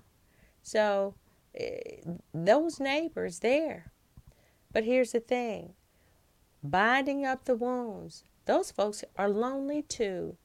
So 0.62 1.16
eh, 1.56 2.02
those 2.34 2.80
neighbors 2.80 3.40
there. 3.40 3.92
But 4.72 4.86
here's 4.86 5.12
the 5.12 5.20
thing 5.20 5.74
binding 6.64 7.26
up 7.26 7.46
the 7.46 7.56
wounds. 7.56 8.24
Those 8.46 8.72
folks 8.72 9.04
are 9.16 9.30
lonely 9.30 9.82
too. 9.82 10.38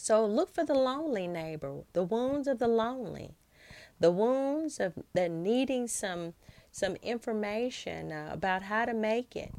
So 0.00 0.24
look 0.24 0.54
for 0.54 0.64
the 0.64 0.74
lonely 0.74 1.26
neighbor, 1.26 1.82
the 1.92 2.04
wounds 2.04 2.46
of 2.46 2.60
the 2.60 2.68
lonely, 2.68 3.34
the 3.98 4.12
wounds 4.12 4.78
of 4.78 4.94
the 5.12 5.28
needing 5.28 5.88
some 5.88 6.34
some 6.70 6.94
information 7.02 8.12
uh, 8.12 8.30
about 8.30 8.62
how 8.62 8.84
to 8.84 8.94
make 8.94 9.34
it, 9.34 9.52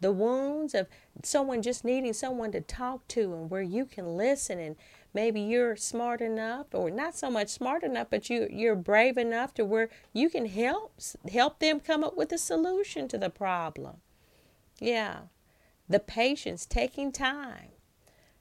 the 0.00 0.12
wounds 0.12 0.74
of 0.74 0.88
someone 1.22 1.62
just 1.62 1.86
needing 1.86 2.12
someone 2.12 2.52
to 2.52 2.60
talk 2.60 3.08
to 3.08 3.32
and 3.32 3.50
where 3.50 3.62
you 3.62 3.86
can 3.86 4.14
listen 4.14 4.58
and 4.58 4.76
maybe 5.14 5.40
you're 5.40 5.74
smart 5.74 6.20
enough 6.20 6.66
or 6.74 6.90
not 6.90 7.16
so 7.16 7.30
much 7.30 7.48
smart 7.48 7.82
enough 7.82 8.08
but 8.10 8.28
you 8.28 8.46
you're 8.50 8.76
brave 8.76 9.16
enough 9.16 9.54
to 9.54 9.64
where 9.64 9.88
you 10.12 10.28
can 10.28 10.44
help 10.44 10.92
help 11.32 11.60
them 11.60 11.80
come 11.80 12.04
up 12.04 12.14
with 12.14 12.30
a 12.30 12.38
solution 12.38 13.08
to 13.08 13.16
the 13.16 13.30
problem. 13.30 13.96
Yeah. 14.78 15.20
The 15.88 15.98
patience, 15.98 16.66
taking 16.66 17.10
time. 17.10 17.70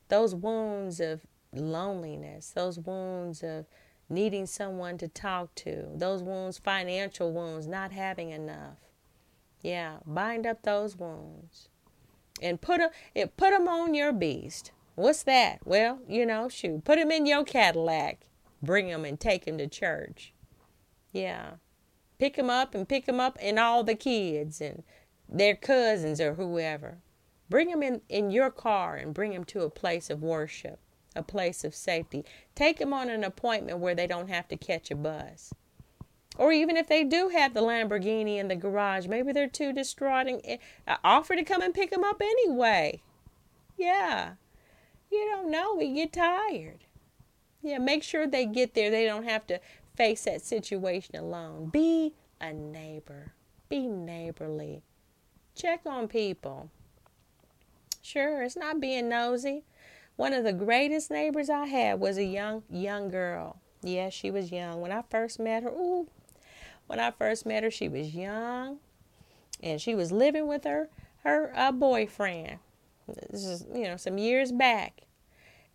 Those 0.09 0.35
wounds 0.35 0.99
of 0.99 1.21
loneliness, 1.53 2.51
those 2.51 2.79
wounds 2.79 3.43
of 3.43 3.65
needing 4.09 4.45
someone 4.45 4.97
to 4.97 5.07
talk 5.07 5.53
to, 5.55 5.87
those 5.95 6.23
wounds, 6.23 6.57
financial 6.57 7.31
wounds, 7.31 7.67
not 7.67 7.91
having 7.91 8.29
enough. 8.29 8.77
Yeah, 9.61 9.97
bind 10.05 10.45
up 10.45 10.61
those 10.61 10.95
wounds 10.95 11.69
and 12.41 12.61
put 12.61 12.81
it, 13.15 13.37
put 13.37 13.51
them 13.51 13.67
on 13.67 13.93
your 13.93 14.13
beast. 14.13 14.71
What's 14.95 15.23
that? 15.23 15.59
Well, 15.65 15.99
you 16.07 16.25
know, 16.25 16.49
shoot, 16.49 16.83
put 16.83 16.97
them 16.97 17.11
in 17.11 17.25
your 17.25 17.43
Cadillac, 17.43 18.27
bring 18.61 18.87
them 18.87 19.05
and 19.05 19.19
take 19.19 19.45
them 19.45 19.57
to 19.57 19.67
church. 19.67 20.33
Yeah, 21.11 21.51
pick 22.17 22.35
them 22.35 22.49
up 22.49 22.73
and 22.73 22.87
pick 22.87 23.05
them 23.05 23.19
up 23.19 23.37
and 23.41 23.59
all 23.59 23.83
the 23.83 23.95
kids 23.95 24.61
and 24.61 24.83
their 25.27 25.55
cousins 25.55 26.21
or 26.21 26.35
whoever. 26.35 26.99
Bring 27.49 27.69
them 27.69 27.81
in, 27.81 28.01
in 28.09 28.31
your 28.31 28.51
car 28.51 28.95
and 28.95 29.13
bring 29.13 29.31
them 29.31 29.45
to 29.45 29.61
a 29.61 29.69
place 29.69 30.09
of 30.09 30.21
worship 30.21 30.79
a 31.17 31.23
place 31.23 31.63
of 31.63 31.75
safety. 31.75 32.23
Take 32.55 32.77
them 32.77 32.93
on 32.93 33.09
an 33.09 33.23
appointment 33.23 33.79
where 33.79 33.95
they 33.95 34.07
don't 34.07 34.29
have 34.29 34.47
to 34.49 34.57
catch 34.57 34.91
a 34.91 34.95
bus. 34.95 35.53
Or 36.37 36.51
even 36.51 36.77
if 36.77 36.87
they 36.87 37.03
do 37.03 37.29
have 37.29 37.53
the 37.53 37.61
Lamborghini 37.61 38.37
in 38.37 38.47
the 38.47 38.55
garage, 38.55 39.07
maybe 39.07 39.31
they're 39.31 39.47
too 39.47 39.73
distraught 39.73 40.27
and 40.27 40.59
uh, 40.87 40.97
offer 41.03 41.35
to 41.35 41.43
come 41.43 41.61
and 41.61 41.73
pick 41.73 41.89
them 41.89 42.03
up 42.03 42.21
anyway. 42.21 43.01
Yeah. 43.75 44.33
You 45.11 45.27
don't 45.31 45.49
know. 45.49 45.75
We 45.75 45.93
get 45.93 46.13
tired. 46.13 46.85
Yeah, 47.61 47.79
make 47.79 48.03
sure 48.03 48.27
they 48.27 48.45
get 48.45 48.75
there. 48.75 48.91
They 48.91 49.05
don't 49.05 49.23
have 49.23 49.47
to 49.47 49.59
face 49.95 50.25
that 50.25 50.41
situation 50.41 51.15
alone. 51.15 51.69
Be 51.69 52.13
a 52.39 52.53
neighbor. 52.53 53.33
Be 53.67 53.87
neighborly. 53.87 54.83
Check 55.55 55.81
on 55.85 56.07
people. 56.07 56.69
Sure, 58.01 58.43
it's 58.43 58.55
not 58.55 58.79
being 58.79 59.09
nosy. 59.09 59.63
One 60.17 60.33
of 60.33 60.43
the 60.43 60.51
greatest 60.51 61.11
neighbors 61.11 61.47
I 61.47 61.67
had 61.67 61.99
was 61.99 62.17
a 62.17 62.23
young 62.23 62.63
young 62.71 63.09
girl. 63.09 63.61
Yes, 63.83 64.13
she 64.13 64.31
was 64.31 64.51
young. 64.51 64.81
When 64.81 64.91
I 64.91 65.03
first 65.03 65.39
met 65.39 65.61
her, 65.61 65.69
ooh, 65.69 66.07
when 66.87 66.99
I 66.99 67.11
first 67.11 67.45
met 67.45 67.63
her, 67.63 67.69
she 67.69 67.87
was 67.87 68.15
young, 68.15 68.79
and 69.61 69.79
she 69.79 69.93
was 69.93 70.11
living 70.11 70.47
with 70.47 70.63
her 70.63 70.89
her 71.23 71.53
uh, 71.55 71.71
boyfriend. 71.71 72.57
This 73.07 73.45
is 73.45 73.67
you 73.71 73.83
know 73.83 73.95
some 73.95 74.17
years 74.17 74.51
back, 74.51 75.03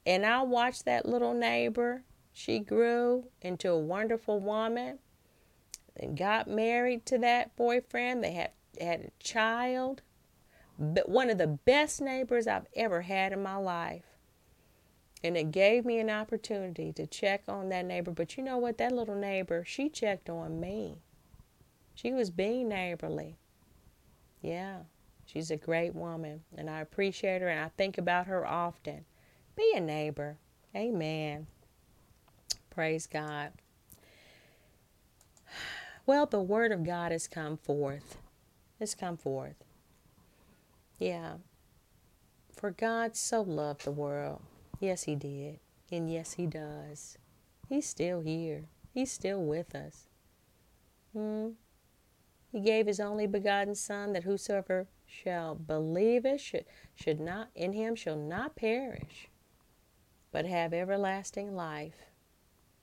and 0.05 0.27
I 0.27 0.43
watched 0.43 0.87
that 0.87 1.07
little 1.07 1.35
neighbor. 1.35 2.03
She 2.33 2.59
grew 2.59 3.27
into 3.43 3.71
a 3.71 3.79
wonderful 3.79 4.41
woman, 4.41 4.99
and 5.97 6.19
got 6.19 6.49
married 6.49 7.07
to 7.07 7.19
that 7.19 7.55
boyfriend. 7.55 8.25
They 8.25 8.33
had 8.33 8.51
had 8.81 9.01
a 9.03 9.23
child. 9.23 10.03
But 10.81 11.09
one 11.09 11.31
of 11.31 11.39
the 11.39 11.47
best 11.47 12.01
neighbors 12.01 12.49
I've 12.49 12.67
ever 12.75 13.03
had 13.03 13.33
in 13.33 13.41
my 13.41 13.57
life. 13.57 14.12
And 15.25 15.37
it 15.37 15.53
gave 15.53 15.85
me 15.85 15.99
an 15.99 16.11
opportunity 16.11 16.93
to 16.95 17.07
check 17.07 17.45
on 17.47 17.69
that 17.69 17.85
neighbor. 17.85 18.11
But 18.11 18.37
you 18.37 18.43
know 18.43 18.59
what? 18.59 18.79
That 18.79 18.93
little 18.93 19.15
neighbor, 19.15 19.65
she 19.65 19.89
checked 19.89 20.29
on 20.29 20.59
me. 20.59 20.97
She 21.95 22.13
was 22.13 22.31
being 22.31 22.69
neighborly. 22.69 23.37
Yeah, 24.41 24.79
she's 25.25 25.51
a 25.51 25.57
great 25.57 25.95
woman. 25.95 26.43
And 26.57 26.69
I 26.69 26.81
appreciate 26.81 27.43
her 27.43 27.49
and 27.49 27.61
I 27.61 27.69
think 27.77 27.99
about 27.99 28.27
her 28.27 28.47
often. 28.47 29.05
Be 29.55 29.73
a 29.77 29.81
neighbor. 29.81 30.39
Amen. 30.75 31.47
Praise 32.71 33.07
God. 33.07 33.53
Well, 36.05 36.27
the 36.27 36.43
word 36.43 36.73
of 36.73 36.83
God 36.83 37.13
has 37.13 37.29
come 37.29 37.57
forth. 37.57 38.17
It's 38.81 38.93
come 38.93 39.17
forth. 39.17 39.55
Yeah. 40.99 41.35
For 42.51 42.73
God 42.73 43.15
so 43.15 43.43
loved 43.43 43.85
the 43.85 43.93
world 43.93 44.43
Yes, 44.83 45.05
He 45.05 45.15
did. 45.15 45.61
And 45.93 46.11
yes, 46.11 46.33
He 46.33 46.45
does. 46.45 47.17
He's 47.69 47.87
still 47.89 48.21
here. 48.21 48.65
He's 48.93 49.13
still 49.13 49.41
with 49.41 49.77
us. 49.77 50.09
Hmm. 51.13 51.51
He 52.51 52.61
gave 52.61 52.89
His 52.89 52.99
only 52.99 53.29
begotten 53.29 53.77
Son 53.77 54.13
that 54.13 54.25
whosoever 54.25 54.89
shall 55.07 55.55
believe 55.55 56.27
it 56.27 56.41
should, 56.41 56.65
should 56.97 57.21
not, 57.21 57.51
in 57.55 57.75
Him 57.75 57.95
shall 57.95 58.17
not 58.17 58.57
perish, 58.57 59.29
but 60.33 60.47
have 60.47 60.75
everlasting 60.75 61.55
life. 61.55 62.07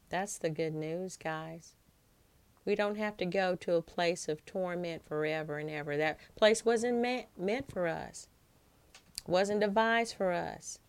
That's 0.08 0.38
the 0.38 0.50
good 0.50 0.74
news, 0.74 1.18
guys. 1.18 1.74
We 2.64 2.76
don't 2.76 2.95
have 2.95 3.18
to 3.18 3.26
go 3.26 3.56
to 3.56 3.74
a 3.74 3.82
place 3.82 4.30
of 4.30 4.45
torment 4.45 5.06
forever 5.06 5.58
and 5.58 5.70
ever. 5.70 5.97
That 5.97 6.18
place 6.38 6.64
wasn't 6.64 7.00
meant, 7.00 7.26
meant 7.38 7.70
for 7.70 7.88
us, 7.88 8.30
wasn't 9.28 9.60
devised 9.60 10.16
for 10.16 10.32
us 10.32 10.80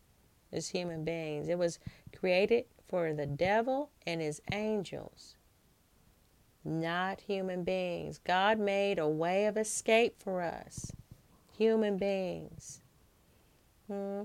as 0.53 0.69
human 0.69 1.05
beings. 1.05 1.49
It 1.49 1.59
was 1.59 1.79
created 2.17 2.65
for 2.89 3.13
the 3.13 3.27
devil 3.27 3.91
and 4.07 4.21
his 4.21 4.43
angels, 4.53 5.37
not 6.65 7.21
human 7.21 7.63
beings. 7.63 8.19
God 8.19 8.59
made 8.59 8.99
a 8.99 9.09
way 9.09 9.47
of 9.47 9.57
escape 9.57 10.17
for 10.19 10.43
us, 10.43 10.93
human 11.57 11.97
beings. 11.97 12.81
Hmm. 13.87 14.23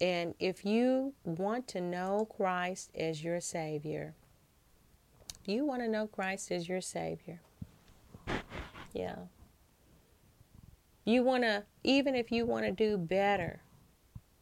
And 0.00 0.34
if 0.40 0.64
you 0.64 1.14
want 1.24 1.68
to 1.68 1.80
know 1.80 2.26
Christ 2.34 2.90
as 2.96 3.22
your 3.22 3.40
Savior, 3.40 4.14
you 5.44 5.64
want 5.64 5.82
to 5.82 5.88
know 5.88 6.06
Christ 6.06 6.50
as 6.50 6.68
your 6.68 6.80
Savior. 6.80 7.40
Yeah. 8.92 9.16
You 11.04 11.22
want 11.22 11.42
to, 11.42 11.64
even 11.82 12.14
if 12.14 12.32
you 12.32 12.46
want 12.46 12.64
to 12.64 12.72
do 12.72 12.96
better 12.96 13.60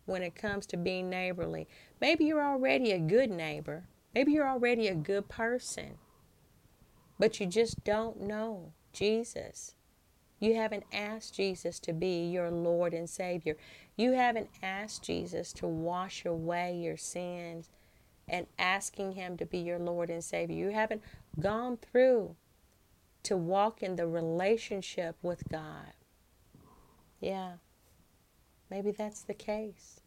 when 0.07 0.23
it 0.23 0.35
comes 0.35 0.67
to 0.67 0.77
being 0.77 1.09
neighborly, 1.09 1.69
maybe 2.01 2.25
you're 2.25 2.45
already 2.45 2.93
a 2.93 2.99
good 2.99 3.31
neighbor. 3.31 3.85
Maybe 4.15 4.33
you're 4.33 4.49
already 4.49 4.89
a 4.89 4.95
good 4.95 5.29
person, 5.29 5.97
but 7.19 7.41
you 7.41 7.47
just 7.47 7.83
don't 7.83 8.21
know 8.21 8.73
Jesus. 8.93 9.75
You 10.39 10.57
haven't 10.57 10.85
asked 10.93 11.35
Jesus 11.35 11.79
to 11.81 11.93
be 11.93 12.29
your 12.29 12.51
Lord 12.51 12.95
and 12.95 13.09
Savior. 13.09 13.57
You 13.97 14.13
haven't 14.13 14.51
asked 14.63 15.05
Jesus 15.05 15.53
to 15.55 15.67
wash 15.67 16.25
away 16.25 16.77
your 16.77 16.97
sins 16.97 17.71
and 18.29 18.47
asking 18.59 19.13
Him 19.13 19.37
to 19.37 19.47
be 19.47 19.59
your 19.59 19.79
Lord 19.79 20.11
and 20.11 20.23
Savior. 20.23 20.57
You 20.57 20.71
haven't 20.71 21.03
gone 21.39 21.77
through 21.77 22.35
to 23.23 23.37
walk 23.37 23.83
in 23.83 23.97
the 23.97 24.07
relationship 24.07 25.17
with 25.23 25.45
God. 25.49 25.93
Yeah, 27.21 27.53
maybe 28.73 28.91
that's 28.91 29.21
the 29.21 29.35
case. 29.35 30.01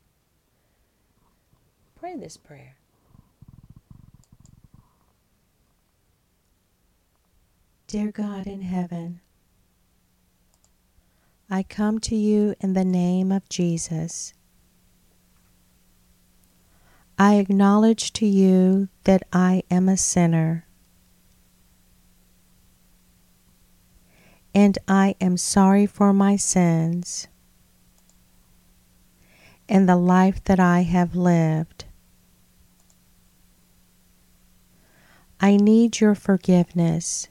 Pray 1.95 2.15
this 2.15 2.35
prayer. 2.35 2.77
Dear 7.85 8.11
God 8.11 8.47
in 8.47 8.63
heaven, 8.63 9.21
I 11.47 11.61
come 11.61 11.99
to 11.99 12.15
you 12.15 12.55
in 12.59 12.73
the 12.73 12.83
name 12.83 13.31
of 13.31 13.47
Jesus. 13.49 14.33
I 17.19 17.35
acknowledge 17.35 18.13
to 18.13 18.25
you 18.25 18.89
that 19.03 19.21
I 19.31 19.61
am 19.69 19.87
a 19.87 19.95
sinner. 19.95 20.65
And 24.55 24.79
I 24.87 25.13
am 25.21 25.37
sorry 25.37 25.85
for 25.85 26.13
my 26.13 26.35
sins 26.35 27.27
and 29.67 29.87
the 29.89 29.95
life 29.95 30.43
that 30.45 30.59
I 30.59 30.81
have 30.81 31.15
lived. 31.15 31.85
I 35.39 35.57
need 35.57 35.99
your 35.99 36.15
forgiveness. 36.15 37.27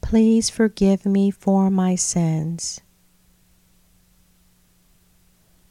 Please 0.00 0.48
forgive 0.48 1.04
me 1.04 1.30
for 1.30 1.70
my 1.70 1.96
sins. 1.96 2.80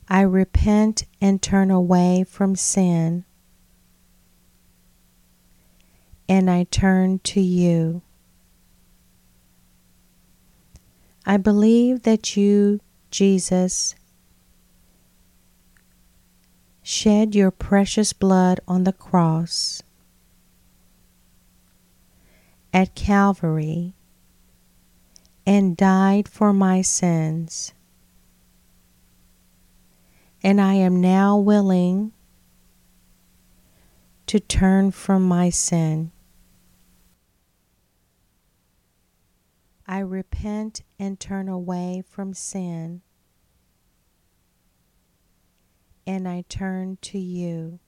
I 0.08 0.22
repent 0.22 1.06
and 1.20 1.41
turn 1.41 1.72
away 1.72 2.26
from 2.28 2.56
sin, 2.56 3.26
and 6.30 6.49
I 6.49 6.66
turn 6.66 7.20
to 7.20 7.41
you. 7.41 8.03
I 11.26 11.38
believe 11.38 12.03
that 12.03 12.38
you, 12.38 12.82
Jesus, 13.12 13.95
shed 16.82 17.36
your 17.36 17.51
precious 17.51 18.14
blood 18.14 18.60
on 18.68 18.84
the 18.84 18.93
cross 18.93 19.82
at 22.74 22.95
Calvary 22.95 23.93
and 25.45 25.78
died 25.78 26.28
for 26.28 26.51
my 26.51 26.82
sins 26.82 27.74
and 30.45 30.62
I 30.62 30.76
am 30.76 31.01
now 31.01 31.38
willing 31.38 32.12
to 34.28 34.39
turn 34.39 34.91
from 34.91 35.24
my 35.24 35.49
sin. 35.49 36.12
I 39.88 39.99
repent 39.99 40.81
and 40.97 41.19
turn 41.19 41.47
away 41.47 42.03
from 42.07 42.33
sin, 42.33 43.01
and 46.07 46.27
I 46.27 46.43
turn 46.49 46.97
to 47.03 47.19
you. 47.19 47.79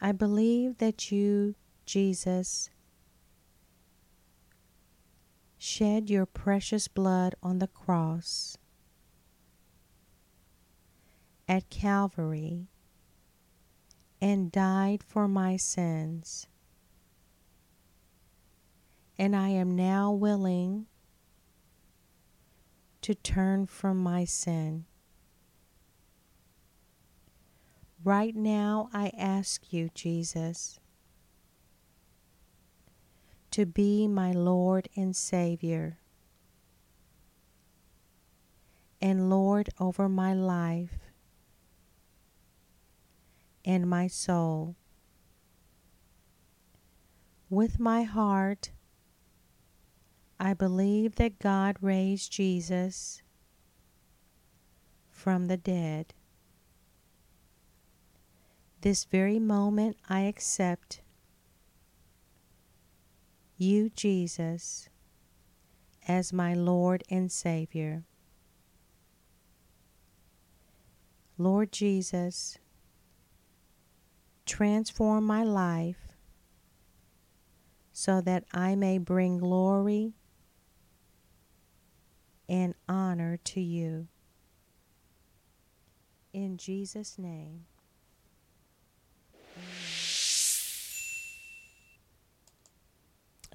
I 0.00 0.10
believe 0.10 0.78
that 0.78 1.12
you, 1.12 1.54
Jesus, 1.86 2.70
shed 5.58 6.10
your 6.10 6.26
precious 6.26 6.88
blood 6.88 7.36
on 7.40 7.60
the 7.60 7.68
cross 7.68 8.58
at 11.46 11.70
Calvary 11.70 12.66
and 14.20 14.50
died 14.50 15.04
for 15.04 15.28
my 15.28 15.56
sins. 15.56 16.48
And 19.22 19.36
I 19.36 19.50
am 19.50 19.76
now 19.76 20.10
willing 20.10 20.86
to 23.02 23.14
turn 23.14 23.66
from 23.66 23.98
my 23.98 24.24
sin. 24.24 24.84
Right 28.02 28.34
now, 28.34 28.90
I 28.92 29.12
ask 29.16 29.72
you, 29.72 29.90
Jesus, 29.94 30.80
to 33.52 33.64
be 33.64 34.08
my 34.08 34.32
Lord 34.32 34.88
and 34.96 35.14
Savior 35.14 35.98
and 39.00 39.30
Lord 39.30 39.70
over 39.78 40.08
my 40.08 40.34
life 40.34 40.98
and 43.64 43.88
my 43.88 44.08
soul. 44.08 44.74
With 47.48 47.78
my 47.78 48.02
heart, 48.02 48.72
I 50.44 50.54
believe 50.54 51.14
that 51.16 51.38
God 51.38 51.76
raised 51.80 52.32
Jesus 52.32 53.22
from 55.08 55.46
the 55.46 55.56
dead. 55.56 56.14
This 58.80 59.04
very 59.04 59.38
moment, 59.38 59.98
I 60.08 60.22
accept 60.22 61.00
you, 63.56 63.88
Jesus, 63.88 64.88
as 66.08 66.32
my 66.32 66.54
Lord 66.54 67.04
and 67.08 67.30
Savior. 67.30 68.02
Lord 71.38 71.70
Jesus, 71.70 72.58
transform 74.44 75.22
my 75.22 75.44
life 75.44 76.16
so 77.92 78.20
that 78.20 78.42
I 78.52 78.74
may 78.74 78.98
bring 78.98 79.38
glory 79.38 80.14
and 82.52 82.74
honor 82.86 83.38
to 83.42 83.62
you. 83.62 84.06
In 86.34 86.58
Jesus' 86.58 87.18
name. 87.18 87.64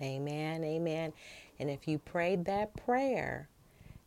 Amen. 0.01 0.63
Amen. 0.63 1.13
And 1.59 1.69
if 1.69 1.87
you 1.87 1.99
prayed 1.99 2.45
that 2.45 2.75
prayer, 2.75 3.49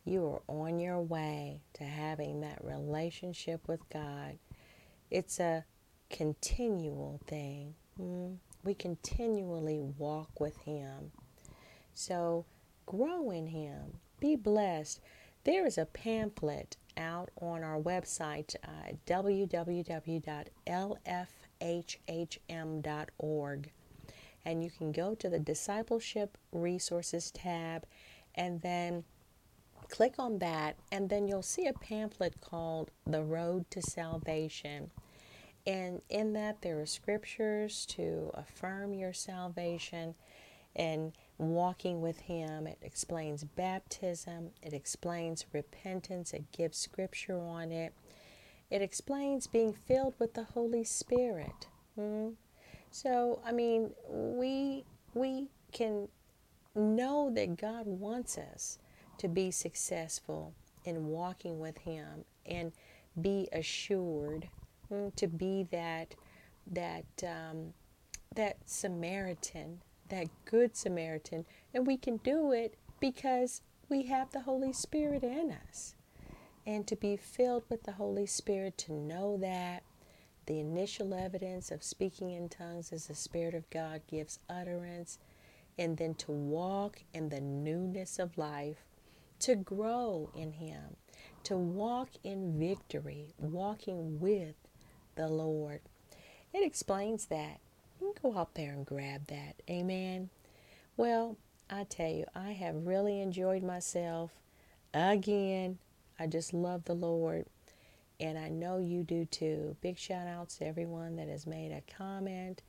you 0.03 0.25
are 0.25 0.41
on 0.53 0.77
your 0.81 0.99
way 0.99 1.61
to 1.75 1.85
having 1.85 2.41
that 2.41 2.59
relationship 2.61 3.69
with 3.69 3.79
God. 3.89 4.37
It's 5.09 5.39
a 5.39 5.63
continual 6.09 7.21
thing. 7.27 7.75
Mm, 7.97 8.39
we 8.65 8.73
continually 8.73 9.79
walk 9.97 10.41
with 10.41 10.57
Him. 10.57 11.11
So 11.93 12.45
grow 12.85 13.31
in 13.31 13.47
Him. 13.47 13.99
Be 14.21 14.37
blessed. 14.37 15.01
There 15.43 15.65
is 15.65 15.77
a 15.77 15.85
pamphlet 15.85 16.77
out 16.95 17.31
on 17.41 17.63
our 17.63 17.79
website, 17.79 18.55
uh, 18.63 18.93
www.lfhhm.org. 19.07 20.21
And 24.43 24.63
you 24.63 24.71
can 24.71 24.91
go 24.91 25.15
to 25.15 25.29
the 25.29 25.39
Discipleship 25.39 26.37
Resources 26.51 27.31
tab 27.31 27.85
and 28.35 28.61
then 28.61 29.03
click 29.89 30.15
on 30.17 30.39
that, 30.39 30.77
and 30.91 31.09
then 31.09 31.27
you'll 31.27 31.41
see 31.41 31.67
a 31.67 31.73
pamphlet 31.73 32.39
called 32.41 32.91
The 33.05 33.23
Road 33.23 33.69
to 33.71 33.81
Salvation. 33.81 34.91
And 35.67 36.01
in 36.09 36.33
that, 36.33 36.61
there 36.61 36.79
are 36.79 36.85
scriptures 36.85 37.85
to 37.87 38.31
affirm 38.33 38.93
your 38.93 39.13
salvation 39.13 40.15
and 40.75 41.11
walking 41.41 42.01
with 42.01 42.19
Him. 42.19 42.67
It 42.67 42.77
explains 42.81 43.43
baptism, 43.43 44.51
it 44.61 44.73
explains 44.73 45.45
repentance, 45.51 46.33
it 46.33 46.51
gives 46.51 46.77
scripture 46.77 47.39
on 47.39 47.71
it. 47.71 47.93
It 48.69 48.81
explains 48.81 49.47
being 49.47 49.73
filled 49.73 50.13
with 50.17 50.33
the 50.33 50.43
Holy 50.43 50.83
Spirit. 50.85 51.67
Hmm? 51.95 52.29
So, 52.89 53.41
I 53.45 53.51
mean, 53.51 53.91
we 54.09 54.85
we 55.13 55.49
can 55.71 56.07
know 56.75 57.29
that 57.33 57.57
God 57.57 57.85
wants 57.85 58.37
us 58.37 58.79
to 59.17 59.27
be 59.27 59.51
successful 59.51 60.53
in 60.85 61.07
walking 61.07 61.59
with 61.59 61.77
Him 61.79 62.25
and 62.45 62.71
be 63.19 63.49
assured 63.51 64.47
hmm, 64.87 65.09
to 65.15 65.27
be 65.27 65.67
that 65.71 66.15
that 66.71 67.05
um, 67.23 67.73
that 68.35 68.57
Samaritan, 68.65 69.81
that 70.11 70.27
good 70.45 70.77
Samaritan, 70.77 71.45
and 71.73 71.87
we 71.87 71.97
can 71.97 72.17
do 72.17 72.51
it 72.51 72.75
because 72.99 73.61
we 73.89 74.03
have 74.03 74.31
the 74.31 74.41
Holy 74.41 74.71
Spirit 74.71 75.23
in 75.23 75.51
us 75.67 75.95
and 76.65 76.85
to 76.87 76.95
be 76.95 77.17
filled 77.17 77.63
with 77.69 77.83
the 77.83 77.93
Holy 77.93 78.25
Spirit, 78.25 78.77
to 78.77 78.93
know 78.93 79.37
that 79.37 79.83
the 80.45 80.59
initial 80.59 81.13
evidence 81.13 81.71
of 81.71 81.83
speaking 81.83 82.31
in 82.31 82.49
tongues 82.49 82.91
is 82.91 83.07
the 83.07 83.15
Spirit 83.15 83.55
of 83.55 83.69
God 83.69 84.01
gives 84.07 84.39
utterance, 84.49 85.17
and 85.77 85.97
then 85.97 86.13
to 86.15 86.31
walk 86.31 87.03
in 87.13 87.29
the 87.29 87.41
newness 87.41 88.19
of 88.19 88.37
life, 88.37 88.85
to 89.39 89.55
grow 89.55 90.29
in 90.35 90.53
Him, 90.53 90.97
to 91.43 91.57
walk 91.57 92.09
in 92.23 92.59
victory, 92.59 93.33
walking 93.39 94.19
with 94.19 94.55
the 95.15 95.27
Lord. 95.27 95.81
It 96.53 96.63
explains 96.63 97.25
that. 97.27 97.59
You 98.01 98.13
can 98.19 98.31
go 98.31 98.37
out 98.37 98.55
there 98.55 98.73
and 98.73 98.85
grab 98.85 99.27
that. 99.27 99.61
Amen. 99.69 100.29
Well, 100.97 101.37
I 101.69 101.85
tell 101.85 102.09
you, 102.09 102.25
I 102.35 102.51
have 102.51 102.85
really 102.85 103.21
enjoyed 103.21 103.63
myself 103.63 104.31
again 104.93 105.77
I 106.21 106.27
just 106.27 106.53
love 106.53 106.85
the 106.85 106.93
Lord, 106.93 107.47
and 108.19 108.37
I 108.37 108.47
know 108.47 108.77
you 108.77 109.01
do 109.01 109.25
too. 109.25 109.75
Big 109.81 109.97
shout 109.97 110.27
outs 110.27 110.57
to 110.57 110.67
everyone 110.67 111.15
that 111.15 111.27
has 111.27 111.47
made 111.47 111.71
a 111.71 111.81
comment. 111.91 112.61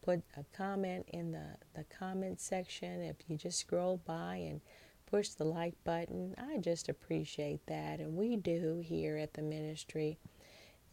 Put 0.00 0.22
a 0.38 0.44
comment 0.56 1.06
in 1.12 1.32
the, 1.32 1.58
the 1.74 1.84
comment 1.84 2.40
section. 2.40 3.02
If 3.02 3.16
you 3.28 3.36
just 3.36 3.58
scroll 3.58 4.00
by 4.06 4.36
and 4.36 4.62
push 5.04 5.28
the 5.28 5.44
like 5.44 5.74
button, 5.84 6.34
I 6.38 6.56
just 6.56 6.88
appreciate 6.88 7.66
that. 7.66 8.00
And 8.00 8.16
we 8.16 8.36
do 8.36 8.82
here 8.82 9.18
at 9.18 9.34
the 9.34 9.42
ministry. 9.42 10.16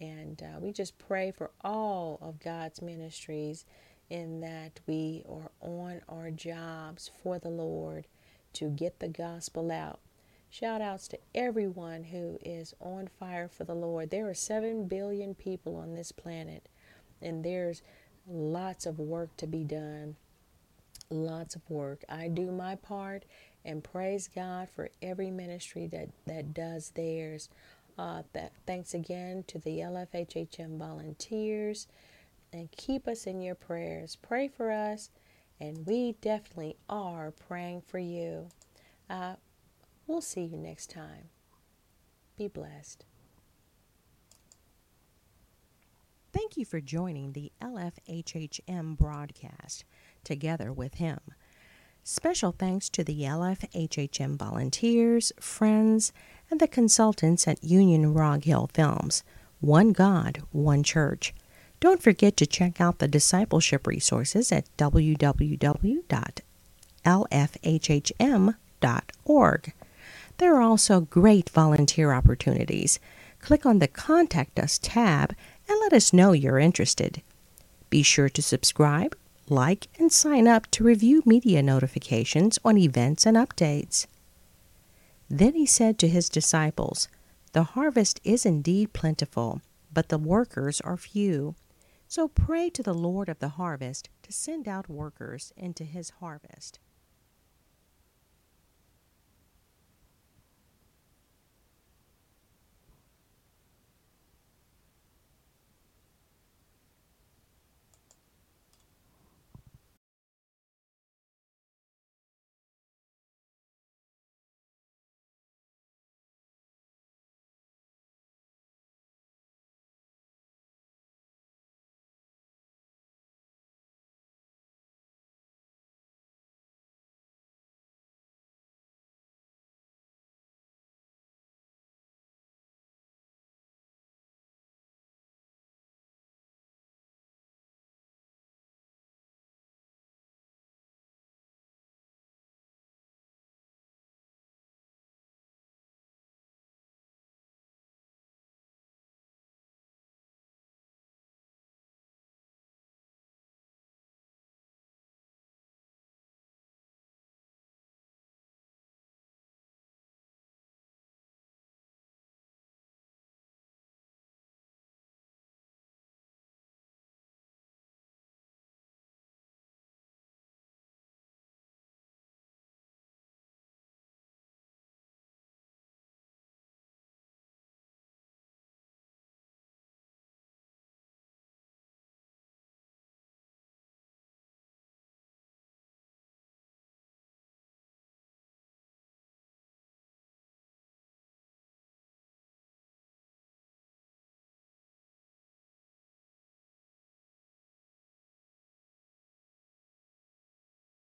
And 0.02 0.42
uh, 0.44 0.60
we 0.60 0.74
just 0.74 0.98
pray 1.00 1.32
for 1.32 1.52
all 1.64 2.20
of 2.22 2.42
God's 2.42 2.82
ministries 2.82 3.66
in 4.10 4.42
that 4.42 4.82
we 4.88 5.24
are 5.30 5.52
on 5.62 6.02
our 6.10 6.32
jobs 6.32 7.12
for 7.24 7.40
the 7.40 7.50
Lord 7.50 8.08
to 8.54 8.70
get 8.70 9.00
the 9.00 9.08
gospel 9.08 9.72
out 9.72 10.00
Shout 10.52 10.82
outs 10.82 11.08
to 11.08 11.20
everyone 11.34 12.04
who 12.04 12.38
is 12.44 12.76
on 12.82 13.08
fire 13.08 13.48
for 13.48 13.64
the 13.64 13.74
Lord. 13.74 14.10
There 14.10 14.28
are 14.28 14.34
7 14.34 14.86
billion 14.86 15.34
people 15.34 15.78
on 15.78 15.96
this 15.96 16.12
planet, 16.12 16.68
and 17.22 17.42
there's 17.42 17.82
lots 18.28 18.86
of 18.86 19.00
work 19.00 19.38
to 19.38 19.48
be 19.48 19.64
done. 19.64 20.18
Lots 21.10 21.56
of 21.56 21.62
work. 21.70 22.04
I 22.10 22.28
do 22.28 22.52
my 22.52 22.76
part 22.76 23.24
and 23.64 23.82
praise 23.82 24.28
God 24.28 24.68
for 24.70 24.90
every 25.02 25.32
ministry 25.32 25.88
that, 25.88 26.10
that 26.28 26.54
does 26.54 26.90
theirs. 26.90 27.48
Uh, 28.02 28.24
that, 28.34 28.52
thanks 28.66 28.96
again 28.96 29.44
to 29.46 29.60
the 29.60 29.78
LFHHM 29.78 30.80
volunteers 30.80 31.88
and 32.52 32.72
keep 32.72 33.08
us 33.08 33.28
in 33.28 33.42
your 33.42 33.54
prayers. 33.54 34.18
Pray 34.22 34.48
for 34.48 34.72
us, 34.72 35.12
and 35.60 35.86
we 35.86 36.14
definitely 36.22 36.78
are 36.90 37.32
praying 37.32 37.82
for 37.82 38.00
you. 38.00 38.50
Uh, 39.08 39.36
We'll 40.12 40.20
see 40.20 40.42
you 40.42 40.58
next 40.58 40.90
time. 40.90 41.30
Be 42.38 42.50
blessed. 42.50 43.06
Thank 46.34 46.58
you 46.58 46.66
for 46.66 46.82
joining 46.82 47.32
the 47.32 47.52
LFHHM 47.62 48.98
broadcast 48.98 49.86
together 50.26 50.74
with 50.74 50.96
him. 50.96 51.20
Special 52.04 52.52
thanks 52.52 52.90
to 52.90 53.06
the 53.06 53.22
LFHHM 53.22 54.38
volunteers, 54.38 55.32
friends, 55.40 56.12
and 56.52 56.60
the 56.60 56.68
consultants 56.68 57.48
at 57.48 57.64
Union 57.64 58.14
Rog 58.14 58.44
Hill 58.44 58.70
Films. 58.74 59.24
One 59.62 59.94
God, 59.94 60.44
One 60.52 60.84
Church. 60.84 61.34
Don't 61.80 62.04
forget 62.04 62.36
to 62.38 62.46
check 62.46 62.80
out 62.82 63.00
the 63.00 63.08
discipleship 63.08 63.88
resources 63.88 64.52
at 64.52 64.66
www.lfhhm.org. 64.78 66.04
There 70.38 70.56
are 70.56 70.62
also 70.62 71.02
great 71.02 71.50
volunteer 71.50 72.12
opportunities. 72.12 73.00
Click 73.40 73.66
on 73.66 73.80
the 73.80 73.88
Contact 73.88 74.60
Us 74.60 74.78
tab 74.80 75.34
and 75.68 75.80
let 75.80 75.94
us 75.94 76.14
know 76.14 76.34
you're 76.34 76.60
interested. 76.60 77.22
Be 77.90 78.04
sure 78.04 78.30
to 78.30 78.42
subscribe, 78.42 79.16
like, 79.50 79.88
and 79.98 80.12
sign 80.12 80.48
up 80.48 80.70
to 80.72 80.84
review 80.84 81.24
media 81.26 81.64
notifications 81.64 82.60
on 82.64 82.78
events 82.78 83.26
and 83.26 83.38
updates. 83.38 84.06
Then 85.34 85.56
he 85.56 85.66
said 85.66 85.98
to 86.00 86.10
his 86.10 86.28
disciples, 86.28 87.08
The 87.54 87.64
harvest 87.64 88.20
is 88.22 88.46
indeed 88.46 88.92
plentiful, 88.92 89.62
but 89.90 90.10
the 90.10 90.18
workers 90.18 90.82
are 90.82 90.98
few. 90.98 91.56
So 92.10 92.28
pray 92.28 92.70
to 92.72 92.84
the 92.84 92.94
Lord 92.94 93.30
of 93.30 93.40
the 93.40 93.56
harvest 93.56 94.10
to 94.24 94.34
send 94.34 94.68
out 94.68 94.90
workers 94.90 95.54
into 95.56 95.86
his 95.86 96.10
harvest. 96.20 96.80